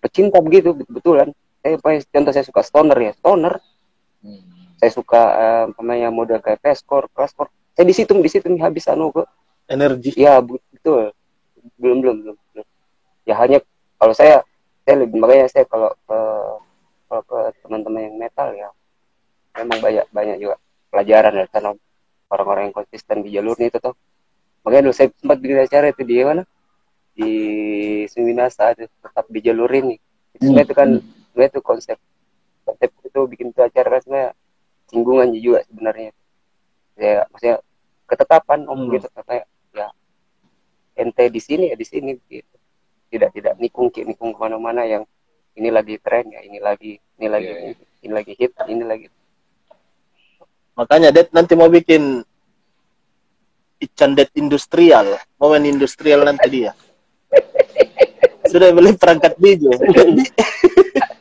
pecinta 0.00 0.40
begitu 0.40 0.72
betul-betulan 0.72 1.28
paling 1.62 2.02
contoh 2.10 2.32
saya 2.34 2.44
suka 2.46 2.62
stoner 2.66 2.98
ya 2.98 3.12
stoner. 3.14 3.54
Hmm. 4.22 4.38
saya 4.78 4.90
suka 4.94 5.22
eh, 5.34 5.66
pemainnya 5.74 6.10
model 6.10 6.38
kayak 6.38 6.62
peskor 6.62 7.10
klaskor 7.10 7.50
saya 7.74 7.86
di 7.86 7.94
situ 7.94 8.14
di 8.18 8.30
situ 8.30 8.46
nih 8.46 8.62
habis 8.62 8.86
anu 8.86 9.10
kok 9.10 9.26
energi. 9.70 10.12
ya 10.14 10.38
betul. 10.42 11.10
Belum 11.78 11.98
belum 12.02 12.16
belum 12.22 12.36
belum. 12.54 12.66
ya 13.26 13.34
hanya 13.38 13.58
kalau 13.96 14.14
saya 14.14 14.42
saya 14.82 15.06
lebih 15.06 15.18
makanya 15.22 15.46
saya 15.46 15.64
kalau 15.66 15.94
ke 15.94 16.18
kalau 17.06 17.22
ke 17.22 17.38
teman-teman 17.62 18.00
yang 18.10 18.16
metal 18.18 18.48
ya 18.52 18.68
memang 19.56 19.78
banyak 19.78 20.06
banyak 20.10 20.36
juga 20.42 20.56
pelajaran 20.90 21.32
dari 21.32 21.48
sana 21.48 21.70
orang-orang 22.32 22.62
yang 22.68 22.76
konsisten 22.76 23.16
di 23.24 23.30
jalurnya 23.32 23.68
itu 23.68 23.78
tuh. 23.78 23.94
Makanya 24.64 24.82
dulu 24.88 24.94
saya 24.94 25.08
sempat 25.16 25.38
bikin 25.42 25.58
acara 25.60 25.86
itu 25.92 26.02
di 26.02 26.14
mana? 26.24 26.42
Di 27.12 27.32
Suminasa 28.08 28.72
tetap 28.76 29.26
di 29.28 29.40
jalur 29.44 29.68
ini. 29.68 29.96
Itu 30.32 30.48
sebenarnya 30.48 30.66
itu 30.68 30.74
kan 30.76 30.90
sebenarnya 31.32 31.50
itu 31.56 31.60
konsep 31.64 31.98
konsep 32.62 32.90
itu 33.02 33.20
bikin 33.26 33.50
itu 33.50 33.60
acara 33.64 33.98
sebenarnya 34.04 34.30
singgungan 34.86 35.28
juga 35.34 35.60
sebenarnya 35.66 36.10
ya 37.00 37.24
maksudnya 37.32 37.56
ketetapan 38.06 38.60
om 38.68 38.76
Hmm. 38.76 38.92
gitu 38.92 39.08
kayak 39.24 39.48
ya 39.72 39.88
ente 41.00 41.24
di 41.32 41.40
sini 41.40 41.72
ya 41.72 41.76
di 41.80 41.86
sini 41.88 42.12
gitu 42.28 42.56
tidak 43.08 43.32
tidak 43.32 43.54
nikung 43.56 43.88
nikung 43.88 44.36
ke 44.36 44.38
mana-mana 44.38 44.84
yang 44.84 45.08
ini 45.56 45.68
lagi 45.68 45.96
tren 46.00 46.28
ya 46.28 46.40
ini 46.44 46.60
lagi 46.60 47.00
ini 47.16 47.26
lagi 47.28 47.48
Iya, 47.48 47.56
iya. 47.72 47.74
ini 48.04 48.12
lagi 48.12 48.32
hit 48.36 48.52
ini 48.68 48.84
lagi 48.84 49.06
Makanya 50.72 51.12
Det 51.12 51.28
nanti 51.36 51.52
mau 51.52 51.68
bikin 51.68 52.24
Ican 53.76 54.16
Det 54.16 54.32
industrial, 54.32 55.20
momen 55.36 55.68
industrial 55.68 56.24
nanti 56.24 56.48
dia. 56.48 56.72
Sudah 58.48 58.72
beli 58.72 58.96
perangkat 58.96 59.36
DJ. 59.36 59.68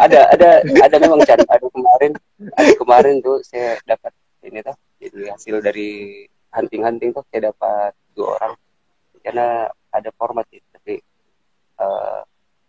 ada 0.00 0.20
ada 0.32 0.50
ada 0.62 0.96
memang 0.98 1.20
Chan. 1.24 1.40
Ada 1.44 1.66
kemarin 1.68 2.12
ada 2.56 2.72
kemarin 2.76 3.14
tuh 3.20 3.40
saya 3.44 3.76
dapat 3.84 4.12
ini 4.44 4.60
tuh 4.60 4.76
jadi 5.00 5.32
hasil 5.36 5.56
dari 5.60 6.24
hunting-hunting 6.52 7.10
tuh 7.12 7.24
saya 7.32 7.52
dapat 7.52 7.92
dua 8.14 8.38
orang. 8.40 8.54
Karena 9.24 9.68
ada 9.90 10.10
format 10.14 10.44
sih 10.52 10.60
tapi 10.72 11.00
eh, 11.80 12.20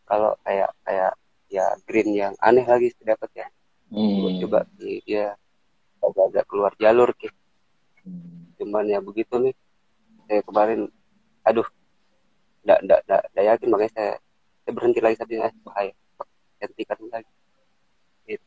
kalau 0.06 0.32
kayak 0.44 0.72
kayak 0.86 1.12
ya 1.50 1.66
green 1.86 2.10
yang 2.14 2.34
aneh 2.42 2.66
lagi 2.66 2.90
saya 2.96 3.16
dapat 3.18 3.30
ya. 3.36 3.48
Hmm. 3.86 4.42
coba 4.42 4.66
di- 4.82 4.98
dia 5.06 5.38
agak-agak 6.02 6.46
keluar 6.50 6.74
jalur 6.82 7.14
ki 7.16 7.30
Hmm. 8.06 8.54
cuman 8.62 8.86
ya 8.86 9.02
begitu 9.02 9.34
nih 9.42 9.54
saya 10.30 10.42
kemarin 10.46 10.90
aduh 11.42 11.66
nggak 12.66 12.80
nggak 12.86 13.00
nggak 13.06 13.46
yakin 13.46 13.68
makanya 13.70 13.94
saya, 13.98 14.14
saya 14.62 14.74
berhenti 14.74 15.00
lagi 15.02 15.18
tapi 15.18 15.34
eh, 15.42 15.54
bahaya 15.66 15.94
hentikan 16.62 16.98
lagi 17.12 17.32
gitu. 18.26 18.46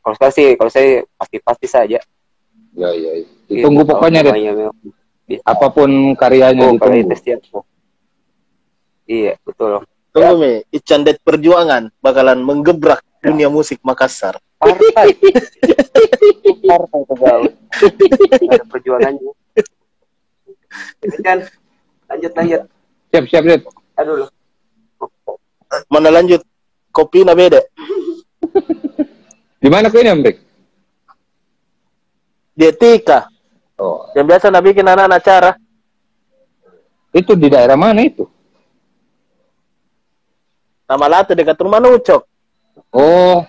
kalau 0.00 0.14
saya 0.18 0.30
sih 0.32 0.46
kalau 0.58 0.70
saya 0.72 0.88
pasti 1.18 1.36
pasti 1.42 1.66
saja 1.68 2.00
Ya, 2.72 2.88
ya. 2.88 3.20
ya. 3.20 3.28
Gitu. 3.52 3.52
Ditunggu 3.52 3.84
Kalau 3.84 4.00
pokoknya 4.00 4.20
deh. 4.24 4.32
bisa. 5.28 5.44
Apa 5.44 5.68
pun 5.68 6.16
karyanya 6.16 6.72
oh 6.72 6.80
ditunggu. 6.80 7.12
siap 7.20 7.40
oh. 7.52 7.64
iya 9.04 9.36
betul 9.44 9.84
Tunggu 10.12 10.34
Mi, 10.40 10.52
Ican 10.72 11.04
Det 11.04 11.20
perjuangan 11.20 11.92
bakalan 12.00 12.40
menggebrak 12.40 13.00
dunia 13.20 13.52
musik 13.52 13.80
Makassar. 13.84 14.40
partai 14.56 15.08
partai 16.68 17.00
pegawai 17.08 17.48
ada 18.48 18.64
perjuangannya 18.72 19.32
kan 21.20 21.38
Lanjut 22.12 22.32
lanjut. 22.36 22.62
Siap, 23.08 23.24
siap, 23.24 23.44
siap. 23.48 23.62
Aduh 23.96 24.14
lu. 24.20 24.26
Mana 25.88 26.12
lanjut? 26.12 26.44
Kopi 26.92 27.24
na 27.24 27.32
beda. 27.32 27.64
Di 29.56 29.68
mana 29.72 29.88
kau 29.88 29.98
ini, 29.98 30.12
Amrik? 30.12 30.36
Di 32.52 32.68
etika. 32.68 33.32
Oh, 33.80 34.12
Yang 34.12 34.26
biasa 34.28 34.46
na 34.52 34.60
bikin 34.60 34.84
anak-anak 34.84 35.18
acara. 35.18 35.52
itu 37.12 37.36
di 37.36 37.52
daerah 37.52 37.76
mana 37.76 38.00
itu? 38.00 38.24
Nama 40.88 41.06
latu 41.08 41.32
dekat 41.32 41.56
rumah 41.60 41.76
Nucok. 41.76 42.24
Oh. 42.88 43.44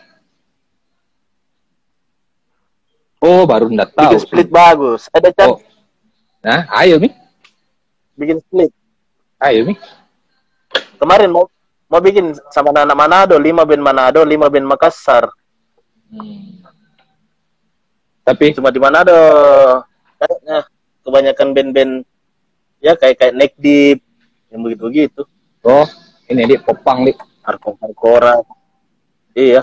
Oh, 3.23 3.43
baru 3.47 3.71
ndak 3.71 3.95
tahu. 3.95 4.15
Bikin 4.15 4.19
split 4.19 4.49
bagus. 4.51 5.07
Ada 5.15 5.31
Chan? 5.31 5.47
Oh. 5.47 5.59
Nah, 6.43 6.67
ayo 6.75 6.99
Mi. 6.99 7.07
Bikin 8.19 8.43
split. 8.43 8.71
Ayo 9.39 9.63
Mi. 9.63 9.75
Kemarin 10.99 11.31
mau 11.31 11.47
mau 11.93 12.01
bikin 12.01 12.33
sama 12.49 12.73
anak 12.73 12.97
Manado, 12.97 13.37
lima 13.37 13.61
band 13.61 13.85
Manado, 13.85 14.25
lima 14.25 14.49
band 14.49 14.65
Makassar. 14.65 15.29
Hmm. 16.09 16.65
Tapi 18.25 18.57
Cuma 18.57 18.73
di 18.73 18.81
Manado 18.81 19.13
kayaknya 20.17 20.65
kebanyakan 21.05 21.47
band-band 21.53 21.93
ya 22.81 22.97
kayak 22.97 23.21
kayak 23.21 23.37
Neck 23.37 23.53
Deep 23.61 24.01
yang 24.49 24.65
begitu 24.65 24.81
begitu. 24.89 25.21
oh, 25.69 25.85
ini 26.33 26.49
dia 26.49 26.59
popang 26.65 27.05
nih. 27.05 27.13
Hardcore 27.45 27.77
hardcore. 27.77 28.41
Iya. 29.37 29.61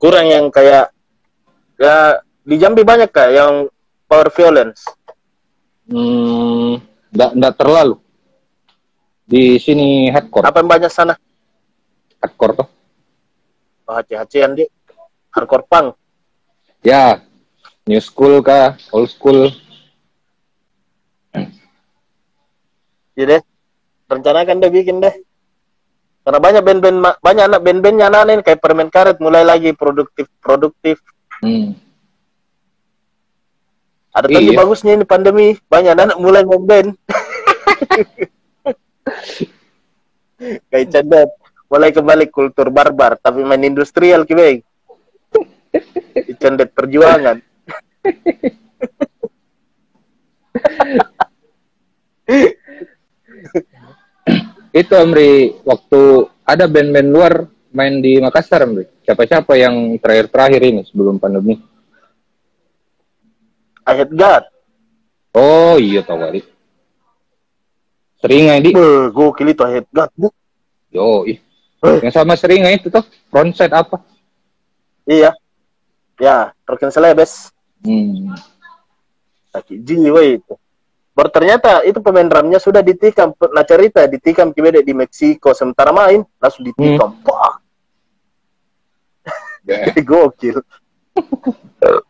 Kurang 0.00 0.26
yang 0.32 0.48
kayak 0.48 0.88
ya 1.76 2.22
di 2.48 2.56
Jambi 2.56 2.80
banyak 2.80 3.12
kak 3.12 3.28
yang 3.28 3.68
power 4.08 4.32
violence. 4.32 4.88
Hmm, 5.84 6.80
ndak 7.12 7.30
ndak 7.36 7.52
terlalu. 7.60 8.00
Di 9.26 9.60
sini 9.60 10.08
hardcore, 10.08 10.48
Apa 10.48 10.64
yang 10.64 10.70
banyak 10.70 10.88
sana? 10.88 11.18
Hardcore 12.22 12.54
tuh. 12.62 12.68
Oh, 13.90 13.94
haci-hacian 13.98 14.54
di 14.54 14.64
hardcore 15.34 15.66
punk. 15.66 15.98
Ya, 16.86 17.18
new 17.84 17.98
school 17.98 18.38
kah, 18.40 18.78
old 18.94 19.10
school. 19.10 19.50
Iya 23.12 23.24
deh. 23.28 23.42
Rencanakan 24.08 24.62
deh 24.62 24.72
bikin 24.72 25.02
deh. 25.02 25.12
Karena 26.22 26.38
banyak 26.38 26.62
band-band 26.62 26.98
banyak 27.18 27.44
anak 27.50 27.60
band-bandnya 27.66 28.06
anak 28.06 28.30
ini 28.30 28.42
kayak 28.46 28.62
permen 28.62 28.88
karet 28.88 29.18
mulai 29.18 29.42
lagi 29.42 29.74
produktif 29.74 30.30
produktif. 30.38 31.02
Hmm. 31.42 31.74
Ada 34.14 34.30
tadi 34.30 34.52
Iya. 34.52 34.56
bagusnya 34.56 34.92
ini 34.94 35.04
pandemi 35.08 35.58
banyak 35.66 35.98
anak 35.98 36.18
mulai 36.22 36.46
main 36.46 36.62
band. 36.62 36.88
kayak 40.70 40.86
cendet 40.90 41.30
mulai 41.72 41.88
kembali 41.88 42.28
kultur 42.28 42.68
barbar 42.68 43.16
tapi 43.16 43.40
main 43.40 43.64
industrial 43.64 44.28
kibeng. 44.28 44.60
Cendet 46.36 46.76
perjuangan. 46.76 47.40
Itu 54.72 54.92
Amri, 55.00 55.56
waktu 55.64 56.28
ada 56.44 56.68
band-band 56.68 57.08
luar 57.08 57.48
main 57.72 58.04
di 58.04 58.20
Makassar 58.20 58.68
Amri. 58.68 58.84
Siapa-siapa 59.08 59.56
yang 59.56 59.96
terakhir-terakhir 59.96 60.60
ini 60.60 60.84
sebelum 60.84 61.16
pandemi? 61.16 61.56
Hate 63.88 64.12
God. 64.12 64.44
Oh 65.32 65.80
iya 65.80 66.04
tahu 66.04 66.20
kali. 66.20 66.40
Seringai 68.20 68.60
di. 68.60 68.70
Beuh, 68.76 69.08
gokil 69.08 69.56
itu 69.56 69.64
I 69.64 69.80
hate 69.80 69.90
God. 69.90 70.12
Bu. 70.14 70.28
Yo, 70.92 71.24
ih. 71.24 71.40
Yang 71.82 72.14
sama 72.14 72.38
seringai 72.38 72.78
itu 72.78 72.86
tuh, 72.88 73.02
frontside 73.26 73.74
apa? 73.74 73.98
Iya. 75.02 75.34
Ya, 76.22 76.54
Rokin 76.62 76.94
Selebes. 76.94 77.50
Hmm. 77.82 78.30
sakit 79.52 79.84
jiwa 79.84 80.22
itu. 80.24 80.54
Baru 81.12 81.28
ternyata 81.28 81.84
itu 81.84 82.00
pemain 82.00 82.24
drumnya 82.24 82.56
sudah 82.56 82.80
ditikam. 82.80 83.36
Nah 83.52 83.66
cerita 83.68 84.08
ditikam 84.08 84.48
kibede 84.54 84.80
di 84.80 84.96
Meksiko. 84.96 85.52
Sementara 85.52 85.92
main 85.92 86.24
langsung 86.40 86.64
ditikam. 86.64 87.20
Wah, 87.26 87.60
Ya. 89.62 89.92
gokil. 90.08 90.58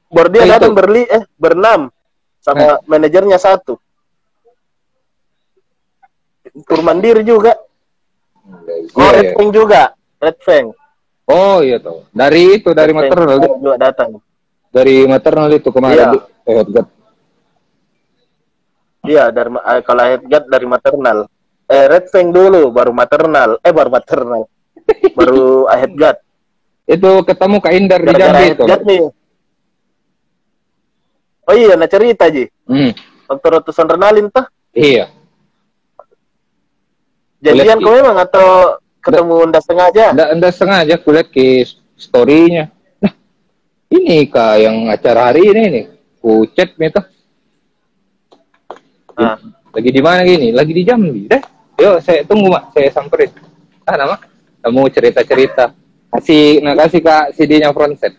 Baru 0.08 0.28
dia 0.30 0.46
Nah, 0.46 0.56
datang 0.56 0.72
berli 0.72 1.04
eh 1.04 1.24
berenam 1.36 1.90
sama 2.38 2.78
manajernya 2.86 3.36
satu. 3.36 3.76
Tur 6.64 6.80
mandiri 6.84 7.26
juga. 7.26 7.56
Oh, 8.42 8.58
Iya, 8.98 9.10
Red 9.14 9.24
iya. 9.24 9.34
Fang 9.38 9.50
juga. 9.50 9.82
Red 10.18 10.38
Fang. 10.42 10.66
Oh 11.24 11.58
iya 11.62 11.78
tahu. 11.78 12.02
Dari 12.10 12.42
itu 12.58 12.70
dari 12.74 12.90
Red 12.90 12.98
Fang 12.98 13.06
maternal 13.06 13.36
Di. 13.38 13.46
juga 13.62 13.76
datang. 13.78 14.10
dari 14.72 14.96
maternal 15.04 15.48
itu 15.52 15.68
kemarin 15.68 16.16
Iya. 16.16 16.20
Eh. 16.48 16.86
Iya, 19.02 19.24
dari 19.30 19.50
eh, 19.52 19.80
kalau 19.82 20.02
headgut 20.06 20.44
dari 20.48 20.66
maternal. 20.66 21.18
Eh, 21.66 21.84
Red 21.86 22.06
Fang 22.08 22.30
dulu, 22.30 22.70
baru 22.70 22.90
maternal. 22.94 23.58
Eh, 23.62 23.72
baru 23.74 23.90
maternal. 23.90 24.42
baru 25.18 25.66
headgut. 25.70 26.18
itu 26.82 27.10
ketemu 27.22 27.56
Kak 27.62 27.72
Indar 27.72 28.00
di 28.02 28.10
Jambi 28.10 28.44
itu. 28.52 28.62
nih. 28.66 29.00
Oh 31.42 31.54
iya, 31.54 31.74
nah 31.78 31.86
cerita 31.86 32.26
Ji. 32.26 32.50
Hmm. 32.66 32.90
Waktu 33.30 33.46
ratusan 33.48 33.86
renalin 33.86 34.26
tuh. 34.28 34.44
Iya. 34.74 35.10
Boleh, 37.42 37.74
kau 37.82 37.92
memang 37.98 38.16
atau 38.22 38.48
ketemu 39.02 39.34
ndak 39.50 39.62
sengaja? 39.66 40.04
Nggak, 40.14 40.28
nggak 40.38 40.54
sengaja 40.54 40.94
kulihat 41.02 41.28
ke 41.34 41.66
story-nya. 41.98 42.70
Nah, 43.02 43.12
ini 43.90 44.30
kak 44.30 44.62
yang 44.62 44.86
acara 44.86 45.34
hari 45.34 45.50
ini 45.50 45.62
nih. 45.66 45.84
Ku 46.22 46.46
chat 46.54 46.70
tuh. 46.78 47.04
Nah, 49.18 49.36
Lagi 49.72 49.88
di 49.88 50.02
mana 50.04 50.20
gini? 50.22 50.52
Lagi 50.52 50.72
di 50.76 50.84
Jambi. 50.84 51.32
Deh, 51.32 51.42
yuk 51.80 52.04
saya 52.04 52.20
tunggu 52.28 52.52
mak, 52.52 52.76
saya 52.76 52.92
samperin. 52.92 53.32
Ah 53.88 53.96
nama? 53.96 54.20
Kamu 54.60 54.86
cerita-cerita. 54.92 55.72
Kasih, 56.12 56.60
nah 56.60 56.76
kasih 56.76 57.00
kak 57.00 57.32
CD-nya 57.34 57.72
frontset. 57.72 58.12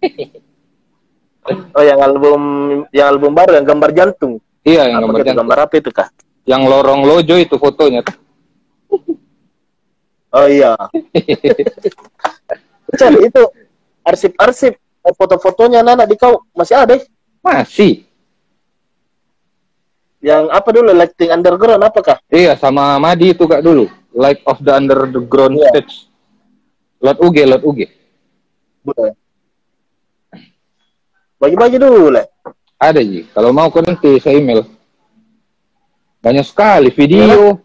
oh 1.76 1.84
yang 1.84 2.00
album 2.00 2.40
yang 2.88 3.12
album 3.12 3.36
baru 3.36 3.60
yang 3.60 3.68
gambar 3.68 3.90
jantung. 3.92 4.40
Iya 4.64 4.88
yang 4.88 5.04
Apa 5.04 5.12
gambar 5.12 5.20
jantung. 5.22 5.38
gambar 5.44 5.58
apa 5.68 5.74
itu 5.76 5.90
kah? 5.92 6.08
Yang 6.48 6.62
lorong 6.72 7.00
lojo 7.04 7.36
itu 7.36 7.54
fotonya 7.60 8.00
tuh. 8.00 8.16
Oh 10.28 10.46
iya. 10.48 10.76
Chan, 12.98 13.14
itu 13.16 13.42
arsip-arsip 14.04 14.76
eh, 14.76 15.14
foto-fotonya 15.16 15.80
anak 15.80 16.08
di 16.08 16.16
kau 16.20 16.44
masih 16.52 16.76
ada 16.76 17.00
eh? 17.00 17.04
Masih. 17.40 18.04
Yang 20.18 20.44
apa 20.50 20.68
dulu 20.74 20.90
lighting 20.92 21.30
underground 21.30 21.84
apakah? 21.84 22.18
Iya 22.28 22.58
sama 22.58 22.98
Madi 22.98 23.32
itu 23.32 23.46
kak 23.46 23.62
dulu. 23.62 23.86
Light 24.18 24.42
of 24.48 24.58
the 24.64 24.72
Underground 24.74 25.54
Iya. 25.60 25.68
Stage. 25.70 25.94
Lot 26.98 27.18
UG, 27.22 27.36
Lot 27.46 27.62
UG. 27.62 27.80
Boleh. 28.82 29.14
Bagi-bagi 31.38 31.78
dulu 31.78 32.10
lah. 32.10 32.26
Ada 32.82 32.98
Ji. 32.98 33.30
Kalau 33.30 33.54
mau 33.54 33.70
kau 33.70 33.78
nanti 33.78 34.18
saya 34.18 34.42
email. 34.42 34.66
Banyak 36.18 36.42
sekali 36.42 36.90
video. 36.90 37.62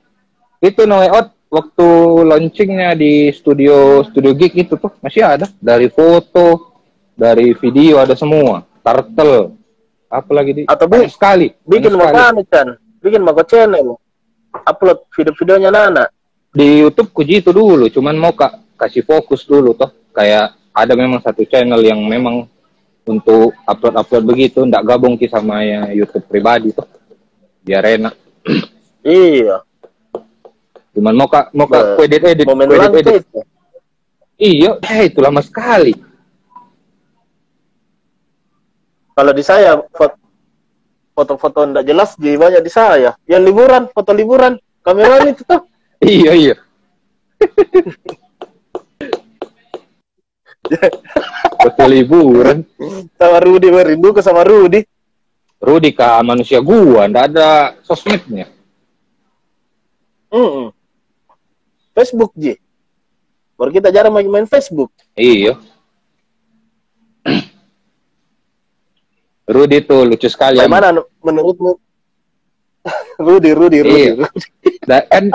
Itu 0.63 0.87
no 0.87 1.03
Way 1.03 1.11
Out 1.11 1.27
waktu 1.51 1.87
launchingnya 2.23 2.95
di 2.95 3.27
studio 3.35 3.99
studio 4.07 4.31
gig 4.31 4.55
itu 4.55 4.79
tuh 4.79 4.95
masih 5.03 5.27
ada. 5.27 5.51
Dari 5.59 5.91
foto, 5.91 6.71
dari 7.11 7.51
video 7.51 7.99
ada 7.99 8.15
semua. 8.15 8.63
Turtle. 8.79 9.59
Apalagi 10.07 10.51
di 10.55 10.61
Atau 10.63 10.87
bi- 10.87 11.03
banyak 11.03 11.11
sekali. 11.11 11.47
Bikin 11.67 11.91
mau 11.99 12.07
Chan. 12.47 12.79
Bikin 13.03 13.19
mau 13.19 13.35
channel. 13.43 13.99
Upload 14.53 15.09
video-videonya 15.11 15.69
Nana. 15.73 16.05
Di 16.53 16.85
YouTube 16.85 17.09
kuji 17.09 17.41
itu 17.41 17.49
dulu, 17.49 17.89
cuman 17.89 18.13
mau 18.13 18.31
kak 18.31 18.77
kasih 18.77 19.01
fokus 19.01 19.41
dulu 19.43 19.73
toh. 19.73 19.89
Kayak 20.13 20.53
ada 20.69 20.93
memang 20.93 21.17
satu 21.19 21.41
channel 21.49 21.81
yang 21.81 21.97
memang 22.05 22.45
untuk 23.03 23.51
upload-upload 23.65 24.23
begitu, 24.23 24.61
ndak 24.61 24.85
gabung 24.85 25.17
ki 25.17 25.25
sama 25.27 25.65
ya 25.65 25.89
YouTube 25.91 26.29
pribadi 26.29 26.69
toh. 26.71 26.85
Biar 27.65 27.83
enak. 27.99 28.15
Iya. 29.03 29.67
Cuman 30.93 31.13
mau 31.17 31.25
kak 31.25 31.49
mau 31.57 31.65
kak 31.65 31.97
Be- 31.97 32.05
edit 32.05 32.21
edit 32.21 32.45
Momen 32.45 32.69
edit 32.69 32.93
edit. 33.01 33.23
Iya, 34.37 34.77
eh 34.81 35.09
itu 35.09 35.19
lama 35.21 35.41
sekali. 35.41 35.93
Kalau 39.13 39.29
di 39.33 39.43
saya 39.45 39.77
fo- 39.93 40.17
foto-foto 41.13 41.69
ndak 41.69 41.85
jelas 41.85 42.17
di 42.17 42.33
banyak 42.33 42.61
di 42.61 42.71
saya. 42.73 43.13
Yang 43.29 43.41
liburan, 43.53 43.83
foto 43.93 44.09
liburan. 44.13 44.57
Kamera 44.81 45.21
itu 45.25 45.45
tuh. 45.45 45.61
iya 46.01 46.31
iya. 46.33 46.55
Foto 51.63 51.83
liburan. 51.85 52.63
Sama 53.19 53.37
Rudi, 53.43 53.67
merindu 53.69 54.15
ke 54.15 54.23
sama 54.23 54.43
Rudi. 54.47 54.83
Rudi 55.63 55.95
kak 55.95 56.23
manusia 56.27 56.59
gua, 56.59 57.07
ndak 57.07 57.31
ada 57.31 57.49
sosmednya. 57.87 58.51
Mm-mm. 60.33 60.73
Facebook 61.93 62.33
Ji. 62.35 62.57
Baru 63.53 63.69
kita 63.69 63.93
jarang 63.93 64.13
main 64.13 64.25
main 64.27 64.47
Facebook. 64.49 64.89
Iya. 65.13 65.57
Rudy 69.43 69.83
tuh 69.83 70.07
lucu 70.07 70.27
sekali. 70.31 70.57
Bagaimana 70.57 71.03
menurutmu? 71.19 71.75
Rudi, 73.27 73.51
Rudi, 73.51 73.79
Rudi. 73.83 74.01
Iya. 74.11 74.13
Da- 74.83 75.07
kan 75.07 75.31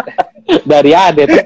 dari 0.65 0.93
Ade 0.97 1.23
tuh. 1.29 1.45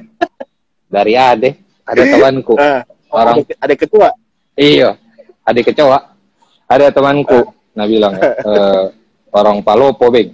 Dari 0.87 1.13
Ade 1.19 1.51
ada 1.83 2.03
temanku. 2.07 2.55
Ah, 2.59 2.83
Orang 3.13 3.45
ada, 3.45 3.55
ada 3.61 3.75
ketua. 3.77 4.09
iya, 4.57 4.97
adik 5.45 5.73
kecoa. 5.73 6.17
Ada 6.65 6.89
temanku, 6.89 7.53
nah 7.77 7.85
bilang 7.85 8.17
eh, 8.23 8.85
orang 9.29 9.61
Palopo, 9.61 10.09
Bing. 10.09 10.33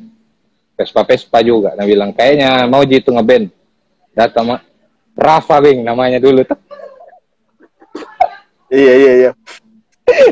Vespa-Vespa 0.79 1.43
juga. 1.43 1.75
Nah 1.75 1.83
bilang 1.83 2.15
kayaknya 2.15 2.71
mau 2.71 2.87
jitu 2.87 3.11
ngeband. 3.11 3.51
Datang 4.19 4.51
mak 4.51 4.67
Rafa, 5.15 5.63
Bing, 5.63 5.87
namanya 5.87 6.19
dulu 6.19 6.43
tuh. 6.43 6.59
Iya, 8.67 8.93
iya, 8.99 9.13
iya. 9.15 9.31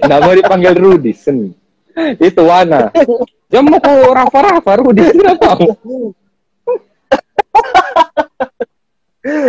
Nggak 0.02 0.20
mau 0.26 0.34
dipanggil 0.34 0.74
Rudy, 0.74 1.14
sen. 1.14 1.54
Itu 2.18 2.42
Wana. 2.42 2.90
Jamu 3.46 3.78
ku 3.78 3.92
Rafa-Rafa, 4.10 4.72
Rudy. 4.82 5.06
Kenapa? 5.14 5.54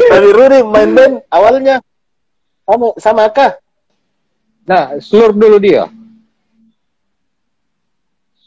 Tapi 0.10 0.30
Rudi 0.34 0.60
main 0.66 0.90
band 0.94 1.14
awalnya 1.34 1.82
sama 2.66 2.88
sama 2.98 3.24
kah? 3.34 3.58
Nah, 4.66 4.98
seluruh 5.02 5.34
dulu 5.34 5.58
dia. 5.62 5.86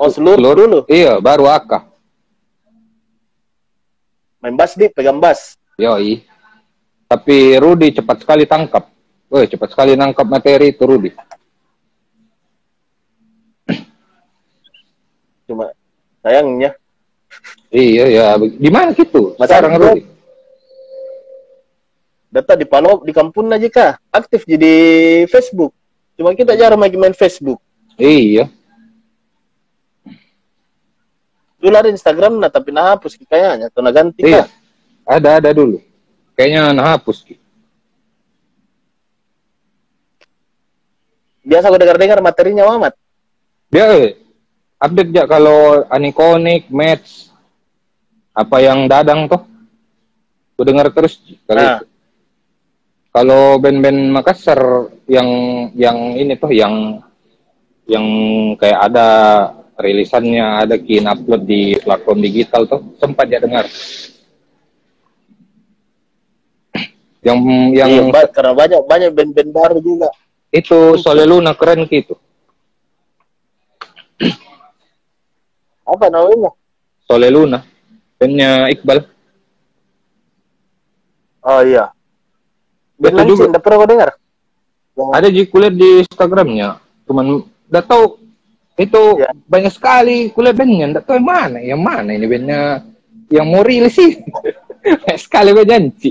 Oh, 0.00 0.10
seluruh 0.10 0.54
dulu. 0.56 0.78
Iya, 0.88 1.20
baru 1.20 1.50
Aka. 1.50 1.86
Main 4.40 4.56
bass 4.56 4.74
di 4.74 4.88
pegang 4.88 5.20
bass. 5.20 5.59
Yoi. 5.80 6.20
Tapi 7.08 7.56
Rudy 7.56 7.90
cepat 7.90 8.22
sekali 8.22 8.44
tangkap. 8.44 8.86
Woi, 9.26 9.46
cepat 9.46 9.72
sekali 9.72 9.94
nangkap 9.94 10.26
materi 10.26 10.70
itu 10.70 10.82
Rudy. 10.84 11.10
Cuma 15.46 15.70
sayangnya 16.20 16.74
Iya, 17.70 18.04
ya. 18.10 18.26
Gimana 18.58 18.90
gitu? 18.92 19.38
Mas 19.38 19.46
Sekarang 19.46 19.78
Rudy. 19.78 20.02
data 22.30 22.54
di 22.54 22.62
Palo 22.62 23.02
di 23.02 23.10
kampung 23.10 23.50
aja 23.50 23.66
kah 23.66 23.92
aktif 24.10 24.46
jadi 24.46 24.70
Facebook. 25.26 25.74
Cuma 26.14 26.30
kita 26.30 26.54
jarang 26.54 26.78
main 26.78 26.94
main 26.94 27.10
Facebook. 27.10 27.58
Iya. 27.98 28.46
Dulu 31.58 31.74
ada 31.74 31.90
Instagram 31.90 32.38
nah 32.38 32.46
tapi 32.46 32.70
nah 32.70 32.94
hapus 32.94 33.18
kayaknya 33.20 33.66
atau 33.66 33.82
nah 33.82 33.90
ganti 33.90 34.22
Iya. 34.22 34.46
kah? 34.46 34.59
Ada, 35.10 35.42
ada 35.42 35.50
dulu. 35.50 35.82
Kayaknya 36.38 36.70
nah 36.70 36.94
hapus. 36.94 37.26
Biasa 41.42 41.66
gue 41.66 41.80
dengar-dengar 41.82 42.22
materinya 42.22 42.62
Muhammad. 42.70 42.94
Dia 43.74 43.90
eh, 43.90 44.14
update 44.78 45.10
ya 45.10 45.26
kalau 45.26 45.82
Anikonik, 45.90 46.70
Match, 46.70 47.26
apa 48.30 48.62
yang 48.62 48.86
dadang 48.86 49.26
tuh. 49.26 49.42
Gue 50.54 50.64
dengar 50.68 50.94
terus 50.94 51.18
kalau 51.42 51.58
Nah. 51.58 51.76
itu. 51.82 51.86
Kalau 53.10 53.58
band-band 53.58 54.14
Makassar 54.14 54.86
yang 55.10 55.26
yang 55.74 56.14
ini 56.14 56.38
tuh 56.38 56.54
yang 56.54 57.02
yang 57.90 58.06
kayak 58.54 58.86
ada 58.86 59.08
rilisannya, 59.74 60.62
ada 60.62 60.78
kin 60.78 61.10
upload 61.10 61.42
di 61.42 61.74
platform 61.82 62.22
digital 62.22 62.70
tuh 62.70 62.94
sempat 63.02 63.26
dia 63.26 63.42
dengar. 63.42 63.66
Yang 67.20 67.38
yang 67.76 67.88
Iya, 67.90 68.02
ba- 68.08 68.32
karena 68.32 68.52
banyak 68.56 68.80
banyak 68.88 69.10
band-band 69.12 69.50
baru 69.52 69.78
juga. 69.80 70.08
itu 70.50 70.98
Sole 70.98 71.22
Luna 71.22 71.54
keren 71.54 71.86
gitu. 71.86 72.18
Apa 75.84 76.06
namanya? 76.06 76.50
Sole 77.06 77.28
Luna. 77.30 77.62
Bandnya 78.18 78.66
Iqbal. 78.68 78.98
Oh 81.40 81.62
iya. 81.62 81.90
Band 82.98 83.14
Betul 83.16 83.26
juga. 83.30 83.44
Udah 83.48 83.62
pernah 83.62 83.86
dengar? 83.86 84.10
Ada 85.14 85.28
di 85.32 85.42
kuliah 85.46 85.72
di 85.72 86.04
Instagramnya. 86.04 86.76
Cuman 87.08 87.40
udah 87.70 87.82
tahu 87.82 88.20
itu 88.76 89.02
Ya. 89.16 89.30
banyak 89.46 89.72
sekali 89.72 90.28
kuliah 90.30 90.52
bandnya. 90.52 90.84
Nggak 90.90 91.04
tahu 91.06 91.16
yang 91.16 91.28
mana. 91.28 91.58
Yang 91.62 91.80
mana 91.80 92.10
ini 92.12 92.26
bandnya 92.26 92.60
yang 93.30 93.46
mau 93.46 93.62
rilis 93.62 93.94
sih. 93.94 94.18
Sekali 95.16 95.52
gue 95.52 95.62
janji. 95.62 96.10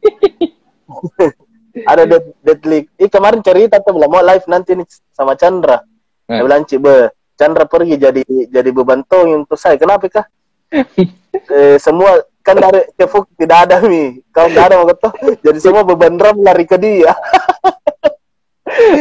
ada 1.90 2.02
Dead, 2.06 2.24
Deadly. 2.42 2.80
Ih 2.98 3.10
kemarin 3.10 3.40
cerita 3.44 3.78
tuh 3.80 3.94
bilang 3.94 4.10
mau 4.10 4.22
live 4.24 4.46
nanti 4.50 4.74
nih 4.74 4.86
sama 5.14 5.38
Chandra. 5.38 5.80
Nah. 6.26 6.40
Dia 6.40 6.44
bilang 6.44 6.62
Cik, 6.66 6.78
be, 6.82 6.94
Chandra 7.38 7.64
pergi 7.66 7.94
jadi 7.96 8.22
jadi 8.50 8.70
beban 8.74 9.06
tong 9.06 9.46
untuk 9.46 9.58
saya. 9.58 9.78
Kenapa 9.78 10.06
kah? 10.10 10.26
eh, 11.56 11.76
semua 11.78 12.22
kan 12.40 12.56
dari 12.56 12.86
kefuk 12.96 13.30
tidak 13.38 13.70
ada 13.70 13.82
nih. 13.84 14.22
Kalau 14.34 14.48
nggak 14.50 14.66
ada 14.70 14.74
mau 14.80 14.94
toh. 14.94 15.12
Jadi 15.40 15.58
semua 15.62 15.82
beban 15.86 16.16
drum 16.18 16.42
lari 16.42 16.64
ke 16.66 16.76
dia. 16.80 17.14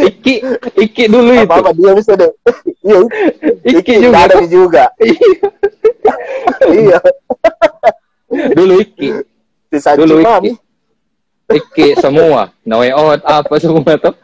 Iki, 0.10 0.36
Iki 0.76 1.04
dulu 1.08 1.32
itu. 1.38 1.46
Apa 1.46 1.62
apa 1.62 1.72
dia 1.78 1.92
bisa 1.94 2.18
deh. 2.18 2.32
Iya. 2.82 3.00
Iki 3.64 3.78
Iki 3.80 3.94
juga. 4.02 4.18
ada 4.26 4.36
juga. 4.50 4.84
iya. 6.74 7.00
dulu 8.58 8.74
Iki. 8.82 9.10
Sisa 9.70 9.94
Dulu. 9.94 10.26
Iki. 10.26 10.69
Iki 11.50 11.98
semua. 11.98 12.54
Nawe 12.62 12.90
out 12.94 13.22
apa 13.26 13.56
semua 13.58 13.98
tuh. 13.98 14.16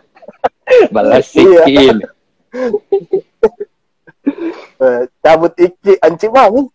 Balas 0.94 1.30
Iya. 1.34 1.66
Iki 1.66 1.74
ini. 1.74 2.06
Eh, 4.76 5.02
cabut 5.22 5.54
Iki 5.58 5.98
anci 6.02 6.28
mami. 6.30 6.70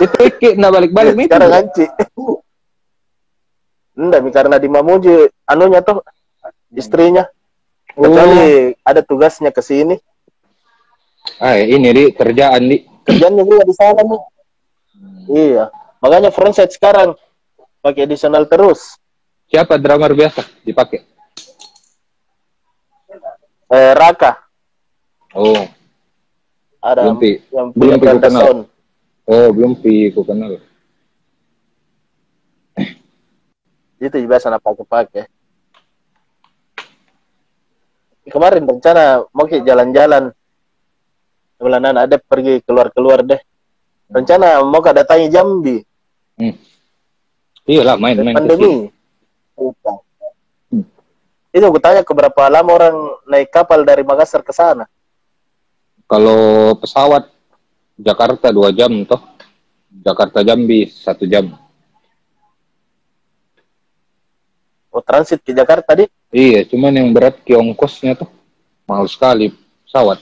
Itu 0.00 0.16
Iki 0.20 0.48
nggak 0.60 0.72
balik-balik 0.72 1.14
itu. 1.16 1.24
Sekarang 1.28 1.52
anci. 1.52 1.84
Enggak, 3.94 4.26
karena 4.34 4.56
di 4.58 4.66
Mamuju 4.66 5.30
anunya 5.46 5.80
tuh 5.80 6.02
istrinya. 6.74 7.24
Kecuali 7.94 8.74
ada 8.82 9.00
tugasnya 9.06 9.54
ke 9.54 9.62
sini. 9.62 9.94
Ah, 11.38 11.56
ini 11.56 11.88
di 11.94 12.04
kerjaan 12.10 12.62
di. 12.66 12.82
Kerjanya 13.06 13.42
juga 13.46 13.62
di 13.62 13.74
sana 13.76 14.02
nih. 14.02 14.22
Iya. 15.30 15.64
Makanya 16.02 16.34
frontside 16.34 16.74
sekarang 16.74 17.14
pakai 17.80 18.04
additional 18.04 18.50
terus. 18.50 18.98
Siapa 19.48 19.78
drummer 19.78 20.12
biasa 20.14 20.42
dipakai? 20.64 21.04
Eh, 23.74 23.92
Raka 23.96 24.44
Oh, 25.34 25.66
ada 26.78 27.10
Belum, 27.10 27.18
Pi. 27.18 27.30
yang 27.50 27.68
Belum, 27.74 27.98
Pi, 27.98 28.06
kenal. 28.22 28.70
Oh 29.24 29.48
belum 29.50 29.72
pi 29.82 30.14
ku 30.14 30.22
kenal. 30.22 30.62
Itu 33.98 34.14
biasa 34.14 34.54
pakai-pakai. 34.62 35.26
Kemarin 38.30 38.62
rencana 38.68 39.26
mau 39.34 39.48
ke 39.50 39.64
jalan-jalan. 39.64 40.30
Bulanan 41.58 42.04
ada 42.04 42.20
pergi 42.20 42.60
keluar-keluar 42.62 43.26
deh. 43.26 43.40
Rencana 44.12 44.62
mau 44.62 44.84
ke 44.84 44.92
datangi 44.92 45.32
Jambi. 45.32 45.80
Hmm. 46.38 46.54
Iya 47.64 47.82
lah 47.82 47.96
main-main 47.96 48.38
ke 48.38 48.92
pandemi. 49.54 50.82
Itu 51.54 51.64
aku 51.70 51.78
tanya 51.78 52.02
ke 52.02 52.10
berapa 52.10 52.50
lama 52.50 52.70
orang 52.74 52.96
naik 53.30 53.54
kapal 53.54 53.86
dari 53.86 54.02
Makassar 54.02 54.42
ke 54.42 54.50
sana. 54.50 54.90
Kalau 56.10 56.74
pesawat 56.76 57.30
Jakarta 57.94 58.50
dua 58.50 58.74
jam 58.74 58.90
toh. 59.06 59.22
Jakarta 59.94 60.42
Jambi 60.42 60.90
satu 60.90 61.22
jam. 61.22 61.54
Oh, 64.90 64.98
transit 64.98 65.38
ke 65.38 65.54
Jakarta 65.54 65.94
di. 65.94 66.10
Iya, 66.34 66.66
cuman 66.66 66.90
yang 66.98 67.14
berat 67.14 67.38
ke 67.46 67.54
ongkosnya 67.54 68.18
tuh 68.18 68.30
mahal 68.90 69.06
sekali 69.06 69.54
pesawat. 69.86 70.18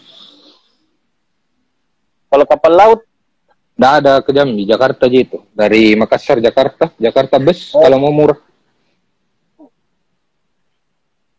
Kalau 2.28 2.45
kapal 2.45 2.72
laut, 2.76 3.01
Nggak 3.72 3.93
ada 3.99 4.12
ke 4.20 4.30
Jambi, 4.37 4.62
Jakarta 4.68 5.09
aja 5.09 5.18
itu. 5.18 5.39
Dari 5.57 5.97
Makassar, 5.97 6.39
Jakarta. 6.39 6.93
Jakarta 7.01 7.41
bus 7.41 7.72
kalau 7.72 7.99
mau 7.99 8.12
murah. 8.12 8.39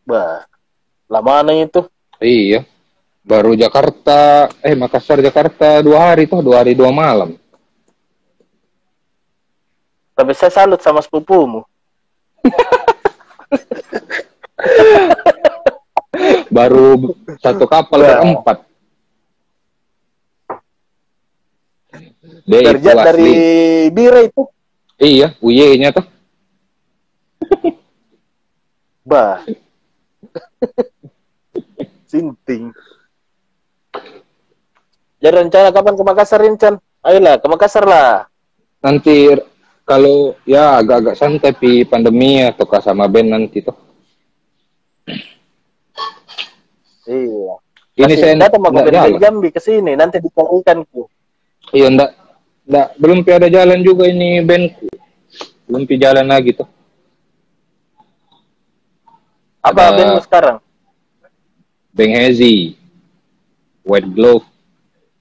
Bah, 0.04 0.44
lama 1.08 1.52
itu. 1.52 1.88
Iya. 2.20 2.68
Baru 3.24 3.56
Jakarta, 3.56 4.52
eh 4.60 4.76
Makassar, 4.76 5.24
Jakarta 5.24 5.80
dua 5.80 6.12
hari 6.12 6.28
tuh, 6.28 6.44
dua 6.44 6.60
hari 6.60 6.76
dua 6.76 6.92
malam. 6.92 7.40
Tapi 10.14 10.32
saya 10.36 10.52
salut 10.52 10.84
sama 10.84 11.00
sepupumu. 11.00 11.64
Baru 16.54 17.18
satu 17.42 17.66
kapal 17.66 18.04
Wah. 18.04 18.22
berempat. 18.22 18.58
Dia 22.44 22.76
Kerja 22.76 22.92
dari. 23.08 23.32
Bira 23.90 24.20
itu. 24.22 24.44
Iya, 25.00 25.34
UY-nya 25.40 25.96
tuh. 25.96 26.06
Bah. 29.04 29.44
Sinting. 32.10 32.74
Jadi 35.24 35.36
rencana 35.40 35.72
kapan 35.72 35.96
ke 35.96 36.04
Makassar, 36.04 36.40
Rincan? 36.44 36.76
Ayolah, 37.00 37.40
ke 37.40 37.48
Makassar 37.48 37.88
lah. 37.88 38.28
Nanti 38.84 39.32
kalau 39.88 40.36
ya 40.44 40.84
agak-agak 40.84 41.16
santai 41.16 41.56
pi 41.56 41.88
pandemi 41.88 42.44
atau 42.44 42.68
sama 42.84 43.08
band 43.08 43.32
nanti 43.32 43.64
tuh. 43.64 43.76
Iya. 47.08 47.56
Ini 47.94 48.14
saya 48.18 48.34
datang 48.36 48.64
mau 48.64 48.74
jalan. 48.74 49.22
Jambi 49.22 49.54
ke 49.54 49.62
sini, 49.62 49.94
nanti 49.94 50.18
dicarikan 50.18 50.82
ku. 50.90 51.08
Iya, 51.72 51.88
ndak, 51.94 52.10
ndak, 52.68 52.88
belum 52.98 53.22
pi 53.22 53.32
ada 53.32 53.48
jalan 53.48 53.80
juga 53.86 54.10
ini 54.10 54.42
bandku. 54.44 54.90
Belum 55.70 55.84
pi 55.88 55.96
jalan 56.02 56.28
lagi 56.28 56.58
tuh. 56.58 56.68
Apa 59.64 59.80
Ada- 59.82 59.96
bandmu 59.96 60.20
sekarang? 60.22 60.58
Bang 61.94 62.12
Hazy, 62.12 62.76
White 63.82 64.10
Glove, 64.12 64.46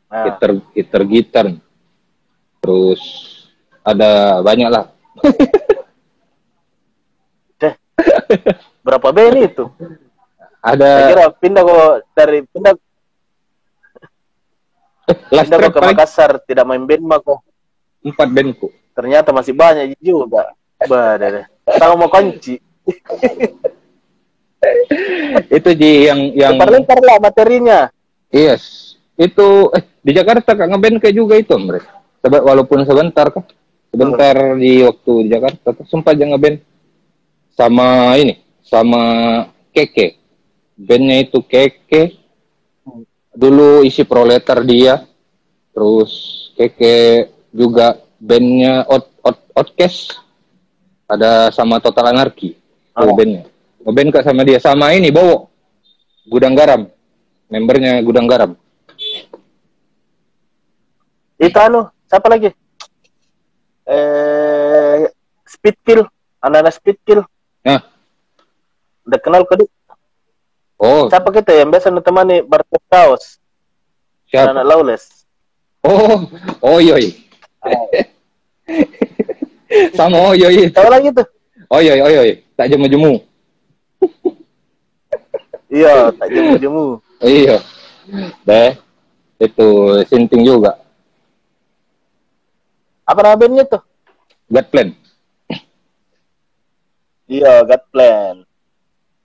Nah, 0.09 0.24
gitar, 0.28 0.51
gitar 0.72 1.03
gitar, 1.07 1.47
terus 2.61 3.01
ada 3.80 4.40
banyak 4.40 4.68
lah. 4.68 4.84
deh. 7.61 7.74
Berapa 8.80 9.09
band 9.09 9.36
itu? 9.38 9.64
Saya 10.62 10.76
Ada 10.76 10.90
kira 11.09 11.24
pindah 11.32 11.62
kok 11.62 11.95
dari 12.12 12.38
pindah 12.45 12.74
last 15.34 15.49
pindah 15.49 15.59
kok 15.59 15.72
ke 15.72 15.80
Makassar 15.82 16.30
tidak 16.45 16.64
main 16.66 16.84
band 16.84 17.05
mah 17.05 17.18
kok. 17.18 17.40
empat 18.03 18.28
bandku. 18.28 18.68
Ternyata 18.93 19.30
masih 19.30 19.55
banyak 19.55 19.95
juga. 19.97 20.53
Deh. 20.82 21.47
Tahu 21.68 21.93
mau 21.95 22.11
kunci. 22.11 22.59
Itu 25.50 25.70
ji 25.74 26.06
yang 26.06 26.20
yang 26.32 26.54
Lempar-lempar 26.54 26.98
lah 27.02 27.18
materinya. 27.18 27.80
yes. 28.30 28.94
Itu 29.12 29.68
eh 29.76 29.84
di 30.00 30.12
Jakarta 30.14 30.56
kak 30.56 30.66
ngeband 30.66 30.98
kayak 30.98 31.14
juga 31.14 31.34
itu 31.36 31.52
mereka. 31.58 32.00
Sebe- 32.18 32.42
walaupun 32.42 32.86
sebentar 32.86 33.28
kan 33.28 33.44
sebentar 33.92 34.34
di 34.56 34.80
waktu 34.82 35.12
di 35.26 35.28
Jakarta 35.28 35.74
tuh 35.74 35.86
sempat 35.86 36.16
jangan 36.16 36.38
ngeband 36.38 36.56
sama 37.52 38.16
ini 38.16 38.40
sama 38.64 39.02
Keke. 39.70 40.16
Bandnya 40.78 41.20
itu 41.20 41.44
Keke. 41.44 42.16
Dulu 43.32 43.84
isi 43.84 44.02
proletar 44.02 44.64
dia. 44.64 45.04
Terus 45.72 46.12
Keke 46.56 47.28
juga 47.52 48.00
bandnya 48.16 48.88
Out 48.88 49.06
Out 49.20 49.38
Outcast. 49.52 50.16
Ada 51.04 51.52
sama 51.52 51.76
Total 51.76 52.16
Anarchy. 52.16 52.56
Itu 52.56 53.04
Oh. 53.04 53.12
bandnya 53.12 53.51
ngeband 53.84 54.10
kak 54.10 54.24
sama 54.26 54.42
dia. 54.42 54.58
Sama 54.58 54.94
ini 54.94 55.10
Bowo 55.10 55.50
Gudang 56.26 56.54
Garam. 56.54 56.86
Membernya 57.46 58.00
Gudang 58.00 58.24
Garam. 58.24 58.56
Itu 61.36 61.58
anu, 61.58 61.90
siapa 62.06 62.30
lagi? 62.30 62.54
Eh, 63.82 65.10
Speed 65.42 65.76
Kill, 65.82 66.00
anak-anak 66.38 66.72
Speed 66.72 66.98
Kill. 67.02 67.20
nah. 67.60 67.82
Udah 69.02 69.18
kenal 69.18 69.42
kok, 69.42 69.58
Dik? 69.58 69.68
oh. 70.78 71.10
Siapa 71.10 71.28
kita 71.34 71.50
yang 71.50 71.68
biasa 71.68 71.90
menemani 71.90 72.46
Bartek 72.46 72.78
Kaos, 72.86 73.42
siapa? 74.30 74.54
Anak 74.54 74.64
Lawless. 74.64 75.26
oh 75.82 76.30
oh 76.62 76.78
yoi 76.78 77.10
sama 79.98 80.14
oh 80.14 80.30
yoi 80.30 80.70
Siapa 80.70 80.86
lagi 80.86 81.10
tuh? 81.10 81.26
oh 81.66 81.82
yoi 81.82 81.98
oh 81.98 82.06
yoi 82.06 82.38
tak 82.54 82.70
jemu 82.70 82.86
jemu 82.86 83.18
Iya, 85.72 86.12
tak 86.12 86.28
jemu-jemu. 86.28 87.00
iya 87.24 87.56
deh 88.42 88.74
itu 89.38 89.66
sinting 90.04 90.42
juga 90.42 90.74
Apa 93.02 93.22
nama 93.22 93.38
bandnya 93.38 93.62
tuh? 93.64 93.78
God 94.46 94.66
plan 94.68 94.88
Iya, 97.24 97.64
God 97.64 97.82
Plan. 97.88 98.36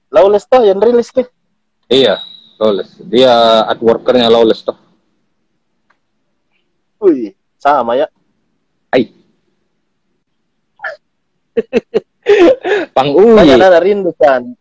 Lawless 0.07 0.47
tuh 0.47 0.63
yang 0.63 0.79
rilis 0.79 1.11
nih. 1.11 1.27
iya 1.89 2.21
lawless 2.55 2.95
dia 3.03 3.33
artworkernya 3.67 4.29
lawless 4.29 4.61
tuh 4.61 4.77
Wih, 6.97 7.35
sama 7.57 7.93
ya. 7.93 8.07
Hai 8.89 9.11
pang 12.95 13.09
uyi 13.11 13.35
Banyak 13.35 13.57
anak 13.59 13.81
rindu 13.81 14.11
kan. 14.15 14.53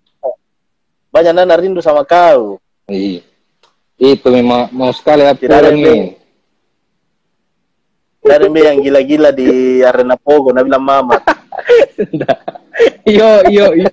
Banyak 1.16 1.32
anak 1.32 1.64
rindu 1.64 1.80
sama 1.80 2.04
kau. 2.04 2.60
iya 2.92 3.24
itu 3.96 4.28
memang 4.28 4.68
mau 4.68 4.92
sekali 4.92 5.24
Tidak 5.24 5.48
ada 5.48 5.72
ini 5.72 6.12
Dari 8.20 8.52
yang 8.52 8.84
gila-gila 8.84 9.30
di 9.32 9.80
arena 9.80 10.20
Pogo, 10.20 10.52
nah 10.52 10.60
bilang 10.60 10.84
Mamat. 10.84 11.24
yo 13.08 13.40
yo 13.48 13.66
yo. 13.72 13.88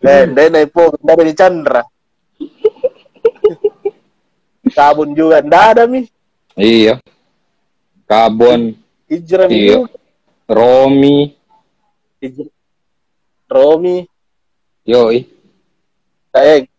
Dan 0.00 0.32
dan 0.32 0.56
Pogo 0.72 0.96
dari 0.96 1.36
Chandra. 1.36 1.84
Kabun 4.72 5.12
juga, 5.12 5.44
ndak 5.44 5.64
ada 5.76 5.82
mi. 5.84 6.08
iya 6.56 6.96
Kabon 8.08 8.72
Hijrah 9.04 9.52
mi 9.52 9.68
Iya. 9.68 9.84
Romi 10.48 11.36
Hijrah. 12.24 12.51
Romi, 13.52 14.08
yoi 14.82 15.28
kayak 16.32 16.72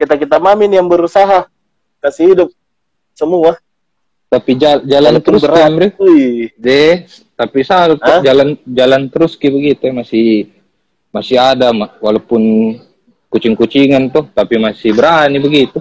kita 0.00 0.14
kita 0.16 0.36
mami 0.40 0.64
nih 0.66 0.80
yang 0.80 0.88
berusaha 0.88 1.44
kasih 2.00 2.32
hidup 2.32 2.48
semua. 3.12 3.60
tapi 4.26 4.58
jal- 4.58 4.82
jalan 4.82 5.14
Walaupun 5.14 5.26
terus 5.30 5.42
berat. 5.46 5.54
kan 5.54 5.72
deh 6.58 6.94
tapi 7.38 7.58
salut 7.62 8.02
jalan 8.02 8.58
jalan 8.66 9.02
terus 9.06 9.38
kayak 9.38 9.54
begitu 9.54 9.94
masih 9.94 10.50
masih 11.14 11.38
ada 11.38 11.70
walaupun 12.02 12.74
kucing-kucingan 13.30 14.10
tuh 14.10 14.26
tapi 14.34 14.58
masih 14.58 14.90
berani 14.90 15.38
begitu 15.38 15.78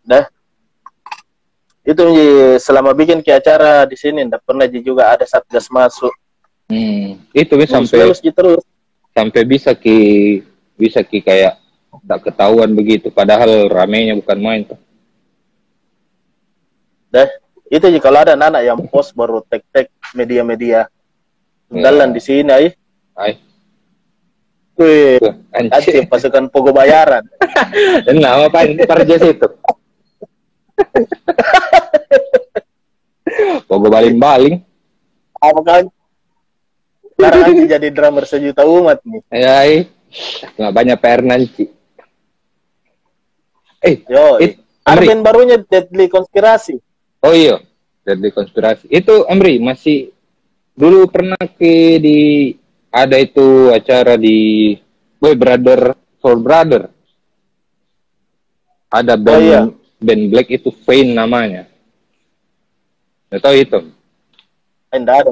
dah. 0.00 0.24
Itu 1.80 2.04
selama 2.60 2.92
bikin 2.92 3.20
ke 3.24 3.32
acara 3.32 3.84
di 3.84 3.96
sini 3.96 4.24
ndak 4.24 4.44
pernah 4.44 4.64
juga 4.68 5.12
ada 5.16 5.24
satgas 5.24 5.68
masuk. 5.68 6.12
Hmm. 6.70 7.34
itu 7.34 7.52
bisa 7.58 7.82
sampai 7.82 8.14
Ji 8.14 8.30
terus. 8.30 8.62
sampai 9.10 9.42
bisa 9.42 9.74
ki 9.74 9.98
bisa 10.78 11.02
ki 11.02 11.20
kayak 11.20 11.58
tak 12.06 12.30
ketahuan 12.30 12.70
begitu 12.72 13.10
padahal 13.10 13.66
ramenya 13.66 14.14
bukan 14.14 14.38
main 14.38 14.62
tuh 14.64 14.78
Dah. 17.10 17.26
Itu 17.70 17.90
Ji 17.90 17.98
kalau 17.98 18.22
ada 18.22 18.38
anak 18.38 18.62
yang 18.62 18.78
post 18.86 19.14
baru 19.14 19.42
tek-tek 19.46 19.90
media-media. 20.14 20.86
Iya. 21.70 21.82
Dalan 21.86 22.10
di 22.14 22.22
sini 22.22 22.50
ay. 22.50 22.66
ay 23.18 23.34
Wih, 24.80 25.20
anjir 25.52 26.08
pasukan 26.08 26.48
Pogo 26.48 26.72
Bayaran. 26.72 27.20
nah 28.16 28.48
apa 28.48 28.64
parjes 28.88 29.20
itu 29.20 29.48
Pogo 33.68 33.92
baling-baling 33.92 34.64
Apa 35.36 35.60
kan? 35.60 35.82
Sekarang 37.20 37.42
nanti 37.52 37.64
jadi 37.68 37.88
drummer 37.92 38.24
sejuta 38.24 38.62
umat 38.64 38.98
nih. 39.04 39.20
ya 39.28 39.58
nggak 40.58 40.72
banyak 40.74 40.96
PR 40.98 41.22
nanti 41.22 41.64
eh 43.80 43.96
Yo, 44.04 44.36
It- 44.42 44.58
ada 44.84 45.00
band 45.00 45.22
barunya 45.22 45.56
Deadly 45.60 46.08
Konspirasi. 46.08 46.76
Oh 47.20 47.36
iya, 47.36 47.60
dari 48.00 48.32
konspirasi. 48.32 48.88
Itu 48.88 49.28
Amri 49.28 49.60
masih 49.60 50.08
dulu 50.72 51.04
pernah 51.08 51.36
ke 51.36 52.00
di 52.00 52.18
ada 52.88 53.20
itu 53.20 53.68
acara 53.70 54.16
di 54.16 54.72
Boy 55.20 55.36
Brother 55.36 55.94
for 56.18 56.40
Brother. 56.40 56.88
Ada 58.90 59.14
band 59.14 59.36
Oh, 59.36 59.44
iya. 59.44 59.62
band 60.00 60.22
Black 60.32 60.48
itu 60.50 60.72
Fane 60.72 61.12
namanya. 61.14 61.68
Nggak 63.30 63.40
tahu 63.44 63.54
itu. 63.54 63.78
Eh, 64.90 64.98
nggak 64.98 65.16
ada, 65.22 65.30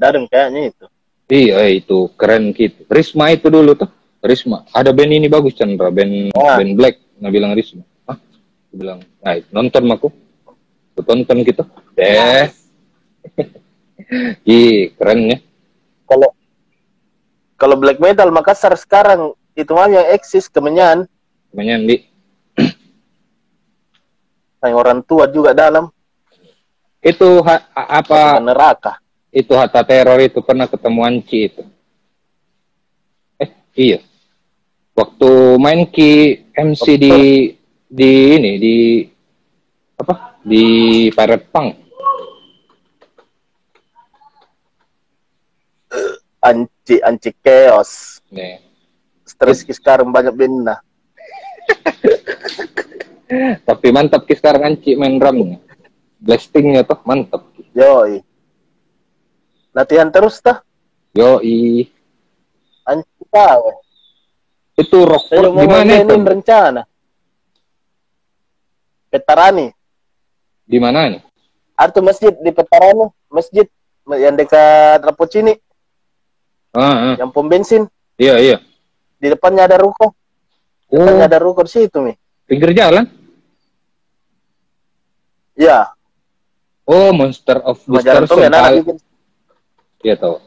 ada 0.00 0.18
kayaknya 0.30 0.72
itu. 0.72 0.86
Iya 1.26 1.66
itu 1.68 2.06
keren 2.14 2.54
gitu. 2.54 2.86
Risma 2.86 3.34
itu 3.34 3.50
dulu 3.50 3.74
tuh. 3.74 3.90
Risma. 4.22 4.62
Ada 4.70 4.94
band 4.94 5.10
ini 5.12 5.26
bagus 5.26 5.58
Chandra, 5.58 5.90
band 5.90 6.30
Wah. 6.32 6.58
band 6.58 6.72
Black. 6.78 6.96
Nggak 7.18 7.32
bilang 7.34 7.52
Risma. 7.54 7.82
Hah? 8.06 8.18
Bilang, 8.70 8.98
nah 9.20 9.34
nonton 9.50 9.84
aku. 9.90 10.08
Tonton 10.96 11.44
gitu. 11.44 11.62
Eh. 11.98 12.48
Ih, 14.46 14.94
keren 14.94 15.34
ya. 15.34 15.38
Kalau 16.06 16.30
kalau 17.58 17.76
black 17.76 17.98
metal 17.98 18.30
Makassar 18.30 18.72
sekarang 18.78 19.34
itu 19.52 19.72
mah 19.72 19.88
yang 19.88 20.06
eksis 20.12 20.46
kemenyan, 20.46 21.08
Namanya 21.50 21.74
Andi. 21.80 21.96
yang 24.60 24.76
orang 24.76 25.00
tua 25.02 25.24
juga 25.30 25.54
dalam. 25.54 25.88
Itu 27.00 27.40
ha- 27.46 27.64
apa 27.72 28.42
neraka. 28.42 28.98
Itu 29.36 29.52
Hatta 29.52 29.84
Teror 29.84 30.16
itu 30.24 30.40
pernah 30.40 30.64
ketemu 30.64 31.00
Anci 31.04 31.52
itu. 31.52 31.62
Eh, 33.36 33.50
iya. 33.76 34.00
Waktu 34.96 35.60
main 35.60 35.84
ki 35.84 36.40
MC 36.56 36.96
di 36.96 37.16
di 37.84 38.10
ini 38.32 38.52
di 38.56 38.76
apa? 40.00 40.40
Di 40.40 40.64
Pirate 41.12 41.46
Punk. 41.52 41.70
Anci 46.40 46.96
anci 47.04 47.30
chaos. 47.44 48.24
Nih. 48.32 48.64
Stres 49.28 49.68
ki 49.68 49.76
sekarang 49.76 50.08
banyak 50.08 50.32
benda. 50.32 50.80
Tapi 53.68 53.86
mantap 53.92 54.24
ki 54.24 54.32
sekarang 54.32 54.64
Anci 54.64 54.96
main 54.96 55.20
drumnya. 55.20 55.60
Blastingnya 56.24 56.88
tuh 56.88 57.04
mantap. 57.04 57.44
Yoi. 57.76 58.24
Latihan 59.76 60.08
terus 60.08 60.40
tah. 60.40 60.64
Yo 61.12 61.36
i 61.40 61.84
Anci 62.86 63.24
tahu. 63.28 63.76
itu 64.76 64.98
rock 65.04 65.28
Saya 65.28 65.48
mau 65.48 65.56
di 65.56 65.66
mana 65.66 65.92
itu? 65.96 66.12
rencana. 66.16 66.82
Petarani. 69.08 69.72
Di 70.64 70.76
mana 70.76 71.08
nih? 71.08 71.20
Ada 71.72 71.92
tuh 71.92 72.04
masjid 72.04 72.32
di 72.32 72.50
Petarani. 72.50 73.08
Masjid 73.28 73.66
yang 74.06 74.32
dekat 74.32 75.00
Rapocini. 75.02 75.56
Ah, 76.72 77.12
ah. 77.12 77.14
Yang 77.16 77.30
pom 77.32 77.44
bensin. 77.44 77.82
iya 78.16 78.36
iya. 78.36 78.56
Di 79.16 79.28
depannya 79.28 79.64
ada 79.64 79.76
ruko. 79.76 80.12
Oh, 80.86 80.94
Depannya 80.94 81.24
ada 81.26 81.40
ruko 81.40 81.64
di 81.64 81.72
situ, 81.72 81.98
Mi. 81.98 82.12
pinggir 82.44 82.70
jalan. 82.72 83.08
Ya, 85.52 85.88
Oh, 86.86 87.10
Monster 87.10 87.58
of 87.66 87.82
cuma 87.82 87.98
jalan 87.98 88.22
tuh 88.22 88.38
Distortion. 88.38 88.44
ya, 88.44 88.48
anak 88.52 88.60
Kal- 88.62 88.76
bikin. 88.78 88.96
Iya 90.06 90.14
tahu. 90.14 90.38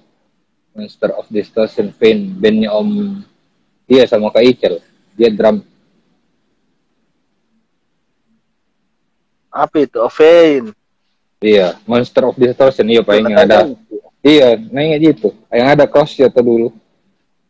Monster 0.71 1.11
of 1.19 1.27
Distortion 1.27 1.91
Pain 1.91 2.31
bandnya 2.39 2.71
Om 2.71 3.19
Iya 3.89 4.07
sama 4.07 4.31
Kak 4.31 4.45
Ical. 4.45 4.79
Dia 5.19 5.33
drum. 5.33 5.65
Apa 9.49 9.81
itu? 9.81 9.97
Ovein. 9.97 10.71
Iya, 11.41 11.73
Monster 11.89 12.29
of 12.29 12.37
Distortion. 12.37 12.85
Iya, 12.85 13.01
Pak 13.01 13.17
yang 13.17 13.33
ada. 13.33 13.57
Iya, 14.21 14.61
nah 14.69 14.85
ingat 14.85 15.01
gitu. 15.01 15.33
Yang 15.49 15.67
ada 15.73 15.85
cross 15.89 16.13
ya 16.13 16.29
tuh 16.29 16.45
dulu. 16.45 16.67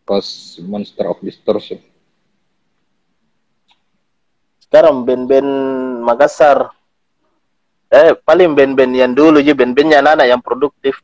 Cross 0.07 0.63
Monster 0.63 1.11
of 1.11 1.19
Distortion. 1.19 1.83
Sekarang 4.63 5.03
band-band 5.03 5.51
Makassar. 6.07 6.71
Eh, 7.91 8.15
paling 8.23 8.55
band-band 8.55 8.93
yang 8.95 9.11
dulu 9.11 9.43
aja, 9.43 9.51
band-bandnya 9.51 9.99
anak-anak 9.99 10.27
yang 10.31 10.39
produktif. 10.39 11.03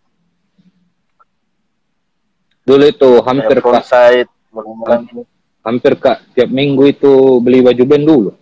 Dulu 2.66 2.82
itu 2.90 3.22
hampir 3.22 3.62
kak, 3.62 3.86
ini. 3.86 5.22
hampir 5.62 5.94
kak 6.02 6.18
tiap 6.34 6.50
minggu 6.50 6.90
itu 6.90 7.38
beli 7.38 7.62
baju 7.62 7.84
band 7.86 8.06
dulu. 8.10 8.34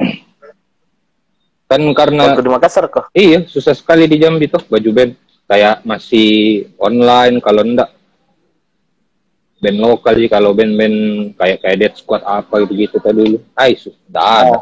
Kan 1.68 1.84
karena 1.92 2.32
Waktu 2.32 2.48
di 2.48 2.50
Makassar 2.56 2.88
kok. 2.88 3.12
Iya, 3.12 3.44
susah 3.44 3.76
sekali 3.76 4.08
di 4.08 4.16
Jambi 4.16 4.48
tuh 4.48 4.64
baju 4.64 4.90
band. 4.96 5.12
Kayak 5.48 5.84
masih 5.84 6.64
online 6.80 7.40
kalau 7.44 7.64
enggak 7.64 7.92
band 9.58 9.78
lokal 9.82 10.14
sih 10.14 10.30
kalau 10.30 10.54
band-band 10.54 10.96
kayak 11.34 11.58
kayak 11.66 11.76
Dead 11.82 11.94
Squad 11.98 12.22
apa 12.22 12.62
gitu 12.64 12.72
gitu 12.78 12.96
tuh 13.02 13.12
dulu. 13.12 13.38
Ai, 13.58 13.74
sudah 13.74 14.24
ada. 14.44 14.58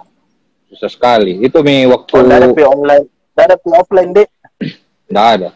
Susah 0.72 0.90
sekali. 0.90 1.38
Itu 1.44 1.62
mi 1.62 1.84
waktu 1.86 2.10
Oh, 2.16 2.24
ada 2.26 2.48
pi 2.50 2.64
online. 2.64 3.04
Ada 3.36 3.54
pi 3.60 3.68
offline, 3.70 4.10
Dek. 4.16 4.28
enggak 5.12 5.28
ada. 5.38 5.48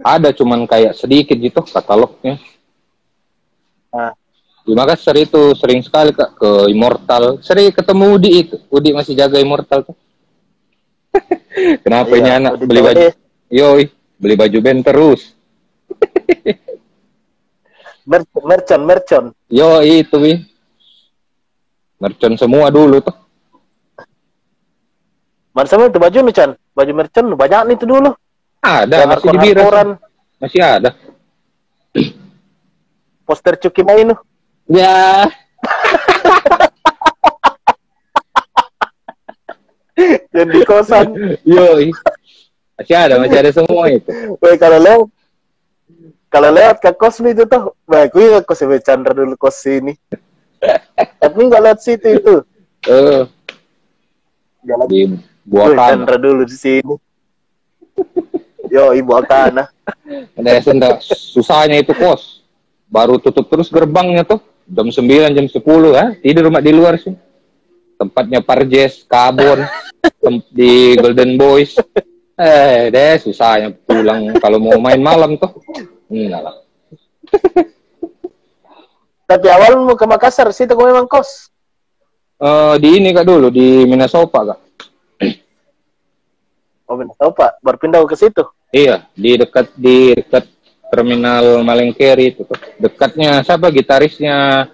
Ada 0.00 0.32
cuman 0.32 0.64
kayak 0.64 0.96
sedikit 0.96 1.36
gitu 1.36 1.60
katalognya. 1.60 2.40
Nah, 3.92 4.12
Di 4.60 4.72
Makassar 4.76 5.16
itu 5.16 5.56
sering 5.56 5.80
sekali 5.82 6.12
kak 6.12 6.36
ke 6.36 6.50
Immortal. 6.70 7.40
Sering 7.40 7.72
ketemu 7.72 8.04
Udi 8.16 8.30
itu. 8.44 8.56
Udi 8.70 8.92
masih 8.92 9.16
jaga 9.16 9.40
Immortal 9.40 9.82
tuh. 9.88 9.96
Kenapa 11.84 12.12
Iya, 12.14 12.20
ini 12.20 12.30
anak 12.30 12.52
beli 12.64 12.80
baju? 12.80 13.06
Yoi, 13.50 13.84
beli 14.20 14.34
baju 14.38 14.58
band 14.62 14.80
terus. 14.86 15.34
mer- 18.10 18.30
mercon, 18.46 18.80
mercon. 18.86 19.24
Yo 19.50 19.82
itu 19.82 20.16
wi. 20.22 20.34
Mercon 21.98 22.38
semua 22.38 22.70
dulu 22.70 23.02
tuh. 23.02 23.16
Mana 25.50 25.66
sama 25.66 25.90
itu 25.90 25.98
baju 25.98 26.18
nih, 26.24 26.34
Chan? 26.36 26.50
Baju 26.72 26.92
mercon 26.94 27.26
banyak 27.34 27.60
nih 27.66 27.76
itu 27.76 27.86
dulu. 27.90 28.14
Ada 28.60 28.96
Yang 29.04 29.08
masih 29.08 29.30
di 29.32 29.38
Biras. 29.40 29.96
Masih 30.40 30.60
ada. 30.60 30.90
poster 33.26 33.54
Cuki 33.56 33.82
Mainu. 33.84 34.14
Ya. 34.68 35.26
yang 40.36 40.48
di 40.52 40.60
kosan. 40.64 41.12
Yo. 41.44 41.92
Masih 42.80 42.96
ada, 42.96 43.20
masih 43.20 43.38
ada 43.40 43.52
semua 43.52 43.92
itu. 43.92 44.08
Weh, 44.40 44.56
kalau 44.56 44.78
lewat 44.80 45.08
kalau 46.30 46.54
lewat 46.54 46.78
ke 46.78 46.94
kos 46.94 47.18
nih 47.18 47.34
itu 47.34 47.42
tuh, 47.42 47.74
wah 47.90 48.06
gue 48.06 48.22
ingat 48.22 48.46
kos 48.46 48.62
Chandra 48.86 49.12
dulu 49.12 49.34
kos 49.34 49.60
sini. 49.60 49.98
Tapi 51.20 51.38
nggak 51.38 51.62
lewat 51.64 51.80
situ 51.82 52.08
itu. 52.16 52.34
Eh, 52.86 53.26
Jalan 54.64 54.86
di 54.88 55.00
Buakan. 55.44 55.76
Chandra 55.76 56.16
dulu 56.20 56.42
di 56.46 56.56
sini. 56.56 56.94
Yo, 58.70 58.94
ibu 58.94 59.12
Akana. 59.18 59.66
Ada 60.38 60.62
senda 60.62 60.88
susahnya 61.02 61.82
itu 61.82 61.90
kos. 61.92 62.46
Baru 62.86 63.18
tutup 63.18 63.50
terus 63.50 63.66
gerbangnya 63.66 64.22
tuh. 64.22 64.38
Jam 64.70 64.86
9, 64.86 65.34
jam 65.34 65.46
10 65.50 65.58
ya. 65.90 66.14
Tidur 66.22 66.46
rumah 66.46 66.62
di 66.62 66.70
luar 66.70 66.94
sih. 66.94 67.10
Tempatnya 67.98 68.40
Parjes, 68.40 69.02
Kabon, 69.04 69.66
di 70.54 70.94
Golden 70.96 71.34
Boys. 71.34 71.74
Eh, 72.40 72.88
deh 72.88 73.20
susahnya 73.20 73.68
pulang 73.84 74.32
kalau 74.40 74.56
mau 74.56 74.80
main 74.80 74.96
malam 74.96 75.36
tuh. 75.36 75.60
Enggak 76.08 76.40
lah. 76.40 76.56
Tapi 79.28 79.46
awal 79.52 79.84
mau 79.84 79.92
ke 79.92 80.08
Makassar, 80.08 80.48
situ 80.48 80.72
kau 80.72 80.88
memang 80.88 81.04
kos. 81.04 81.52
Eh, 82.40 82.74
di 82.80 82.96
ini 82.96 83.12
kak 83.12 83.28
dulu 83.28 83.52
di 83.52 83.84
Minnesota 83.84 84.56
kak. 84.56 84.69
Oh, 86.90 87.30
Pak, 87.30 87.62
baru 87.62 87.78
pindah 87.78 88.02
ke 88.02 88.18
situ. 88.18 88.42
Iya 88.74 89.06
di 89.14 89.38
dekat 89.38 89.70
di 89.78 90.14
dekat 90.18 90.46
terminal 90.90 91.62
Malengkeri 91.62 92.34
itu 92.34 92.42
tuh. 92.42 92.58
Dekatnya 92.82 93.46
siapa? 93.46 93.70
Gitarisnya 93.70 94.66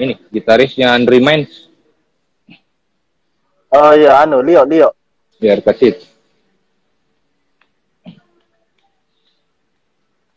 ini 0.00 0.16
gitarisnya 0.32 0.96
Andre 0.96 1.20
Mines 1.20 1.68
Oh 3.70 3.94
iya, 3.94 4.18
anu, 4.26 4.42
Leo, 4.42 4.66
Leo. 4.66 4.90
biar 5.38 5.62
kasih 5.62 5.94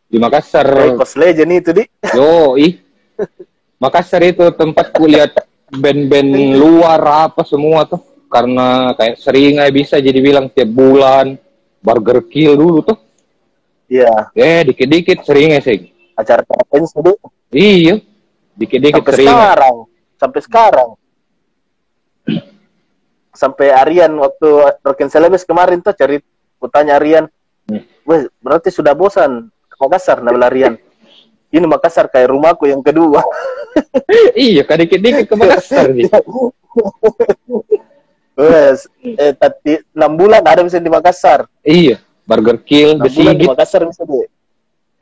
di 0.05 0.21
Makassar. 0.21 0.69
Kos 0.93 1.17
legend 1.17 1.51
itu, 1.57 1.69
Di. 1.73 1.83
yo 2.13 2.53
ih 2.61 2.77
Makassar 3.83 4.21
itu 4.21 4.45
tempat 4.53 4.93
kulihat 4.93 5.33
band-band 5.73 6.29
luar 6.53 7.01
apa 7.27 7.41
semua 7.41 7.89
tuh 7.89 8.12
karena 8.33 8.97
kayak 8.97 9.21
sering 9.21 9.61
aja 9.61 9.69
bisa 9.69 9.95
jadi 10.01 10.17
bilang 10.17 10.49
tiap 10.49 10.73
bulan 10.73 11.37
Burger 11.85 12.25
Kill 12.25 12.57
dulu 12.57 12.81
tuh 12.81 12.97
Iya, 13.93 14.33
eh 14.33 14.65
dikit-dikit 14.65 15.21
sering 15.21 15.53
aja 15.53 15.69
sih 15.69 15.93
acara 16.17 16.41
pensi, 16.65 16.97
Di. 16.97 17.13
iya 17.53 17.95
dikit-dikit 18.57 19.01
Sampai 19.05 19.13
sering 19.13 19.29
sekarang. 19.29 19.75
Sampai 20.17 20.41
sekarang. 20.41 20.89
Sampai 23.41 23.67
Arian 23.73 24.13
waktu 24.17 24.49
Rokin 24.81 25.09
Celebes 25.09 25.45
kemarin 25.45 25.81
tuh 25.81 25.93
cari 25.93 26.21
kutanya 26.61 27.01
Arian. 27.01 27.25
Hmm. 27.69 27.85
Berarti 28.41 28.69
sudah 28.69 28.93
bosan 28.93 29.49
Makassar, 29.77 30.23
Nabil 30.23 30.45
Arian. 30.47 30.73
Ini 31.55 31.65
Makassar 31.67 32.09
kayak 32.09 32.31
rumahku 32.33 32.65
yang 32.69 32.81
kedua. 32.81 33.21
iya 34.37 34.61
kan 34.65 34.81
dikit-dikit 34.81 35.29
ke 35.29 35.35
Makassar 35.37 35.89
Wes, 38.33 38.89
eh, 39.05 39.37
tadi 39.37 39.77
enam 39.93 40.17
bulan 40.17 40.41
ada 40.41 40.65
bisa 40.65 40.81
di 40.81 40.89
Makassar. 40.89 41.45
iya 41.61 42.01
Burger 42.25 42.57
Kill 42.65 42.97
Enam 42.97 43.13
bulan 43.13 43.37
di 43.37 43.45
Makassar 43.45 43.85
bisa 43.85 44.01
deh. 44.07 44.25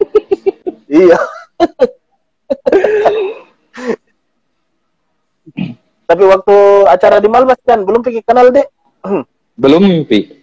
iya. 1.01 1.15
Tapi 6.11 6.27
waktu 6.27 6.55
acara 6.91 7.23
di 7.23 7.31
Malmas 7.31 7.55
kan 7.63 7.87
belum 7.87 8.03
pikir 8.03 8.19
kenal 8.27 8.51
deh. 8.51 8.67
belum 9.61 10.09
pi 10.09 10.41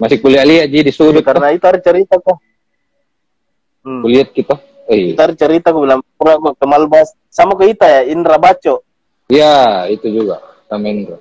masih 0.00 0.16
kuliah 0.16 0.44
lihat 0.48 0.72
jadi 0.72 0.88
di 0.88 0.92
sudut 0.96 1.20
tuh. 1.20 1.24
karena 1.28 1.52
itu 1.52 1.64
ada 1.68 1.76
cerita 1.76 2.16
kok. 2.16 2.40
Hmm. 3.84 4.00
kuliah 4.00 4.24
kita 4.24 4.56
oh, 4.88 4.96
iya. 4.96 5.12
Cerita 5.36 5.72
aku 5.72 5.84
bilang 5.84 6.00
gua 6.16 6.56
ke 6.56 6.66
Malmas 6.68 7.12
sama 7.28 7.52
ke 7.56 7.72
Ita 7.72 7.84
ya 7.84 8.02
Indra 8.08 8.40
Baco. 8.40 8.80
ya 9.28 9.84
itu 9.92 10.08
juga 10.08 10.40
sama 10.70 10.86
Indra 10.86 11.18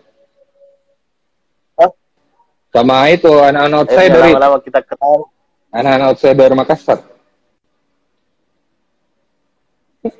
Sama 2.69 3.09
itu 3.09 3.25
anak-anak 3.33 3.73
Eh, 3.73 3.81
outsider 3.81 4.21
itu. 4.21 4.29
lama-lama 4.29 4.57
kita 4.61 4.79
kenal. 4.85 5.25
Anak-anak 5.73 6.07
outsider 6.13 6.49
Makassar. 6.53 7.01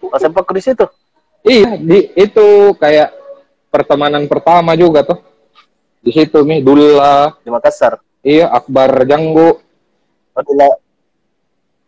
Pas 0.10 0.18
sempat 0.18 0.50
di 0.50 0.62
situ. 0.62 0.86
Iya, 1.46 1.78
di, 1.78 2.10
itu 2.18 2.46
kayak 2.76 3.14
pertemanan 3.70 4.26
pertama 4.26 4.74
juga 4.74 5.06
tuh. 5.06 5.22
Di 6.02 6.10
situ 6.10 6.42
nih, 6.42 6.66
Dula, 6.66 7.38
di 7.38 7.54
Makassar. 7.54 8.02
iya, 8.26 8.50
Akbar 8.50 9.06
Janggo, 9.06 9.62
Oh, 10.34 10.42
dulu 10.42 10.70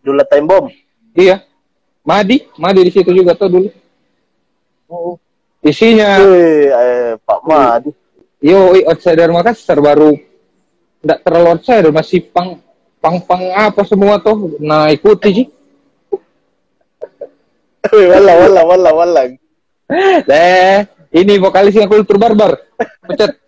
dulu 0.02 0.22
time 0.30 0.46
bomb. 0.46 0.66
iya, 1.14 1.42
Madi, 2.06 2.46
Madi 2.54 2.86
di 2.86 2.92
situ 2.92 3.10
juga 3.10 3.34
tuh 3.34 3.50
dulu. 3.50 3.70
Isinya, 5.62 6.18
Wih, 6.26 6.74
eh, 6.74 7.14
Pak 7.22 7.42
Madi. 7.46 7.94
yo, 8.42 8.74
outsider 8.90 9.30
Makassar 9.30 9.78
baru 9.78 10.18
nggak 11.06 11.22
terlalu 11.22 11.48
outsider, 11.54 11.94
masih 11.94 12.26
pang, 12.34 12.58
pang, 12.98 13.22
pang 13.22 13.42
apa 13.54 13.86
semua 13.86 14.18
tuh, 14.18 14.58
nah 14.58 14.90
ikuti 14.90 15.30
sih. 15.30 15.48
Wala 18.14 18.34
wala 18.38 18.62
wala 18.66 18.90
wala. 18.94 19.22
Eh, 20.30 20.80
ini 21.12 21.34
vokalisnya 21.42 21.90
kultur 21.90 22.16
barbar. 22.22 22.56
Pecat. 23.04 23.36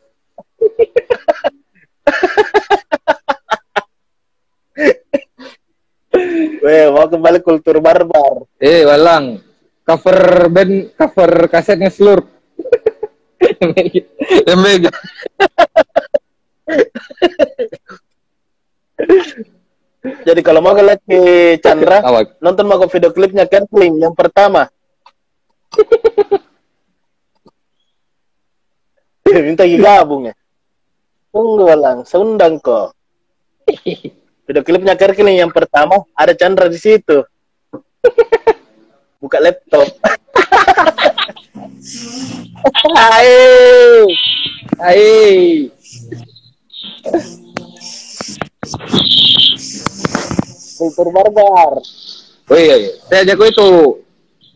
Wih, 6.64 6.86
mau 6.92 7.08
kembali 7.08 7.40
kultur 7.46 7.80
barbar. 7.80 8.44
Eh, 8.60 8.84
walang. 8.84 9.53
Cover 9.84 10.48
band, 10.48 10.96
cover 10.96 11.52
kasetnya 11.52 11.92
Slurp. 11.92 12.24
Embeg. 14.48 14.88
Jadi 20.24 20.42
kalau 20.44 20.60
mau 20.64 20.76
lihat 20.76 21.04
ke 21.04 21.56
Chandra, 21.64 22.00
Awak. 22.04 22.40
nonton 22.40 22.68
mau 22.68 22.80
video 22.88 23.12
klipnya 23.12 23.48
Kentling 23.48 24.00
yang 24.00 24.16
pertama. 24.16 24.72
Minta 29.28 29.68
gabung 29.68 30.32
ya. 30.32 30.36
Tunggu 31.34 31.66
lang, 31.76 32.08
seundang 32.08 32.60
kok. 32.60 32.96
Video 34.44 34.64
klipnya 34.64 35.00
Kerkeling 35.00 35.40
yang 35.40 35.52
pertama 35.56 36.04
ada 36.16 36.36
Chandra 36.36 36.68
di 36.68 36.80
situ. 36.80 37.24
Buka 39.24 39.40
laptop. 39.40 39.88
Hai. 42.92 43.32
Hai. 44.84 45.72
Kultur 50.76 51.08
barbar. 51.16 51.80
Oh 52.52 52.60
iya, 52.60 52.76
iya. 52.76 52.92
saya 53.08 53.24
jago 53.32 53.48
itu. 53.48 53.68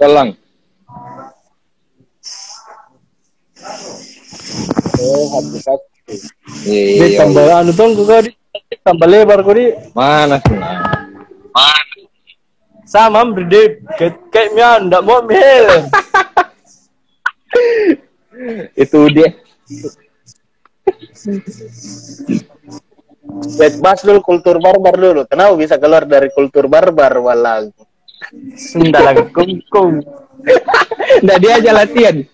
Walang. 0.03 0.35
Eh, 4.99 5.25
hati. 5.31 5.79
Iya, 6.67 7.07
Di 7.07 7.15
tambah 7.15 7.47
anu 7.55 7.71
dong 7.71 7.95
di 7.95 8.35
tambah 8.83 9.07
lebar 9.07 9.47
kau 9.47 9.55
di 9.55 9.71
Mana 9.95 10.43
sih? 10.43 10.59
nah? 10.59 11.07
Sama 13.05 13.21
berde 13.29 13.83
kayak 13.93 14.15
kayak 14.33 14.49
mian 14.57 14.89
ndak 14.89 15.05
mau 15.05 15.21
mihel. 15.21 15.67
Itu 18.73 19.09
dia. 19.13 19.29
Wait, 23.57 23.75
bahas 23.83 24.01
dulu 24.01 24.23
kultur 24.23 24.57
barbar 24.57 24.95
dulu. 24.97 25.21
Kenapa 25.29 25.53
bisa 25.59 25.77
keluar 25.77 26.07
dari 26.09 26.31
kultur 26.33 26.65
barbar 26.65 27.13
walang? 27.21 27.69
Sunda 28.57 29.03
lagi 29.03 29.29
kungkung. 29.29 30.01
Nggak 31.21 31.39
dia 31.43 31.53
aja 31.59 31.71
latihan. 31.75 32.17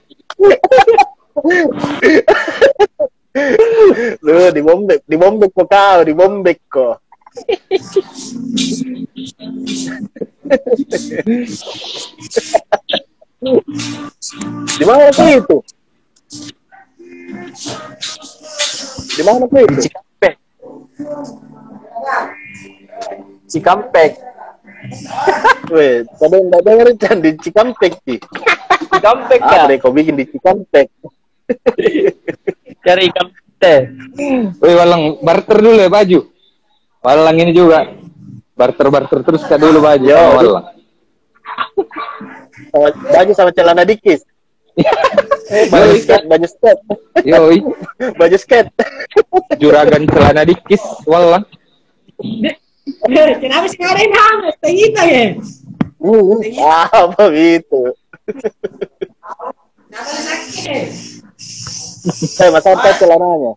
Lu 4.23 4.53
di 4.53 4.61
bombek, 4.61 5.02
di 5.10 5.18
bombek 5.18 5.52
kok 5.52 5.65
kau, 5.65 5.99
di 6.06 6.14
bombek 6.14 6.60
kok. 6.69 7.02
Di 14.77 14.84
mana 14.85 15.10
tuh 15.11 15.27
itu? 15.30 15.57
Di 19.14 19.23
mana 19.26 19.43
tuh 19.45 19.60
itu? 19.61 19.77
Cikampek. 19.89 20.34
Cikampek. 23.49 24.11
Weh, 25.72 26.03
tadi 26.19 26.35
nggak 26.43 26.61
denger 26.64 26.88
Chan 26.99 27.18
di 27.23 27.31
Cikampek 27.39 27.93
sih. 28.03 28.19
Cikampek 28.93 29.39
Ah, 29.41 29.65
ya. 29.65 29.69
deh 29.72 29.77
kau 29.80 29.95
bikin 29.95 30.19
di 30.19 30.26
Cikampek. 30.27 30.88
Cari 32.84 33.01
ikan 33.11 33.27
teh. 33.60 33.80
Woi, 34.60 34.73
Walang, 34.76 35.23
barter 35.23 35.57
dulu 35.64 35.80
ya 35.80 35.88
baju. 35.88 36.19
Walang 37.03 37.35
ini 37.35 37.51
juga. 37.51 37.84
Barter-barter 38.53 39.19
terus 39.27 39.43
kak 39.43 39.59
dulu 39.59 39.84
baju 39.84 40.07
Yo. 40.07 40.15
sama 40.15 40.34
Walang. 40.39 40.65
Sama, 42.71 42.88
baju 43.11 43.31
sama 43.35 43.51
celana 43.51 43.84
dikis. 43.84 44.23
baju 45.73 45.95
skate, 46.01 46.25
baju 46.25 46.47
skate, 46.49 46.81
Yoi, 47.30 47.61
baju 48.19 48.38
skate. 48.41 48.73
juragan 49.61 50.09
celana 50.09 50.47
dikis, 50.47 50.81
Walang. 51.05 51.45
Kenapa 53.11 53.67
sekarang 53.69 54.09
hangat? 54.11 54.55
Tagita 54.63 55.01
ya. 55.05 55.25
Ah, 56.59 56.89
apa 56.89 57.23
gitu? 57.31 57.81
Saya 62.34 62.49
masa 62.51 62.75
apa 62.75 62.91
celananya? 62.97 63.53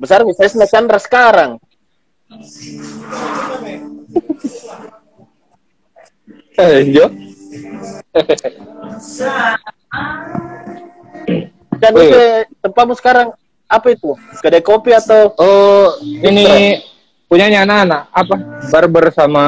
Besar 0.00 0.24
bisa 0.24 0.48
saya 0.48 0.68
Chandra 0.68 0.96
sekarang. 0.96 1.60
Eh, 6.56 6.78
Jo. 6.92 7.06
Dan 11.80 11.92
itu 11.96 12.20
tempatmu 12.60 12.94
sekarang 12.96 13.32
apa 13.70 13.86
itu? 13.94 14.12
Kedai 14.42 14.60
kopi 14.60 14.92
atau 14.92 15.32
Oh, 15.40 15.96
ini 16.02 16.76
punyanya 17.30 17.64
anak-anak 17.64 18.02
apa? 18.12 18.34
Barber 18.68 19.04
sama 19.14 19.44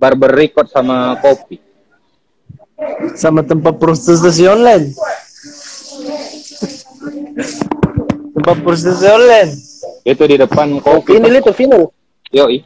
barber 0.00 0.32
record 0.32 0.70
sama 0.72 1.18
kopi. 1.20 1.60
Sama 3.12 3.44
tempat 3.44 3.76
prostitusi 3.76 4.48
online. 4.48 4.96
Online. 8.54 9.52
Itu 10.04 10.22
di 10.26 10.36
depan 10.40 10.80
kopi 10.80 11.20
ini 11.20 11.38
itu 11.38 11.52
vinyl? 11.52 11.92
Yoi. 12.32 12.64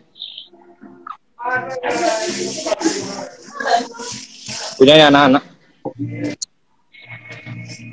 Punyanya 4.80 5.12
anak-anak. 5.12 5.44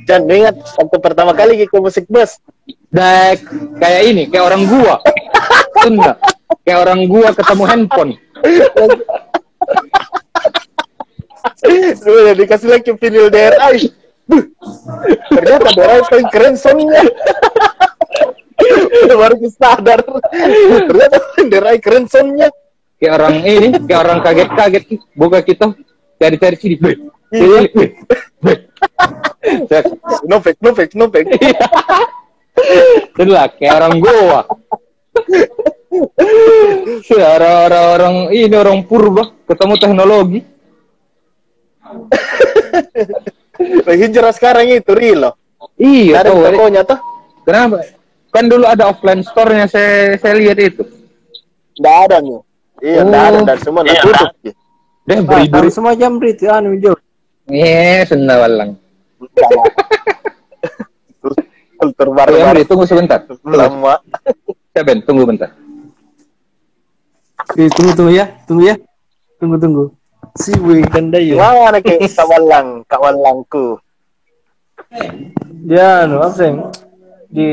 Dan 0.07 0.27
ingat 0.27 0.55
waktu 0.76 0.97
pertama 0.99 1.31
kali 1.35 1.63
ke 1.68 1.77
musik 1.80 2.07
bus. 2.07 2.39
Dek, 2.91 3.47
kayak 3.80 4.01
ini, 4.07 4.23
kayak 4.27 4.51
orang 4.51 4.63
gua. 4.68 4.99
Enggak. 5.88 6.18
Kayak 6.68 6.80
orang 6.84 7.01
gua 7.07 7.27
ketemu 7.31 7.63
handphone. 7.68 8.11
Dulu 12.01 12.18
udah 12.27 12.35
dikasih 12.35 12.68
lagi 12.68 12.91
vinyl 12.91 13.27
DRI. 13.31 14.01
Ternyata 15.32 15.68
DRI 15.76 16.02
paling 16.08 16.30
keren 16.32 16.56
soundnya. 16.56 17.03
Baru 19.22 19.36
sadar. 19.52 19.99
Ternyata 20.88 21.18
DRI 21.38 21.78
keren 21.84 22.06
soundnya. 22.08 22.49
Kayak 23.02 23.14
orang 23.18 23.36
ini, 23.41 23.70
kayak 23.90 24.02
orang 24.06 24.20
kaget-kaget. 24.22 24.84
Buka 25.18 25.41
kita, 25.41 25.74
cari-cari 26.22 26.56
sini. 26.56 26.78
No 30.30 30.38
fake, 30.40 30.60
no 30.62 30.72
fake, 30.78 30.94
no 30.94 31.06
fake. 31.10 31.32
Itulah 33.16 33.49
kayak 33.58 33.74
orang 33.82 33.95
Goa. 33.98 34.41
orang 37.12 37.86
orang 37.98 38.16
ini 38.32 38.56
orang 38.56 38.86
purba 38.86 39.34
ketemu 39.49 39.76
teknologi. 39.82 40.40
Hijrah 43.86 44.32
sekarang 44.32 44.69
itu 44.69 44.91
Rilo. 44.91 45.36
Iya 45.76 46.22
Ada 46.22 46.30
tokonya 46.32 46.82
tuh. 46.84 46.99
Kenapa? 47.44 47.84
Kan 48.32 48.48
dulu 48.48 48.64
ada 48.64 48.88
offline 48.88 49.22
store-nya 49.22 49.68
saya 49.68 50.15
saya 50.15 50.34
lihat 50.36 50.57
itu. 50.57 50.84
Nggak 51.76 51.95
ada 52.07 52.18
nih. 52.19 52.40
Iya, 52.82 52.99
nggak 53.03 53.23
ada 53.23 53.38
Oh. 53.38 53.45
dan 53.45 53.57
semua 53.60 53.82
Iya, 53.84 54.02
tutup. 54.02 54.30
ya. 54.41 54.53
Deh 55.02 55.18
Ah, 55.18 55.23
beribu. 55.23 55.52
tahu 55.52 55.68
semua 55.69 55.94
jam 55.94 56.14
rit 56.15 56.40
anu 56.44 56.78
Jo. 56.78 56.94
Eh, 57.48 58.06
senda 58.06 58.38
walang. 58.38 58.78
kultur 61.78 62.14
baru 62.14 62.34
Emri, 62.38 62.61
tunggu 62.64 62.86
sebentar. 62.86 63.26
lama. 63.44 63.98
Ya, 64.72 64.82
Ben, 64.82 65.02
tunggu 65.02 65.26
bentar. 65.26 65.49
Eh, 67.52 67.68
tunggu 67.68 67.91
tunggu 67.91 68.11
ya, 68.14 68.26
tunggu 68.45 68.64
ya. 68.64 68.76
Tunggu 69.36 69.57
tunggu. 69.57 69.84
Si 70.38 70.56
Wei 70.60 70.82
Kandayo. 70.88 71.38
Mana 71.38 71.80
ke 71.84 71.99
kawalang, 72.12 72.88
kawalangku. 72.88 73.80
Dia 75.68 76.08
anu 76.08 76.24
apa 76.24 76.36
sih? 76.36 76.52
Di 77.32 77.49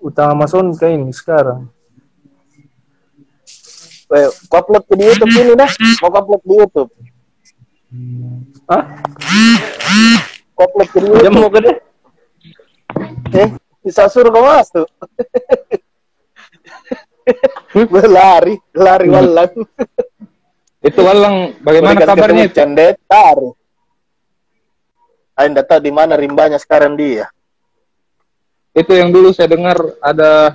utama 0.00 0.44
Mason 0.44 0.72
kayak 0.76 0.96
ini 1.00 1.12
sekarang. 1.12 1.68
Weh, 4.06 4.26
ku 4.46 4.54
upload 4.54 4.84
ke 4.86 4.94
di 4.94 5.04
YouTube 5.04 5.34
ini 5.34 5.52
dah. 5.58 5.70
Mau 6.04 6.08
ku 6.12 6.16
upload 6.20 6.42
di 6.46 6.54
YouTube. 6.54 6.90
Ah, 8.68 8.82
Ku 10.54 10.60
upload 10.62 10.88
ke 10.92 10.98
di 11.02 11.08
jam 11.20 11.32
YouTube. 11.32 11.36
mau 11.40 11.50
ke 11.50 11.60
deh. 11.64 11.76
Eh, 13.36 13.48
bisa 13.82 14.06
suruh 14.08 14.30
kau 14.30 14.46
masuk. 14.46 14.86
Berlari, 17.74 18.54
lari 18.72 19.08
walang. 19.10 19.52
Itu 20.86 21.02
Walang, 21.02 21.58
bagaimana 21.66 21.98
Berikan 21.98 22.10
kabarnya 22.14 22.44
itu? 22.46 22.54
Candet, 22.54 22.96
lari. 23.10 23.50
Anda 25.36 25.60
tahu 25.66 25.80
di 25.82 25.92
mana 25.92 26.14
rimbanya 26.14 26.56
sekarang 26.62 26.94
dia? 26.94 27.26
Itu 28.70 28.94
yang 28.94 29.10
dulu 29.10 29.34
saya 29.34 29.50
dengar 29.50 29.76
ada 29.98 30.54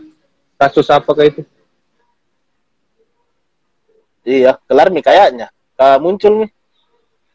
kasus 0.56 0.88
apa 0.88 1.12
kayak 1.12 1.36
itu? 1.36 1.42
Iya, 4.24 4.56
kelar 4.70 4.88
nih 4.94 5.04
kayaknya. 5.04 5.48
Ka 5.76 5.98
muncul 6.00 6.46
nih. 6.46 6.50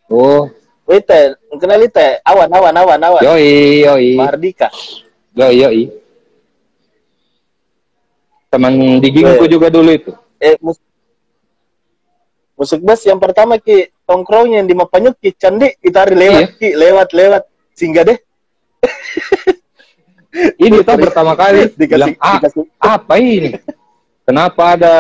Oh, 0.07 0.47
Wih 0.87 1.03
teh, 1.03 1.35
kenal 1.59 1.83
teh, 1.91 2.23
awan, 2.23 2.47
awan, 2.47 2.75
awan, 2.79 3.01
awan. 3.03 3.23
yoi, 3.27 3.83
yoi, 3.83 4.15
Mardika. 4.15 4.71
yoi, 5.35 5.59
yoi. 5.59 5.83
Teman 8.47 9.03
di 9.03 9.09
gingku 9.11 9.43
Weh. 9.45 9.51
juga 9.51 9.67
dulu 9.67 9.91
itu. 9.91 10.15
Eh, 10.39 10.55
mus 10.63 10.79
musik 12.57 12.81
bus 12.81 13.05
yang 13.05 13.21
pertama 13.21 13.61
ki 13.61 13.93
tongkrongnya 14.09 14.65
yang 14.65 14.69
di 14.69 14.75
Mapanyuk 14.75 15.21
ki 15.21 15.37
candi 15.37 15.77
kita 15.79 16.09
lewat 16.09 16.57
ki 16.57 16.69
lewat 16.73 17.09
lewat 17.13 17.43
singgah 17.77 18.05
deh 18.09 18.19
Ini 20.37 20.85
tuh 20.85 21.01
pertama 21.01 21.33
kali 21.33 21.73
bilang, 21.81 22.13
dikasih 22.13 22.21
ah, 22.21 22.37
dikasih 22.37 22.65
apa 22.77 23.15
ini? 23.17 23.57
Kenapa 24.21 24.77
ada 24.77 24.95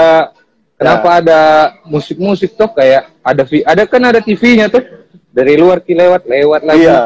kenapa 0.80 1.08
ada 1.20 1.40
musik-musik 1.84 2.56
tuh 2.56 2.72
kayak 2.72 3.12
ada 3.20 3.42
ada 3.44 3.82
kan 3.84 4.00
ada 4.00 4.20
TV-nya 4.24 4.72
tuh 4.72 4.80
dari 5.28 5.60
luar 5.60 5.84
ki 5.84 5.92
lewat 5.92 6.24
lewat 6.24 6.60
lagi. 6.64 6.88
iya 6.88 7.00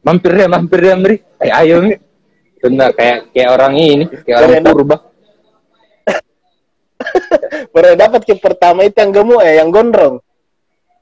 Mampir 0.00 0.32
deh, 0.32 0.48
mampir 0.48 0.80
deh, 0.80 0.96
Amri. 0.96 1.16
Eh, 1.44 1.52
ayo 1.52 1.84
nih. 1.84 2.00
Benar 2.60 2.96
kayak 2.96 3.36
kayak 3.36 3.50
orang 3.52 3.74
ini, 3.76 4.04
kayak 4.24 4.36
orang 4.48 4.64
purba. 4.64 4.96
baru 7.74 7.96
dapat 7.96 8.20
ki 8.22 8.34
pertama 8.38 8.84
itu 8.84 8.96
yang 8.96 9.10
gemuk 9.10 9.40
eh 9.40 9.58
yang 9.58 9.70
gondrong 9.70 10.20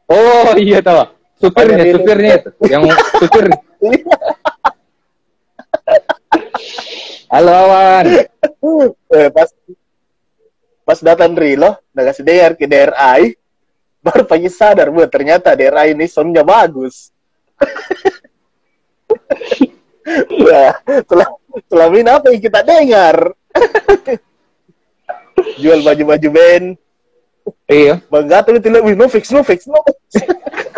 Oh 0.09 0.57
iya 0.57 0.81
tahu. 0.81 1.05
Supirnya, 1.37 1.77
Ada 1.77 1.85
di- 1.85 1.93
supirnya 1.93 2.33
itu, 2.41 2.51
yang 2.65 2.83
supir. 3.21 3.45
Halo 7.29 7.53
Awan. 7.53 8.05
eh, 8.09 9.29
pas 9.29 9.53
pas 10.83 10.99
datang 11.05 11.37
Rilo 11.37 11.77
udah 11.93 12.05
kasih 12.09 12.25
DR 12.25 12.57
ke 12.57 12.65
DRI 12.65 13.37
baru 14.01 14.25
pagi 14.25 14.49
sadar 14.49 14.89
buat 14.89 15.13
ternyata 15.13 15.53
DRI 15.53 15.93
ini 15.93 16.09
soundnya 16.09 16.41
bagus 16.41 17.13
Wah, 20.41 20.73
setelah 20.89 21.87
ini 21.93 22.09
apa 22.09 22.33
yang 22.33 22.41
kita 22.41 22.65
dengar 22.65 23.37
jual 25.59 25.81
baju-baju 25.83 26.29
band 26.31 26.67
Iya. 27.69 28.05
bangga 28.13 28.45
tuh 28.45 28.61
tidak 28.61 28.85
wih 28.85 28.93
no 28.93 29.09
fix 29.09 29.33
no 29.33 29.41
fix 29.41 29.65
no 29.65 29.81
fix. 29.85 30.21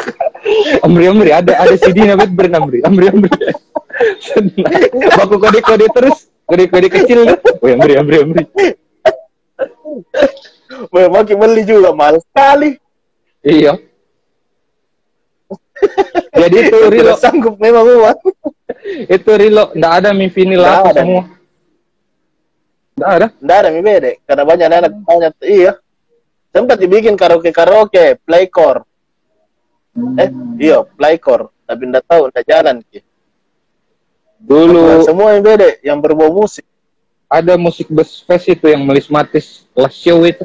Amri 0.87 1.11
Amri 1.11 1.31
ada 1.35 1.59
ada 1.59 1.75
CD-nya 1.75 2.15
bet 2.15 2.31
brand 2.31 2.55
Amri. 2.63 2.79
Amri 2.87 3.11
Amri. 3.11 3.31
Senang. 4.27 4.71
Baku 5.19 5.37
kode-kode 5.39 5.87
terus. 5.91 6.31
Kode-kode 6.47 6.89
kecil. 6.91 7.27
Oh 7.59 7.67
Amri 7.67 7.95
Amri 7.99 8.17
Amri. 8.23 8.43
Wah, 10.95 11.07
mau 11.11 11.27
beli 11.27 11.63
juga 11.67 11.91
mahal 11.93 12.23
sekali 12.23 12.79
Iya. 13.43 13.77
Jadi 16.31 16.57
itu 16.69 16.77
Rilo, 16.77 17.17
tidak 17.17 17.19
sanggup 17.21 17.55
memang 17.57 17.85
uang 17.89 18.19
itu 19.09 19.31
Rilo, 19.33 19.73
nggak 19.73 19.93
ada 20.05 20.09
mi 20.13 20.29
vinyl 20.29 20.61
Nggak 20.63 20.77
aku 20.77 20.89
ada. 20.93 21.01
semua. 21.03 21.25
Nggak 23.01 23.13
ada. 23.17 23.27
Nggak 23.41 23.57
ada 23.57 23.69
mi 23.73 23.81
bede 23.81 24.13
karena 24.29 24.43
banyak 24.45 24.67
anak 24.69 24.93
banyak 25.09 25.33
iya 25.49 25.73
sempat 26.53 26.77
dibikin 26.77 27.17
karaoke 27.17 27.49
karaoke 27.49 28.21
playcore 28.29 28.85
eh 30.21 30.29
iya 30.61 30.85
playcore 30.85 31.49
tapi 31.65 31.83
nggak 31.89 32.05
tahu 32.05 32.29
nggak 32.29 32.45
jalan 32.45 32.85
ki 32.93 33.01
Dulu 34.41 34.81
Nah, 34.81 35.05
semua 35.05 35.37
yang 35.37 35.45
beda 35.45 35.69
yang 35.85 35.99
berbau 36.01 36.33
musik 36.33 36.65
ada 37.31 37.57
musik 37.57 37.89
bus 37.89 38.21
fest 38.21 38.49
itu 38.53 38.67
yang 38.69 38.83
melismatis 38.83 39.65
last 39.73 39.97
show 39.97 40.21
itu. 40.29 40.45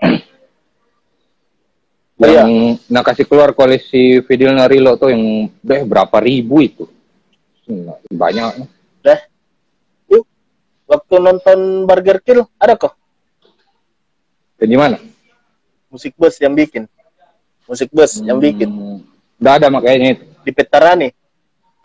Iya. 2.16 2.48
yang 2.48 2.80
nak 2.88 3.12
kasih 3.12 3.28
keluar 3.28 3.52
koleksi 3.52 4.24
video 4.24 4.48
Narilo 4.48 4.96
tuh 4.96 5.12
yang 5.12 5.52
deh 5.60 5.84
berapa 5.84 6.16
ribu 6.24 6.64
itu. 6.64 6.88
Hmm, 7.68 7.92
Banyak. 8.08 8.64
yuk 9.04 9.20
waktu 10.86 11.14
nonton 11.18 11.84
Burger 11.84 12.18
Kill 12.22 12.46
ada 12.56 12.78
kok. 12.78 12.94
Dan 14.56 14.70
di 14.72 14.78
mana? 14.78 14.96
musik 15.96 16.12
bus 16.18 16.36
yang 16.36 16.52
bikin. 16.52 16.84
Musik 17.64 17.88
bus 17.88 18.20
yang 18.20 18.36
bikin. 18.36 18.68
Hmm, 18.68 18.98
Nggak 19.40 19.54
ada 19.62 19.66
makanya 19.72 20.08
itu. 20.18 20.24
di 20.44 20.52
Petarani. 20.52 21.08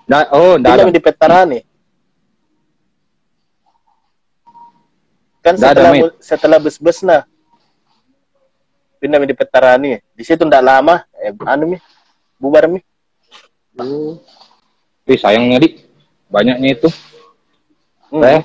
Nggak, 0.03 0.23
oh, 0.35 0.53
nggak 0.59 0.73
ada. 0.75 0.83
Di 0.91 1.01
Petarani. 1.01 1.59
Kan 5.41 5.57
Nggak 5.57 5.71
ada, 5.73 5.81
setelah 5.81 6.11
setelah 6.21 6.57
bus-bus 6.61 7.01
nah 7.01 7.23
pindah 9.01 9.17
di 9.23 9.33
Petarani. 9.33 9.97
Di 10.13 10.23
situ 10.27 10.43
ndak 10.45 10.61
lama. 10.61 11.01
Eh 11.17 11.33
anu 11.47 11.73
mi? 11.73 11.77
Bubar 12.37 12.67
mi? 12.69 12.83
Tapi 13.73 15.15
sayangnya 15.17 15.57
di 15.63 15.69
banyaknya 16.29 16.69
itu. 16.77 16.89
Hmm. 18.11 18.27
Eh, 18.27 18.41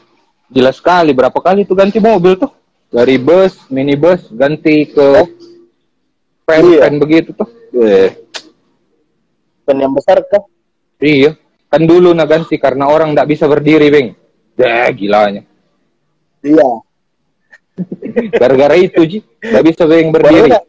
jelas 0.48 0.77
sekali 0.77 1.10
berapa 1.10 1.35
kali 1.35 1.62
itu 1.62 1.73
ganti 1.73 1.98
mobil 1.98 2.36
tuh. 2.36 2.51
Dari 2.86 3.18
bus, 3.18 3.66
minibus, 3.66 4.31
ganti 4.31 4.86
ke 4.86 5.27
van, 6.47 6.62
Iya. 6.62 6.86
van 6.86 6.94
begitu 6.97 7.31
tuh. 7.32 7.48
Eh, 7.74 8.14
Band 9.66 9.82
yang 9.82 9.93
besar 9.93 10.23
kah 10.23 10.47
iya. 10.97 11.35
Kan 11.66 11.82
dulu 11.82 12.14
nah 12.14 12.24
ganti 12.24 12.55
karena 12.56 12.86
orang 12.86 13.10
nggak 13.10 13.27
bisa 13.27 13.44
berdiri, 13.44 13.90
Beng. 13.90 14.09
Deh, 14.55 14.86
gilanya. 14.94 15.43
iya 16.40 16.68
Gara-gara 18.32 18.78
itu, 18.78 19.02
Ji. 19.05 19.18
Nggak 19.43 19.64
bisa 19.66 19.82
Beng 19.85 20.09
berdiri. 20.09 20.48
enak 20.48 20.62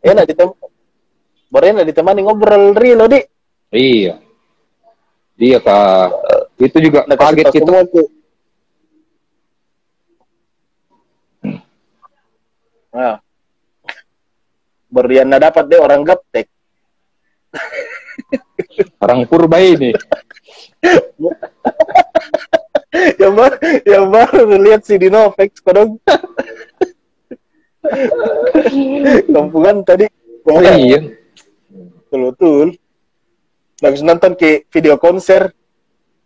enak 0.00 0.24
ditem 0.24 0.48
baru 1.50 1.64
enak 1.76 1.84
ditemani 1.84 2.20
ngobrol 2.22 2.72
Rilo 2.72 3.04
di 3.04 3.20
Iya. 3.70 4.16
Iya, 5.36 5.58
Kak. 5.58 6.08
Itu 6.56 6.78
juga 6.78 7.04
Nah, 7.04 7.16
kaget 7.16 7.48
tahu 7.48 7.54
gitu. 7.58 8.02
Nah. 12.90 13.22
Nggak 14.90 15.42
dapat 15.50 15.64
deh 15.70 15.80
orang 15.80 16.02
gaptek. 16.02 16.46
Orang 19.02 19.26
purba 19.26 19.58
ini. 19.58 19.90
yang 23.22 23.34
baru 23.38 23.56
yang 23.86 24.06
baru 24.10 24.58
lihat 24.58 24.82
si 24.86 24.98
Dinovex 24.98 25.62
kodong. 25.62 25.98
Kampungan 29.34 29.82
tadi. 29.86 30.06
Wah, 30.46 30.76
iya. 30.78 30.98
betul. 32.10 32.74
Habis 33.80 34.02
nonton 34.04 34.36
ke 34.36 34.64
video 34.68 35.00
konser. 35.00 35.52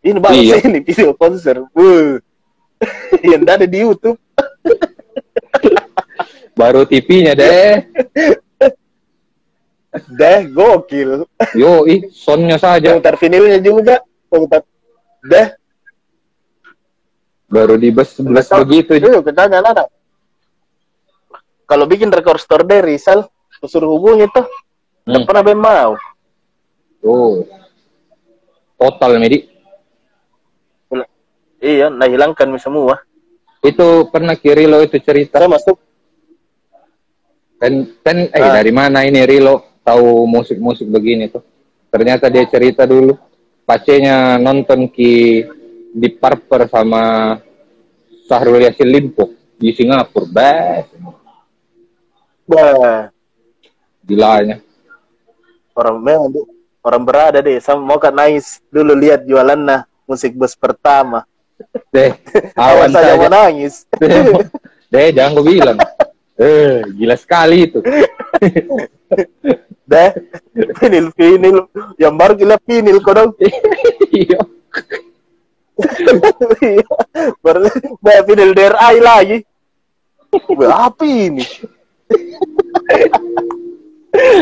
Ini 0.04 0.20
bagus 0.20 0.44
Iya. 0.44 0.56
ini 0.68 0.80
video 0.84 1.16
konser. 1.16 1.64
Wuh. 1.72 2.20
yang 3.24 3.48
ada 3.48 3.64
di 3.64 3.80
YouTube. 3.80 4.20
Baru 6.54 6.86
TV-nya 6.86 7.34
deh. 7.34 7.84
Deh, 10.10 10.38
gokil. 10.50 11.26
Yo, 11.54 11.86
ih, 11.86 12.10
soundnya 12.10 12.58
saja. 12.58 12.98
Putar 12.98 13.14
vinilnya 13.18 13.58
juga. 13.62 14.02
Putar. 14.26 14.66
Deh, 15.24 15.54
Baru 17.54 17.78
di 17.78 17.94
bus 17.94 18.18
bus 18.18 18.48
begitu. 18.66 18.98
Iya, 18.98 19.22
kita 19.22 19.46
anak. 19.46 19.86
Kalau 21.70 21.86
bikin 21.86 22.10
record 22.10 22.42
store 22.42 22.66
deh, 22.66 22.82
Rizal, 22.82 23.30
suruh 23.62 23.94
hubungi 23.94 24.26
tuh. 24.34 24.42
Hmm. 25.06 25.22
Pernah 25.22 25.54
mau. 25.54 25.92
Oh. 27.06 27.46
Total, 28.74 29.22
Medi. 29.22 29.46
Iya, 31.62 31.88
nah 31.88 32.10
hilangkan 32.10 32.50
semua. 32.58 33.00
Itu 33.64 34.12
pernah 34.12 34.36
Kirilo 34.36 34.84
itu 34.84 35.00
cerita 35.00 35.40
Saya 35.40 35.48
masuk 35.48 35.80
kan 37.64 37.72
kan 38.04 38.16
eh 38.28 38.44
Ah. 38.44 38.52
dari 38.52 38.68
mana 38.70 39.08
ini 39.08 39.24
Rilo 39.24 39.80
tahu 39.80 40.28
musik-musik 40.28 40.84
begini 40.84 41.32
tuh. 41.32 41.40
Ternyata 41.88 42.28
dia 42.28 42.44
cerita 42.44 42.84
dulu 42.84 43.16
pacenya 43.64 44.36
nonton 44.36 44.84
ki 44.86 45.12
di 45.94 46.08
Parper 46.12 46.68
sama 46.68 47.34
Sahrul 48.28 48.60
Yassin 48.60 48.84
Limpo 48.84 49.32
di 49.56 49.72
Singapura. 49.72 50.28
Bes, 50.28 50.86
bah, 52.44 53.08
gilanya. 54.02 54.60
orang 55.74 55.96
memang 55.98 56.30
orang 56.84 57.02
berada 57.02 57.38
deh. 57.40 57.58
Sama 57.58 57.80
mau 57.80 57.98
kan 57.98 58.12
nangis 58.12 58.60
dulu 58.68 58.94
lihat 58.94 59.24
jualan 59.24 59.56
nah 59.56 59.80
musik 60.04 60.36
bus 60.36 60.52
pertama. 60.54 61.24
Deh, 61.90 62.12
awan 62.58 62.90
saya 62.90 63.14
mau 63.16 63.26
saja. 63.26 63.34
nangis. 63.48 63.74
Deh, 64.90 65.08
jangan 65.10 65.34
gue 65.34 65.44
bilang. 65.48 65.78
Eh, 66.34 66.82
gila 66.98 67.14
sekali 67.14 67.70
itu. 67.70 67.78
Deh, 69.84 70.10
vinil 70.80 71.12
vinil 71.14 71.56
yang 72.00 72.16
baru 72.18 72.34
gila 72.34 72.56
vinil 72.66 72.98
kau 73.04 73.14
dong. 73.14 73.30
Iya. 74.10 74.40
baru 77.44 77.66
bah, 78.02 78.22
vinil 78.26 78.50
DRI 78.50 78.96
lagi. 78.98 79.38
Bah, 80.58 80.90
apa 80.90 81.04
ini? 81.06 81.46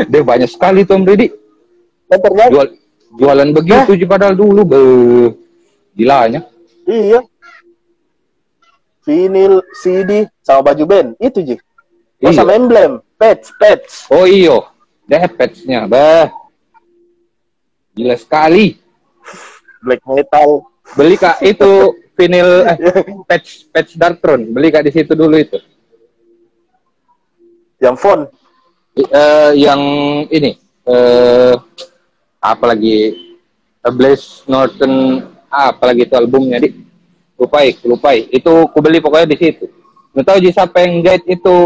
Deh, 0.09 0.23
banyak 0.25 0.49
sekali 0.49 0.89
tuh 0.89 0.97
Om 0.97 1.05
Ridi. 1.05 1.29
Dan 2.09 2.19
ternyata 2.21 2.53
Jual, 2.53 2.69
jualan 3.17 3.51
begitu 3.53 3.91
Ji, 3.97 4.05
padahal 4.09 4.37
dulu. 4.37 4.65
Be, 4.65 4.81
gilanya. 5.97 6.49
iya. 6.89 7.21
Vinil, 9.03 9.67
CD, 9.75 10.31
sama 10.41 10.73
baju 10.73 10.85
band 10.87 11.09
itu 11.21 11.41
Ji. 11.43 11.57
Oh, 12.23 12.31
Iya. 12.31 12.39
sama 12.39 12.55
emblem, 12.55 12.93
patch, 13.19 13.51
patch. 13.59 14.07
Oh 14.15 14.23
iyo, 14.23 14.63
deh 15.11 15.27
patch-nya, 15.27 15.91
bah. 15.91 16.31
Gila 17.93 18.15
sekali. 18.15 18.79
Black 19.83 20.01
metal. 20.07 20.63
Beli 20.95 21.17
kak 21.19 21.43
itu 21.43 21.71
vinyl 22.15 22.63
eh, 22.69 22.79
patch 23.29 23.67
patch 23.75 23.99
Darktron. 23.99 24.55
Beli 24.55 24.71
kak 24.71 24.87
di 24.87 24.95
situ 24.95 25.13
dulu 25.13 25.35
itu. 25.35 25.59
Yang 27.83 27.97
font. 27.99 28.23
I- 28.93 29.09
eh, 29.09 29.51
yang 29.57 29.81
ini 30.29 30.53
eh 30.85 31.55
apa 32.39 32.65
lagi 32.69 33.17
A 33.81 33.89
Blaze 33.89 34.45
Northern 34.45 35.25
apa 35.49 35.89
lagi 35.89 36.05
itu 36.05 36.13
albumnya 36.13 36.61
di 36.61 36.77
lupai 37.41 37.73
lupai 37.83 38.29
itu 38.29 38.53
ku 38.69 38.79
beli 38.85 39.01
pokoknya 39.01 39.33
di 39.33 39.39
situ 39.41 39.65
nggak 40.13 40.25
tahu 40.29 40.39
Ji, 40.45 40.51
siapa 40.53 40.77
yang 40.85 41.01
jahit 41.01 41.25
itu 41.25 41.57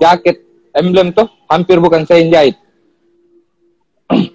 jaket 0.00 0.36
emblem 0.72 1.12
tuh 1.12 1.28
hampir 1.48 1.76
bukan 1.80 2.04
saya 2.08 2.24
yang 2.24 2.30
jahit 2.32 2.56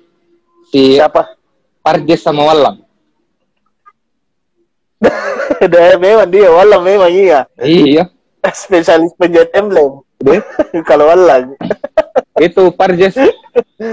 si 0.72 0.98
Siapa? 0.98 1.38
Parjes 1.82 2.22
sama 2.22 2.44
Walang 2.46 2.84
Dia 5.72 5.98
memang 5.98 6.30
dia, 6.30 6.50
walau 6.54 6.82
memang 6.86 7.10
iya. 7.10 7.46
iya 7.62 8.06
Spesialis 8.54 9.14
penjahit 9.18 9.50
emblem. 9.58 10.06
deh 10.18 10.42
Kalau 10.90 11.10
walang. 11.10 11.54
itu 12.38 12.70
Parjes 12.78 13.18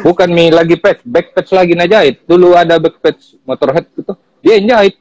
bukan 0.05 0.28
mi 0.28 0.53
lagi 0.53 0.77
patch 0.77 1.01
back 1.05 1.32
patch 1.32 1.57
lagi 1.57 1.73
jahit 1.89 2.20
dulu 2.28 2.53
ada 2.53 2.77
back 2.77 3.01
patch 3.01 3.41
motorhead 3.49 3.89
gitu 3.97 4.12
dia 4.45 4.61
yang 4.61 4.77
jahit 4.77 5.01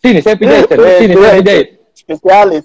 sini 0.00 0.20
saya. 0.20 0.36
Eh, 0.36 0.98
sini 1.00 1.14
saya 1.16 1.36
itu 1.36 1.40
pijahit 1.40 1.66
Spesialis. 1.96 2.64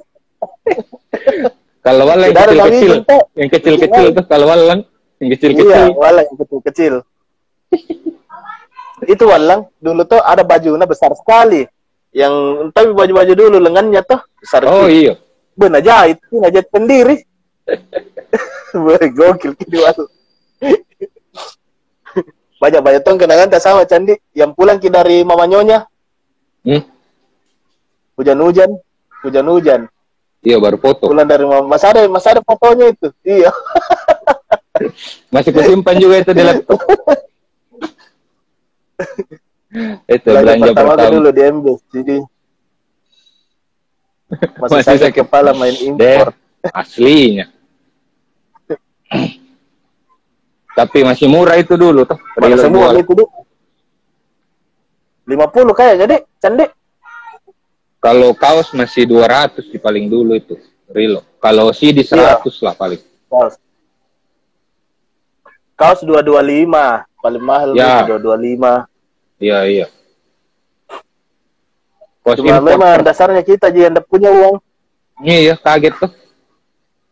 Kalau 1.86 2.04
walang 2.10 2.30
yang 2.30 2.34
Tidak 2.34 2.44
ada 2.44 2.54
kecil 2.54 2.62
lagi, 2.62 2.74
kecil 2.76 2.94
Pak. 3.06 3.24
yang 3.38 3.50
kecil 3.50 3.74
kecil 3.78 4.06
tuh 4.14 4.26
kalau 4.26 4.46
walang 4.50 4.80
yang 5.22 5.30
kecil 5.32 5.50
Iya, 5.54 5.82
walang 5.94 6.26
yang 6.26 6.38
kecil-kecil. 6.42 6.94
itu 9.06 9.24
walang 9.28 9.62
dulu 9.78 10.02
tuh 10.08 10.22
ada 10.24 10.42
bajunya 10.42 10.88
besar 10.88 11.12
sekali. 11.14 11.68
Yang 12.16 12.34
tapi 12.72 12.96
baju-baju 12.96 13.34
dulu 13.36 13.58
lengannya 13.60 14.02
tuh 14.08 14.20
besar. 14.40 14.64
oh 14.66 14.88
iya 14.88 15.20
Benar 15.56 15.80
jahit, 15.80 16.20
benar 16.28 16.52
jahit 16.52 16.68
sendiri. 16.68 17.16
Gokil 19.16 19.56
gitu 19.56 19.78
wal. 19.84 20.00
Banyak 22.56 22.82
banyak 22.82 23.02
tuh 23.04 23.20
kenangan 23.20 23.52
tak 23.52 23.62
sama 23.62 23.84
Candi 23.84 24.16
yang 24.32 24.56
pulang 24.56 24.80
ki 24.80 24.88
dari 24.88 25.22
mama 25.28 25.44
nyonya 25.44 25.84
hmm? 26.64 26.82
hujan-hujan 28.16 28.80
hujan-hujan 29.22 29.86
iya 30.46 30.58
baru 30.62 30.78
foto. 30.78 31.10
Pulang 31.10 31.26
dari 31.26 31.44
mama 31.44 31.66
masih 31.66 31.90
ada 31.90 32.06
masih 32.06 32.30
ada 32.38 32.42
fotonya 32.46 32.94
itu. 32.94 33.10
Iya. 33.26 33.50
Masih 35.32 35.56
kusimpan 35.56 35.96
juga 35.96 36.20
itu 36.20 36.32
di 36.36 36.44
laptop. 36.44 36.80
Itu 40.08 40.30
belanja 40.32 40.72
pertama, 40.72 40.96
pertama. 40.96 41.12
dulu 41.16 41.30
di 41.32 41.42
Embes 41.44 41.80
jadi. 41.92 42.18
Masih, 44.60 44.76
Masih 44.76 44.84
sakit 44.84 45.02
sakit. 45.12 45.20
kepala 45.24 45.52
main 45.56 45.76
impor 45.80 46.36
aslinya. 46.76 47.48
Tapi 50.76 51.08
masih 51.08 51.32
murah 51.32 51.56
itu 51.56 51.80
dulu 51.80 52.04
tuh 52.04 52.20
semua 52.60 52.92
jual. 52.92 53.00
itu 53.00 53.12
deh 53.16 53.30
50 55.24 55.72
kayak 55.72 55.96
jadi 56.04 56.16
candi 56.44 56.66
Kalau 58.06 58.38
kaos 58.38 58.70
masih 58.70 59.10
200 59.10 59.66
di 59.66 59.82
paling 59.82 60.06
dulu 60.06 60.38
itu, 60.38 60.54
Rilo. 60.86 61.26
Kalau 61.42 61.74
CD 61.74 62.06
100 62.06 62.46
lah 62.62 62.78
paling. 62.78 63.02
kaos 63.26 63.58
kaos 65.76 66.00
225 66.06 67.04
paling 67.20 67.44
mahal 67.44 67.74
Ya. 67.74 68.06
ya. 68.06 68.16
225 68.16 68.86
Iya, 69.42 69.58
iya. 69.66 69.86
Kaos 72.22 72.38
cuma 72.40 72.62
import. 72.62 72.70
memang 72.70 72.96
dasarnya 73.02 73.42
kita 73.42 73.68
aja 73.68 73.90
yang 73.90 73.98
punya 74.06 74.30
uang 74.30 74.62
Iya, 75.20 75.58
kaget 75.58 75.98
tuh. 75.98 76.12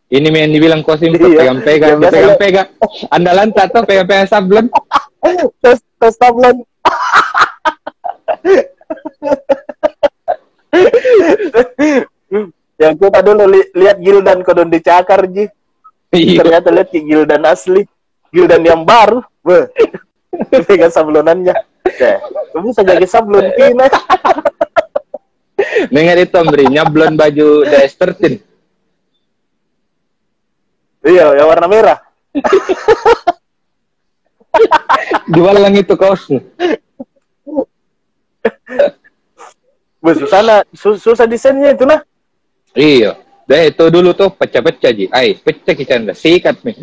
Ini 0.08 0.30
yang 0.30 0.52
dibilang 0.54 0.80
kaos 0.80 1.02
import, 1.02 1.26
Iya. 1.26 1.38
pegang-pegang, 1.42 1.98
biasa 1.98 2.14
pegang-pegang. 2.14 2.68
Andalan 3.10 3.48
tuh, 3.50 3.82
pegang-pegang 3.82 4.28
sablon. 4.30 4.66
tes 5.64 5.82
tes 5.98 6.14
tablon 6.14 6.62
yang 12.82 12.94
kita 12.98 13.18
dulu 13.22 13.44
li- 13.46 13.70
lihat 13.74 13.96
Gildan 14.02 14.40
kodon 14.42 14.70
dicakar 14.70 15.26
ji. 15.30 15.46
Iya. 16.14 16.46
ternyata 16.46 16.68
lihat 16.70 16.88
ki 16.94 17.00
Gildan 17.06 17.42
asli. 17.46 17.86
Gildan 18.34 18.62
yang 18.66 18.82
baru 18.82 19.22
pegang 20.66 20.90
sablonannya. 20.90 21.54
Ya 22.00 22.18
kamu 22.54 22.70
bisa 22.72 22.82
jadi 22.82 23.06
sablon 23.06 23.50
kina 23.54 23.86
Dengar 25.94 26.18
itu, 26.18 26.34
Mbri, 26.34 26.66
nyablon 26.66 27.14
baju 27.14 27.62
DS13. 27.62 28.42
iya 31.06 31.30
yang 31.38 31.46
warna 31.46 31.66
merah. 31.70 31.98
Jual 35.30 35.56
lang 35.62 35.74
itu 35.78 35.94
kaosnya. 35.94 36.42
Susah 40.04 40.60
su- 40.76 41.00
susah 41.00 41.24
desainnya 41.24 41.72
itu 41.72 41.88
nah 41.88 42.04
Iya. 42.76 43.16
Deh, 43.44 43.70
itu 43.70 43.84
dulu 43.92 44.16
tuh 44.16 44.32
pecah-pecah, 44.32 44.90
Ji. 44.92 45.06
Ay, 45.12 45.36
pecah 45.36 45.76
kita 45.76 46.00
sikat 46.16 46.64
nih. 46.64 46.76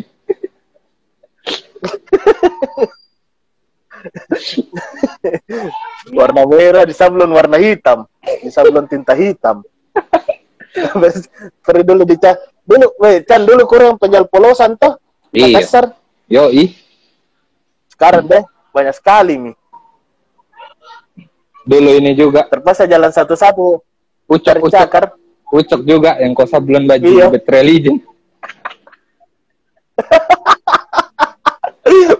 warna 6.18 6.42
merah 6.46 6.82
di 6.82 6.94
sablon 6.94 7.30
warna 7.30 7.58
hitam 7.58 8.06
di 8.42 8.50
sablon 8.50 8.86
tinta 8.90 9.14
hitam 9.14 9.62
Terus, 10.72 11.28
dulu 11.84 12.02
dicat 12.08 12.40
dulu 12.64 12.96
weh 12.96 13.20
Chan 13.28 13.44
dulu 13.44 13.68
kurang 13.68 14.00
penjual 14.00 14.24
polosan 14.26 14.74
toh 14.80 14.96
Iya. 15.32 15.60
Makassar 15.60 15.96
Yo, 16.28 16.48
ih. 16.52 16.76
sekarang 17.92 18.28
deh 18.28 18.42
banyak 18.72 18.94
sekali 18.96 19.36
nih 19.36 19.54
Dulu 21.62 21.90
ini 21.98 22.14
juga. 22.18 22.42
Terpaksa 22.50 22.90
jalan 22.90 23.14
satu-satu. 23.14 23.78
Ucok 24.26 24.42
cari 24.42 24.58
ucok 24.62 25.14
ucok 25.52 25.84
juga 25.84 26.16
yang 26.16 26.32
kau 26.32 26.48
sablon 26.48 26.88
baju 26.88 27.04
Iya. 27.04 27.28
Bad 27.28 27.44
Religion. 27.44 28.00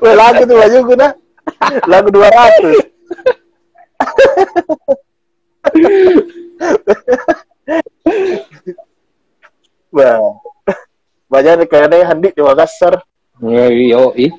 Lagu 0.02 0.42
tuh 0.44 0.58
baju 0.60 0.78
gue 0.84 0.96
nah 0.98 1.14
lagu 1.88 2.10
200 2.10 2.22
Wah, 9.92 10.16
banyak 11.28 11.68
kayaknya 11.68 12.08
handi 12.08 12.32
di 12.32 12.40
Makassar. 12.40 13.04
Yo, 13.44 13.68
yo, 13.68 14.16
ih. 14.16 14.32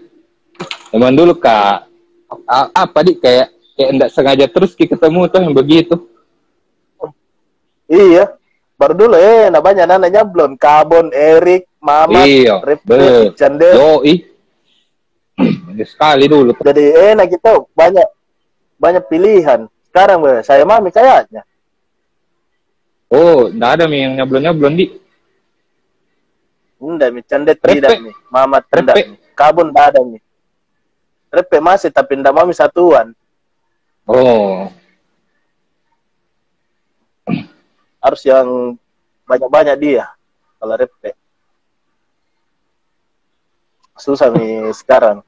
Emang 0.89 1.13
dulu 1.13 1.37
kak. 1.37 1.85
Apa 2.73 3.05
di 3.05 3.13
kayak 3.21 3.53
kayak 3.73 3.89
enggak 3.93 4.11
sengaja 4.13 4.45
terus 4.49 4.71
kita 4.77 4.95
ketemu 4.97 5.29
tuh 5.29 5.41
yang 5.41 5.55
begitu. 5.55 5.95
Iya. 7.89 8.37
Baru 8.73 8.93
dulu 8.97 9.15
eh 9.15 9.53
nah 9.53 9.61
banyak 9.61 9.85
anak 9.85 10.09
nyablon, 10.09 10.57
Kabon, 10.57 11.13
Erik, 11.13 11.69
Mamat, 11.77 12.25
iya, 12.25 12.57
be. 12.83 13.31
Cande. 13.37 13.69
Yoi. 13.69 14.15
Sekali 15.83 16.25
dulu. 16.25 16.57
Jadi 16.57 17.13
enak 17.13 17.27
kita 17.37 17.63
banyak 17.75 18.07
banyak 18.81 19.03
pilihan. 19.07 19.69
Sekarang 19.87 20.25
be, 20.25 20.41
saya 20.41 20.65
mami 20.65 20.89
kayaknya. 20.89 21.45
Oh, 23.13 23.45
enggak 23.45 23.77
ada 23.77 23.85
mi 23.85 24.01
yang 24.01 24.17
nyablon-nyablon 24.17 24.73
di. 24.73 24.85
Enggak, 26.81 27.09
mi 27.13 27.21
Repe. 27.21 27.77
tidak 27.77 27.91
nih. 28.01 28.15
Mamat 28.33 28.63
tidak 28.73 28.95
nih. 28.97 29.17
Kabon 29.37 29.69
tidak 29.69 29.85
ada 29.93 29.99
nih. 30.01 30.21
Repe 31.29 31.57
masih 31.61 31.93
tapi 31.93 32.17
tidak 32.17 32.33
mami 32.33 32.57
satuan. 32.57 33.13
Oh, 34.03 34.67
Harus 38.03 38.19
yang 38.27 38.75
banyak-banyak 39.23 39.79
dia. 39.79 40.11
Kalau 40.59 40.75
Repe. 40.75 41.15
Susah 43.95 44.27
nih 44.27 44.75
sekarang. 44.75 45.23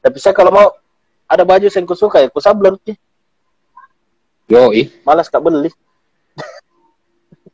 Tapi 0.00 0.16
saya 0.16 0.32
kalau 0.32 0.48
mau 0.48 0.68
ada 1.28 1.44
baju 1.44 1.68
yang 1.68 1.84
kusuka 1.84 2.24
ya 2.24 2.32
kusablon 2.32 2.80
ki. 2.80 2.96
yoi. 4.48 4.88
Malas 5.04 5.28
kak 5.28 5.44
beli. 5.44 5.68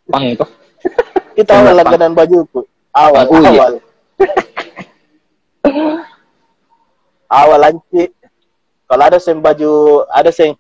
Pang 0.07 0.39
tuh. 0.39 0.47
Kita 1.35 1.59
awal 1.59 1.75
langganan 1.75 2.15
bajuku. 2.15 2.63
Awal, 2.95 3.27
Oh, 3.27 3.43
iya. 3.43 3.51
awal. 3.51 3.73
awal 7.27 7.59
lanci. 7.59 8.07
Kalau 8.85 9.05
ada 9.05 9.17
yang 9.17 9.41
baju, 9.41 9.73
ada 10.13 10.31
yang 10.35 10.53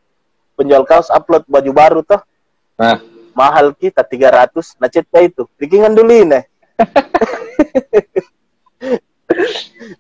penjual 0.57 0.83
kaos 0.89 1.13
upload 1.13 1.45
baju 1.45 1.71
baru 1.75 2.01
tuh, 2.01 2.21
Nah, 2.75 2.99
mahal 3.39 3.71
kita 3.75 4.03
300. 4.03 4.75
Nah, 4.83 4.91
cetnya 4.91 5.21
itu. 5.23 5.47
Bikingan 5.59 5.95
dulu 5.95 6.11
ini. 6.11 6.41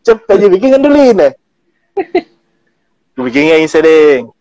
Cep 0.04 0.28
aja 0.30 0.46
bikingan 0.50 0.82
dulu 0.82 0.98
ini. 0.98 1.28
Bikinnya 3.14 3.62
yang 3.62 3.70
sedeng. 3.70 4.34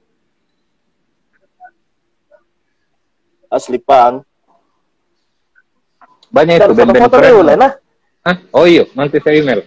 Asli 3.53 3.77
pang. 3.77 4.25
banyak 6.33 6.57
itu 6.57 6.73
Dan 6.73 6.89
band-band 6.89 7.13
keren. 7.13 7.53
nah. 7.53 7.77
Hah? 8.25 8.41
Oh 8.49 8.65
iya, 8.65 8.89
nanti 8.97 9.21
saya 9.21 9.37
email. 9.37 9.61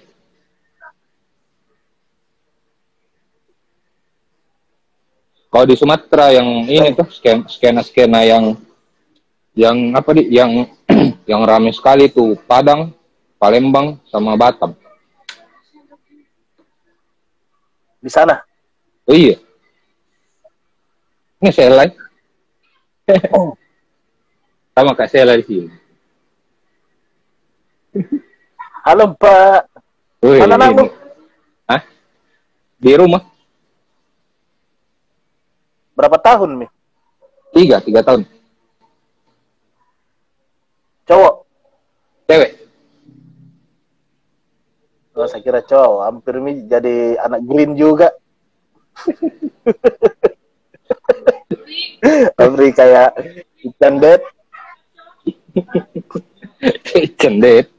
Kalau 5.57 5.73
di 5.73 5.73
Sumatera 5.73 6.37
yang 6.37 6.69
ini 6.69 6.93
tuh 6.93 7.09
sken- 7.09 7.49
skena-skena 7.49 8.21
yang 8.29 8.61
yang 9.57 9.97
apa 9.97 10.13
di 10.13 10.29
yang 10.29 10.69
yang 11.33 11.49
ramai 11.49 11.73
sekali 11.73 12.13
tuh 12.13 12.37
Padang, 12.45 12.93
Palembang 13.41 13.97
sama 14.05 14.37
Batam. 14.37 14.77
Di 18.05 18.11
sana. 18.13 18.37
Oh 19.09 19.17
iya. 19.17 19.41
Ini 21.41 21.49
saya 21.49 21.73
live. 21.73 21.97
sama 24.77 24.93
Kak 24.93 25.09
Sela 25.09 25.41
di 25.41 25.45
sini. 25.49 25.73
Halo 28.85 29.17
Pak. 29.17 29.73
Mana? 30.21 30.69
Hah? 31.65 31.81
Di 32.77 32.93
rumah. 32.93 33.36
Berapa 35.97 36.21
tahun, 36.21 36.61
Mi? 36.61 36.69
Tiga, 37.57 37.81
tiga 37.81 38.05
tahun. 38.05 38.29
Cowok. 41.09 41.35
Cewek. 42.29 42.53
Oh, 45.17 45.25
saya 45.25 45.41
kira 45.41 45.65
cowok. 45.65 46.05
Hampir 46.05 46.37
Mi 46.45 46.69
jadi 46.69 47.17
anak 47.25 47.41
green 47.49 47.81
juga. 47.81 48.13
Hampir 52.37 52.77
kayak 52.77 53.17
ikan 53.73 53.97
bed. 53.97 54.21
Cendet. 57.17 57.73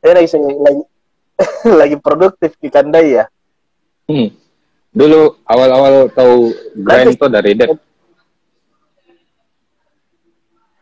Eh, 0.00 0.12
lagi, 0.16 0.38
lagi, 0.38 0.82
lagi 1.80 1.96
produktif 2.00 2.56
ikan 2.70 2.88
dai 2.88 3.20
ya. 3.20 3.24
Hmm. 4.08 4.32
Dulu 4.90 5.38
awal-awal 5.46 6.10
tahu 6.10 6.50
Nanti- 6.74 7.14
tuh 7.14 7.30
dari 7.30 7.54
Dead. 7.54 7.70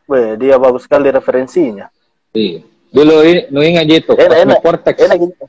Weh, 0.08 0.40
dia 0.40 0.56
bagus 0.56 0.88
sekali 0.88 1.12
referensinya. 1.12 1.92
Iya. 2.32 2.64
Dulu 2.88 3.14
ini 3.20 3.40
nu 3.52 3.60
ingat 3.60 3.84
gitu, 3.84 4.16
Enak, 4.16 4.24
Cosmic 4.32 4.40
enak. 4.48 4.60
Vortex. 4.64 4.96
Enak 5.04 5.18
gitu. 5.20 5.44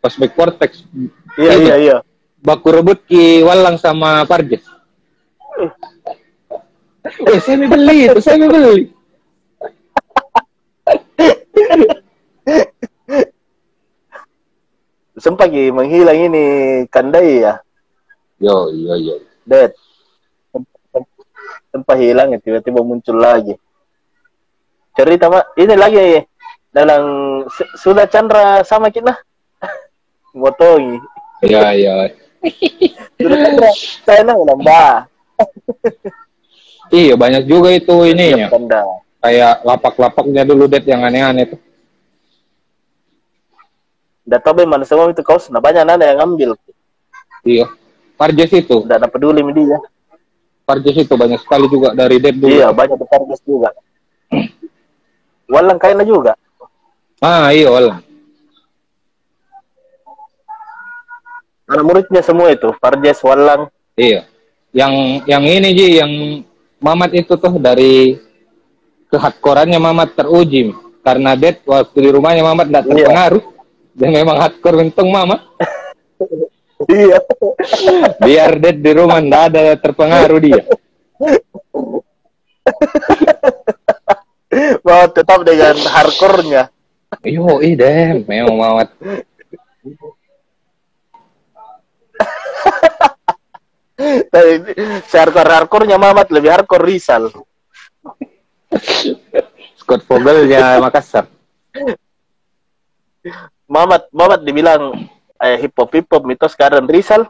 Cosmic 0.00 0.32
Vortex. 0.32 0.70
Iya, 1.36 1.52
Itu. 1.52 1.60
iya, 1.68 1.74
iya. 1.76 1.96
Baku 2.40 2.72
rebut 2.72 3.04
ki 3.04 3.44
Walang 3.44 3.76
sama 3.76 4.24
Parjes. 4.24 4.64
Eh, 7.04 7.38
saya 7.44 7.60
mau 7.60 7.68
beli 7.68 8.08
itu, 8.08 8.20
saya 8.24 8.40
mau 8.40 8.48
beli. 8.48 8.88
Sempat 15.20 15.52
Ki, 15.52 15.68
menghilang 15.68 16.16
ini 16.16 16.44
kandai 16.88 17.44
ya. 17.44 17.60
Yo, 18.40 18.72
yo, 18.72 18.96
yo. 18.96 19.14
Dead. 19.44 19.76
Sempat 21.68 21.96
hilang 22.00 22.32
ya, 22.32 22.40
tiba-tiba 22.40 22.80
muncul 22.80 23.20
lagi. 23.20 23.54
Cerita 24.96 25.28
mak, 25.28 25.52
ini 25.60 25.74
lagi 25.76 26.24
dalam 26.72 27.02
su- 27.52 27.72
sudah 27.76 28.08
Chandra 28.08 28.64
sama 28.64 28.88
kita. 28.88 29.12
Motongi. 30.32 30.98
Ya, 31.40 31.72
ya. 31.72 32.12
Sudah 33.16 33.36
Chandra, 33.40 33.70
saya 34.04 34.20
nang 34.24 34.40
nambah. 34.44 35.06
Iya, 36.90 37.14
banyak 37.14 37.46
juga 37.46 37.70
itu 37.70 37.94
ininya. 38.02 38.50
Tanda. 38.50 38.82
Kayak 39.22 39.62
lapak-lapaknya 39.62 40.42
dulu 40.42 40.66
Dead 40.66 40.82
yang 40.82 41.06
aneh-aneh 41.06 41.54
tuh. 41.54 41.60
Udah 44.26 44.42
tahu 44.42 44.66
mana 44.66 44.82
semua 44.82 45.06
itu 45.06 45.22
kaos, 45.22 45.46
nah 45.54 45.62
banyak 45.62 45.86
nana 45.86 46.02
yang 46.02 46.18
ngambil. 46.18 46.58
Iya. 47.46 47.70
Parjes 48.20 48.52
itu, 48.52 48.84
Udah 48.84 49.00
ada 49.00 49.08
peduli 49.08 49.40
dia. 49.56 49.80
Parjes 50.68 50.92
itu 50.92 51.14
banyak 51.16 51.40
sekali 51.40 51.64
juga 51.72 51.96
dari 51.96 52.20
Dead 52.20 52.36
dulu. 52.36 52.52
Iya, 52.52 52.68
banyak 52.68 53.00
betargas 53.00 53.40
juga. 53.48 53.72
Walang 55.48 55.80
kayaknya 55.80 56.04
juga. 56.04 56.32
Ah, 57.24 57.48
iya, 57.48 57.72
Walang. 57.72 58.04
Anak 61.64 61.84
muridnya 61.88 62.20
semua 62.20 62.52
itu, 62.52 62.68
Parjes, 62.76 63.24
Walang. 63.24 63.72
Iya. 63.96 64.28
Yang 64.76 64.92
yang 65.26 65.42
ini 65.48 65.68
Ji, 65.72 65.88
yang 65.98 66.12
Mamat 66.80 67.12
itu 67.16 67.34
tuh 67.40 67.56
dari 67.56 68.20
kehardkorannya 69.08 69.80
Mamat 69.80 70.12
teruji 70.16 70.70
karena 71.00 71.34
Dead 71.40 71.56
waktu 71.64 71.98
di 71.98 72.10
rumahnya 72.12 72.44
Mamat 72.44 72.66
tidak 72.68 72.84
Iya. 72.84 72.90
terpengaruh. 72.94 73.44
Dan 73.90 74.08
memang 74.12 74.36
hardcore 74.38 74.76
untung 74.86 75.08
Mamat. 75.08 75.40
Iya. 76.88 77.18
Biar 78.24 78.56
Dead 78.56 78.78
di 78.80 78.92
rumah 78.96 79.20
tidak 79.20 79.42
ada 79.52 79.62
terpengaruh 79.76 80.40
dia. 80.40 80.62
Mau 84.80 85.04
tetap 85.12 85.44
dengan 85.44 85.76
hardcore-nya. 85.76 86.72
Yo, 87.26 87.60
ide, 87.60 88.24
memang 88.24 88.56
Mamat. 88.56 88.88
Tapi 94.30 94.52
si 95.04 95.14
hardcore-hardcore-nya 95.20 96.00
Mamat 96.00 96.32
lebih 96.32 96.48
hardcore 96.48 96.86
Rizal. 96.88 97.28
Scott 99.76 100.06
Vogelnya 100.08 100.80
Makassar. 100.80 101.28
Mamat, 103.68 104.08
Mamat 104.10 104.40
dibilang 104.42 104.96
eh, 105.40 105.56
hip 105.56 105.74
hop 105.76 105.90
hip 105.96 106.06
hop 106.12 106.22
itu 106.28 106.46
sekarang 106.52 106.84
Rizal 106.84 107.24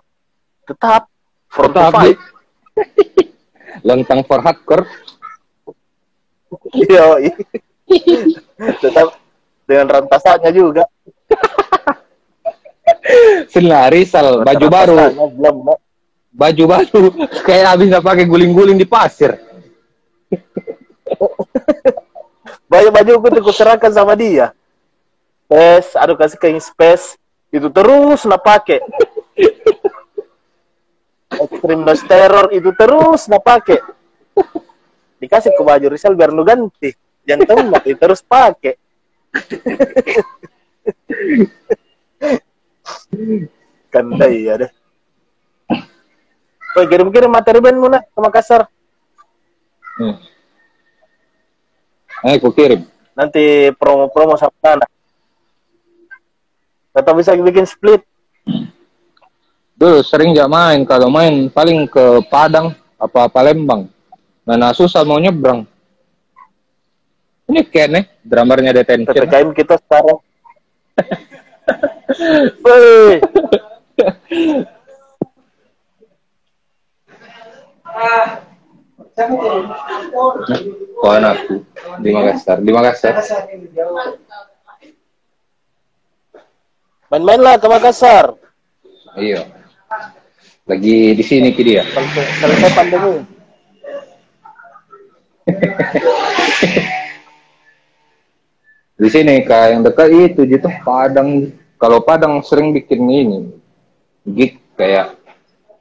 tetap 0.67 1.07
front 1.47 1.75
to 1.75 1.79
Tetap, 1.79 1.93
fight. 1.95 2.19
Lontang 3.87 4.27
for 4.27 4.43
hardcore. 4.43 4.85
Iya, 6.75 7.23
iya. 7.23 7.35
tetap 8.83 9.15
dengan 9.67 9.87
rantasannya 9.87 10.51
juga. 10.51 10.85
Senang 13.47 13.91
Rizal, 13.95 14.43
baju 14.43 14.67
baru, 14.67 14.97
belum, 15.31 15.57
baju 16.35 16.65
baru. 16.67 17.03
Kayak 17.47 17.79
habis 17.79 17.89
pakai 18.03 18.27
guling-guling 18.27 18.79
di 18.79 18.87
pasir. 18.87 19.39
Banyak 22.71 22.93
baju 22.95 23.11
aku 23.19 23.27
tuh 23.35 23.43
kuserahkan 23.51 23.91
sama 23.91 24.15
dia. 24.15 24.55
Space, 25.51 25.99
aduh 25.99 26.15
kasih 26.15 26.39
ke 26.39 26.55
space. 26.63 27.19
Itu 27.51 27.69
terus 27.75 28.25
nak 28.27 28.43
pakai. 28.47 28.79
ekstrim 31.41 31.87
dos 31.87 32.03
terror 32.05 32.51
itu 32.51 32.71
terus 32.75 33.31
na 33.31 33.39
pakai 33.39 33.79
dikasih 35.23 35.53
ke 35.55 35.63
baju 35.63 35.87
Rizal 35.93 36.19
biar 36.19 36.35
nu 36.35 36.43
ganti 36.43 36.91
jantung 37.23 37.71
mati 37.71 37.95
terus 37.95 38.21
pakai 38.25 38.75
kandai 43.93 44.37
ya 44.45 44.57
deh 44.61 44.73
Woi, 46.71 46.87
kirim-kirim 46.87 47.35
materi 47.35 47.59
band 47.59 47.83
muna 47.83 47.99
ke 47.99 48.15
Makassar. 48.23 48.63
Hmm. 49.99 50.23
Eh, 52.31 52.39
aku 52.39 52.55
kirim. 52.55 52.87
Nanti 53.19 53.75
promo-promo 53.75 54.39
sama 54.39 54.55
Nana. 54.63 54.87
Tetap 56.91 57.15
bisa 57.15 57.35
bikin 57.39 57.67
split. 57.67 58.03
Dulu 59.79 60.03
sering 60.05 60.37
gak 60.37 60.51
main. 60.51 60.85
Kalau 60.85 61.09
main 61.09 61.49
paling 61.49 61.89
ke 61.89 62.21
Padang 62.29 62.75
apa 63.01 63.31
Palembang. 63.31 63.89
Nah, 64.45 64.75
susah 64.75 65.07
mau 65.07 65.23
nyebrang. 65.23 65.63
Ini 67.51 67.67
Ken 67.67 67.99
eh, 67.99 68.07
drummernya 68.23 68.75
detention. 68.75 69.15
PPKM 69.15 69.51
kita 69.55 69.75
sekarang. 69.79 70.19
Woi, 72.61 73.23
Kawan 81.01 81.25
aku 81.27 81.55
di 82.01 82.11
Makassar. 82.13 82.57
Di 82.63 82.71
Makassar. 82.73 83.15
Main-mainlah 87.11 87.59
ke 87.59 87.67
Makassar. 87.67 88.39
Iya. 89.19 89.45
Lagi 90.71 91.19
di 91.19 91.25
sini 91.27 91.51
ki 91.51 91.63
dia. 91.67 91.83
Selesai 92.39 92.71
pandemi. 92.79 93.27
Di 99.01 99.09
sini 99.09 99.43
kak 99.43 99.65
yang 99.75 99.81
dekat 99.83 100.09
itu 100.15 100.47
gitu 100.47 100.69
Padang. 100.87 101.51
Kalau 101.81 102.05
Padang 102.05 102.45
sering 102.45 102.77
bikin 102.77 103.09
ini 103.09 103.39
gig 104.29 104.61
kayak 104.77 105.17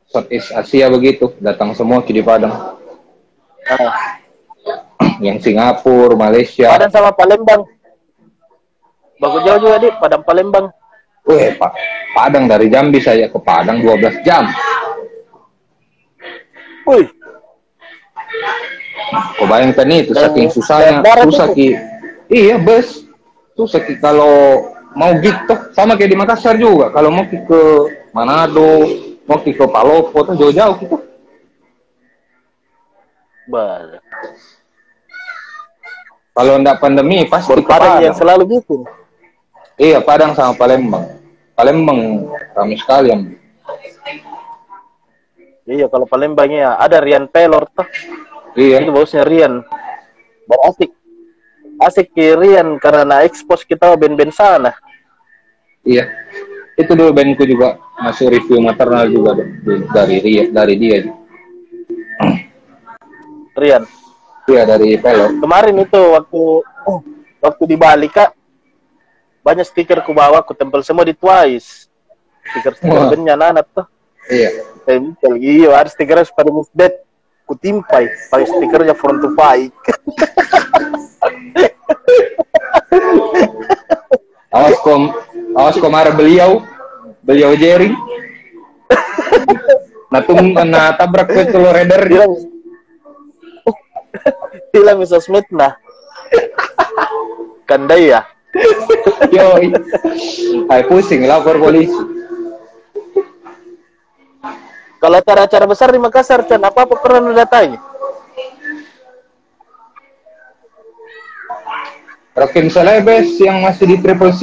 Southeast 0.09 0.49
Asia 0.55 0.89
begitu, 0.89 1.29
datang 1.37 1.75
semua 1.77 2.01
ki 2.01 2.15
di 2.15 2.23
Padang. 2.25 2.79
Ah, 3.69 4.17
Yang 5.19 5.51
Singapura, 5.51 6.15
Malaysia. 6.15 6.71
Padang 6.71 6.89
sama 6.89 7.11
Palembang. 7.13 7.67
Bagus 9.19 9.41
jauh 9.43 9.59
juga 9.59 9.77
di 9.83 9.91
Padang 9.99 10.23
Palembang. 10.23 10.78
Wih, 11.29 11.53
Pak. 11.61 11.71
Padang 12.17 12.49
dari 12.49 12.73
Jambi 12.73 12.97
saya 12.97 13.29
ke 13.29 13.37
Padang 13.37 13.85
12 13.85 14.25
jam. 14.25 14.49
Wih, 16.89 17.05
Kau 19.09 19.47
bayangkan 19.49 19.89
itu 19.89 20.13
saking 20.13 20.47
susahnya, 20.53 21.01
susah 21.25 21.49
ki. 21.53 21.73
Iya, 22.29 22.61
bus. 22.61 23.07
Susah 23.57 23.81
ki 23.81 23.97
kalau 23.97 24.61
mau 24.93 25.11
gig 25.17 25.33
tuh 25.49 25.73
sama 25.73 25.97
kayak 25.97 26.13
di 26.13 26.17
Makassar 26.17 26.55
juga. 26.55 26.93
Kalau 26.93 27.09
mau 27.09 27.25
ke 27.25 27.61
Manado, 28.13 28.85
mau 29.25 29.39
ke 29.41 29.53
Palopo 29.53 30.17
tuh 30.25 30.35
jauh-jauh 30.37 30.75
gitu. 30.81 30.97
bah. 33.49 33.81
Kalau 36.37 36.61
ndak 36.61 36.77
pandemi 36.79 37.25
pasti 37.25 37.57
Padang 37.65 37.99
yang 37.99 38.15
selalu 38.15 38.45
bikin. 38.45 38.85
Iya, 39.79 39.99
Padang 40.05 40.37
sama 40.37 40.53
Palembang. 40.53 41.18
Palembang 41.59 42.23
ramai 42.55 42.79
sekali 42.79 43.11
yang 43.11 43.23
Iya, 45.69 45.91
kalau 45.91 46.07
Palembangnya 46.07 46.79
ada 46.79 46.97
Rian 47.03 47.27
Pelor 47.27 47.67
tuh. 47.75 47.85
Iya, 48.57 48.81
Itu 48.81 48.95
bosnya 48.95 49.21
Rian. 49.27 49.61
Baru 50.49 50.61
asik. 50.71 50.89
Asik 51.83 52.09
Rian 52.15 52.79
karena 52.81 53.21
expose 53.27 53.67
kita 53.67 53.91
band-band 53.99 54.31
sana. 54.31 54.71
iya. 55.83 56.07
Itu 56.79 56.95
dulu 56.95 57.11
bandku 57.11 57.43
juga 57.43 57.75
masuk 57.99 58.31
review 58.31 58.63
maternal 58.63 59.11
juga 59.11 59.35
dari 59.91 60.17
dia, 60.23 60.43
dari 60.47 60.75
dia. 60.79 60.97
Rian. 63.59 63.83
Iya 64.47 64.63
dari 64.63 64.95
Pelor. 64.95 65.37
Kemarin 65.43 65.75
itu 65.83 66.01
waktu 66.15 66.41
waktu 67.43 67.63
di 67.67 67.75
Bali 67.75 68.07
kak 68.07 68.38
banyak 69.49 69.65
stiker 69.65 70.05
ku 70.05 70.13
bawa 70.13 70.45
ku 70.45 70.53
tempel 70.53 70.85
semua 70.85 71.01
di 71.01 71.17
Twice. 71.17 71.89
Stiker-stiker 72.53 72.93
Wah. 72.93 73.09
bandnya 73.09 73.33
Nana 73.33 73.65
tuh. 73.65 73.89
Iya. 74.29 74.61
Tempel. 74.85 75.41
Iya, 75.41 75.73
ada 75.73 75.89
stikernya 75.89 76.29
pada 76.29 76.53
Dead. 76.77 76.93
Ku 77.49 77.57
timpai. 77.57 78.05
Pakai 78.29 78.45
stikernya 78.45 78.93
front 78.93 79.25
to 79.25 79.33
fight. 79.33 79.73
Awas 84.49 84.81
kom, 84.81 85.13
awas 85.53 85.77
komar 85.77 86.09
beliau, 86.17 86.65
beliau 87.21 87.53
Jerry. 87.53 87.93
nah 90.09 90.25
tum, 90.25 90.57
nah 90.57 90.97
tabrak 90.97 91.29
ke 91.29 91.53
telur 91.53 91.69
reder. 91.69 92.01
Bilang 92.09 92.33
bilang 94.73 94.97
Mr. 95.05 95.21
Smith 95.21 95.45
nah. 95.53 95.77
Kandai 97.69 98.09
ya. 98.09 98.25
Yo, 99.35 99.45
ay 100.69 100.81
pusing 100.89 101.25
lapor 101.29 101.61
polisi. 101.61 101.93
Kalau 104.99 105.15
acara-acara 105.15 105.63
besar 105.63 105.95
di 105.95 105.99
Makassar, 106.01 106.43
Chan, 106.43 106.59
apa-apa 106.59 106.99
pernah 106.99 107.23
lu 107.23 107.31
datangi? 107.31 107.79
Rokin 112.35 112.67
Celebes 112.67 113.35
yang 113.39 113.63
masih 113.63 113.95
di 113.95 113.97
Triple 113.99 114.31
C. 114.35 114.41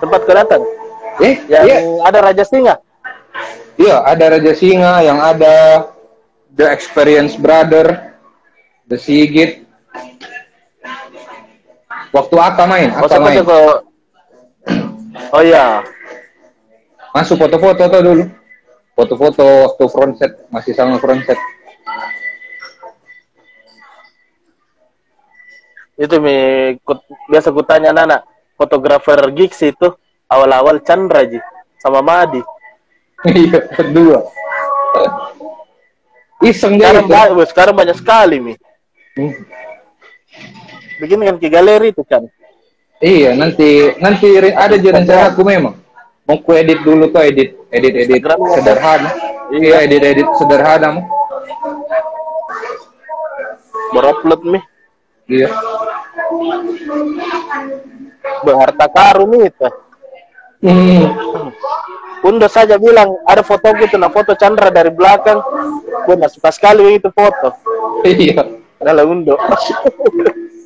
Tempat 0.00 0.20
datang? 0.28 0.62
Eh, 1.20 1.40
Yang 1.46 1.64
iya, 1.68 1.78
ada 2.04 2.18
Raja 2.20 2.44
Singa? 2.44 2.74
iya 3.80 3.96
ada 4.04 4.24
Raja 4.36 4.52
Singa, 4.52 5.00
yang 5.04 5.20
ada 5.20 5.88
The 6.52 6.68
Experience 6.68 7.36
Brother, 7.40 8.16
The 8.88 8.96
Sigit. 9.00 9.64
Waktu 12.12 12.36
Aka 12.36 12.64
main, 12.68 12.88
Oh, 12.92 13.08
Aka 13.08 13.08
sempat 13.08 13.32
main. 13.32 13.44
ke... 13.44 13.58
Oh 15.32 15.42
iya. 15.42 15.80
Masuk 17.12 17.40
foto-foto 17.40 17.82
tuh 17.88 18.02
dulu. 18.04 18.24
Foto-foto 18.92 19.44
waktu 19.68 19.84
front 19.88 20.14
set, 20.20 20.32
masih 20.52 20.76
sama 20.76 21.00
front 21.00 21.24
set. 21.24 21.40
Itu 25.96 26.18
mi 26.18 26.36
kut- 26.82 27.04
biasa 27.28 27.52
kutanya 27.52 27.92
Nana, 27.92 28.24
fotografer 28.56 29.20
gigs 29.32 29.60
itu 29.60 29.92
awal-awal 30.26 30.80
Chandra 30.82 31.24
Ji 31.24 31.40
sama 31.78 32.00
Madi. 32.00 32.40
Iya, 33.22 33.60
dua. 33.94 34.18
Iseng 36.42 36.74
dia 36.74 36.90
Sekarang, 36.90 37.06
itu. 37.06 37.12
ba- 37.38 37.46
sekarang 37.48 37.74
banyak 37.78 37.96
sekali 37.96 38.36
mi. 38.42 38.54
Hmm. 39.14 39.30
Bikin 41.02 41.18
kan 41.26 41.36
ke 41.42 41.50
galeri 41.50 41.90
itu 41.90 42.06
kan. 42.06 42.22
Iya, 43.02 43.34
nanti 43.34 43.98
nanti 43.98 44.30
ada 44.38 44.78
aja 44.78 44.88
rencana 44.94 45.34
aku 45.34 45.42
memang. 45.42 45.74
Mau 46.22 46.38
ku 46.38 46.54
edit 46.54 46.78
dulu 46.86 47.10
tuh 47.10 47.26
edit 47.26 47.58
edit 47.74 47.92
edit 47.98 48.22
Instagram 48.22 48.38
sederhana. 48.54 49.10
Iya, 49.50 49.76
edit 49.82 50.02
edit 50.06 50.28
sederhana 50.38 50.88
mau. 50.94 51.04
Berupload 53.90 54.40
mi. 54.46 54.60
Iya. 55.26 55.50
Berharta 58.46 58.86
karun 58.86 59.42
itu. 59.42 59.68
Hmm. 60.62 61.10
Undo 62.22 62.46
saja 62.46 62.78
bilang 62.78 63.18
ada 63.26 63.42
foto 63.42 63.66
gitu, 63.82 63.98
nah 63.98 64.06
foto 64.14 64.38
Chandra 64.38 64.70
dari 64.70 64.94
belakang. 64.94 65.42
Gue 66.06 66.14
nggak 66.14 66.38
suka 66.38 66.54
sekali 66.54 67.02
itu 67.02 67.10
foto. 67.10 67.50
Iya. 68.06 68.46
Adalah 68.78 69.02
Undo. 69.10 69.34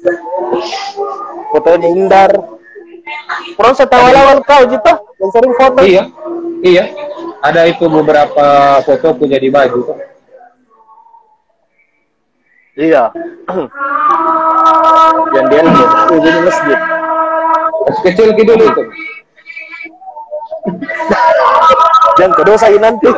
Fotonya 1.53 1.89
Indar. 1.89 2.33
Proses 3.55 3.87
awal-awal 3.89 4.43
kau 4.43 4.67
gitu, 4.67 4.93
yang 5.23 5.31
sering 5.31 5.55
foto. 5.55 5.81
Iya. 5.87 6.03
Iya. 6.67 6.85
Ada 7.41 7.71
itu 7.71 7.87
beberapa 7.87 8.79
foto 8.83 9.15
aku 9.15 9.31
jadi 9.31 9.47
baju 9.47 9.79
tuh. 9.87 9.99
Iya. 12.77 13.09
yang 15.37 15.47
dia 15.49 15.63
di 15.63 16.31
masjid. 16.43 16.79
Pas 17.87 17.99
kecil 18.03 18.35
gitu 18.35 18.53
itu. 18.59 18.83
Jangan 22.19 22.33
kedosain 22.35 22.81
nanti. 22.83 23.07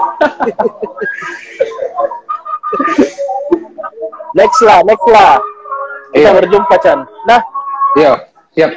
next 4.39 4.61
lah, 4.63 4.85
next 4.85 5.09
lah. 5.09 5.41
Kita 6.09 6.21
Iya. 6.25 6.37
berjumpa 6.37 6.75
Chan. 6.81 6.99
Nah, 7.25 7.41
Iya, 7.95 8.13
siap. 8.53 8.71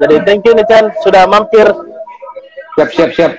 jadi 0.00 0.16
thank 0.24 0.42
you 0.42 0.54
nih 0.54 0.66
Chan 0.66 0.84
sudah 1.00 1.26
mampir 1.26 1.66
Siap, 2.78 2.88
siap, 2.90 3.10
siap. 3.12 3.32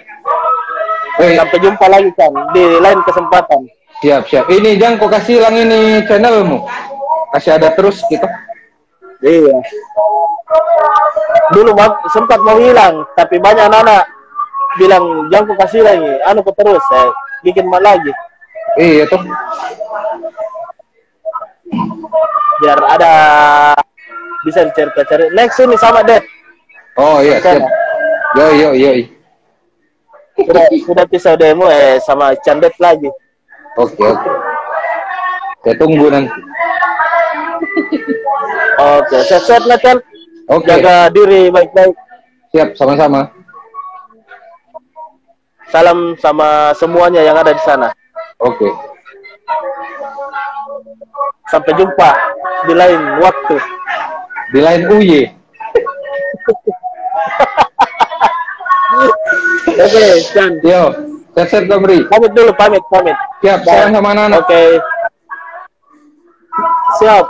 Eh, 1.17 1.33
Sampai 1.33 1.57
jumpa 1.59 1.85
lagi 1.87 2.11
kan 2.13 2.29
di 2.51 2.61
lain 2.77 2.99
kesempatan. 3.01 3.63
siap, 3.99 4.27
siap. 4.27 4.45
Ini 4.47 4.75
jangan 4.75 4.95
kau 4.97 5.07
kasih 5.07 5.39
hilang 5.39 5.55
ini 5.55 6.03
channelmu. 6.05 6.61
Kasih 7.31 7.55
ada 7.55 7.71
terus 7.71 8.03
gitu. 8.05 8.27
Iya. 9.19 9.55
Dulu 11.51 11.71
ma- 11.73 11.99
sempat 12.09 12.39
mau 12.41 12.59
hilang, 12.59 13.07
tapi 13.13 13.37
banyak 13.37 13.65
anak 13.65 14.03
bilang 14.77 15.03
jangan 15.27 15.47
ku 15.47 15.53
kasih 15.57 15.81
lagi, 15.81 16.11
anu 16.23 16.39
ku 16.41 16.51
terus, 16.53 16.79
saya 16.87 17.07
bikin 17.41 17.67
mal 17.67 17.81
lagi 17.81 18.11
Iya 18.77 19.03
tuh. 19.05 19.19
Biar 22.61 22.79
ada 22.85 23.13
bisa 24.45 24.65
dicerita-cerita. 24.65 25.33
Next 25.33 25.57
ini 25.61 25.75
sama 25.77 26.01
Ded, 26.05 26.23
Oh 26.99 27.23
iya, 27.23 27.39
siap. 27.39 27.63
Yo, 28.35 28.47
yo, 28.55 28.69
yo. 28.75 28.91
sudah 30.41 30.65
sudah 30.83 31.03
episodemu 31.05 31.65
eh 31.69 31.99
sama 32.03 32.35
Candet 32.43 32.73
lagi. 32.79 33.07
Oke, 33.79 34.03
oke. 34.03 34.31
Saya 35.61 35.75
tunggu 35.77 36.09
nanti. 36.11 36.31
Oke, 38.81 39.17
sehat-sehat 39.29 39.63
lah 39.69 39.77
Chan. 39.79 39.97
Oke, 40.51 40.67
Jaga 40.67 41.07
diri 41.13 41.47
baik-baik. 41.53 41.95
siap 42.51 42.75
sama-sama. 42.75 43.31
Salam 45.71 46.19
sama 46.19 46.75
semuanya 46.75 47.23
yang 47.23 47.39
ada 47.39 47.55
di 47.55 47.63
sana. 47.63 47.95
Oke. 48.43 48.67
Sampai 51.51 51.75
jumpa 51.75 52.09
di 52.63 52.73
lain 52.73 53.19
waktu. 53.19 53.57
Di 54.55 54.59
lain 54.63 54.81
UY. 54.87 55.27
Oke, 59.71 59.83
okay, 59.83 60.11
Chan. 60.31 60.51
Yo, 60.63 60.95
Cecep 61.35 61.67
Gomri. 61.67 62.07
Pamit 62.07 62.31
dulu, 62.31 62.51
pamit, 62.55 62.83
pamit. 62.87 63.15
Siap, 63.43 63.67
sayang 63.67 63.91
sama 63.95 64.15
anak 64.15 64.43
Oke. 64.43 64.47
Okay. 64.47 64.69
Siap. 67.03 67.25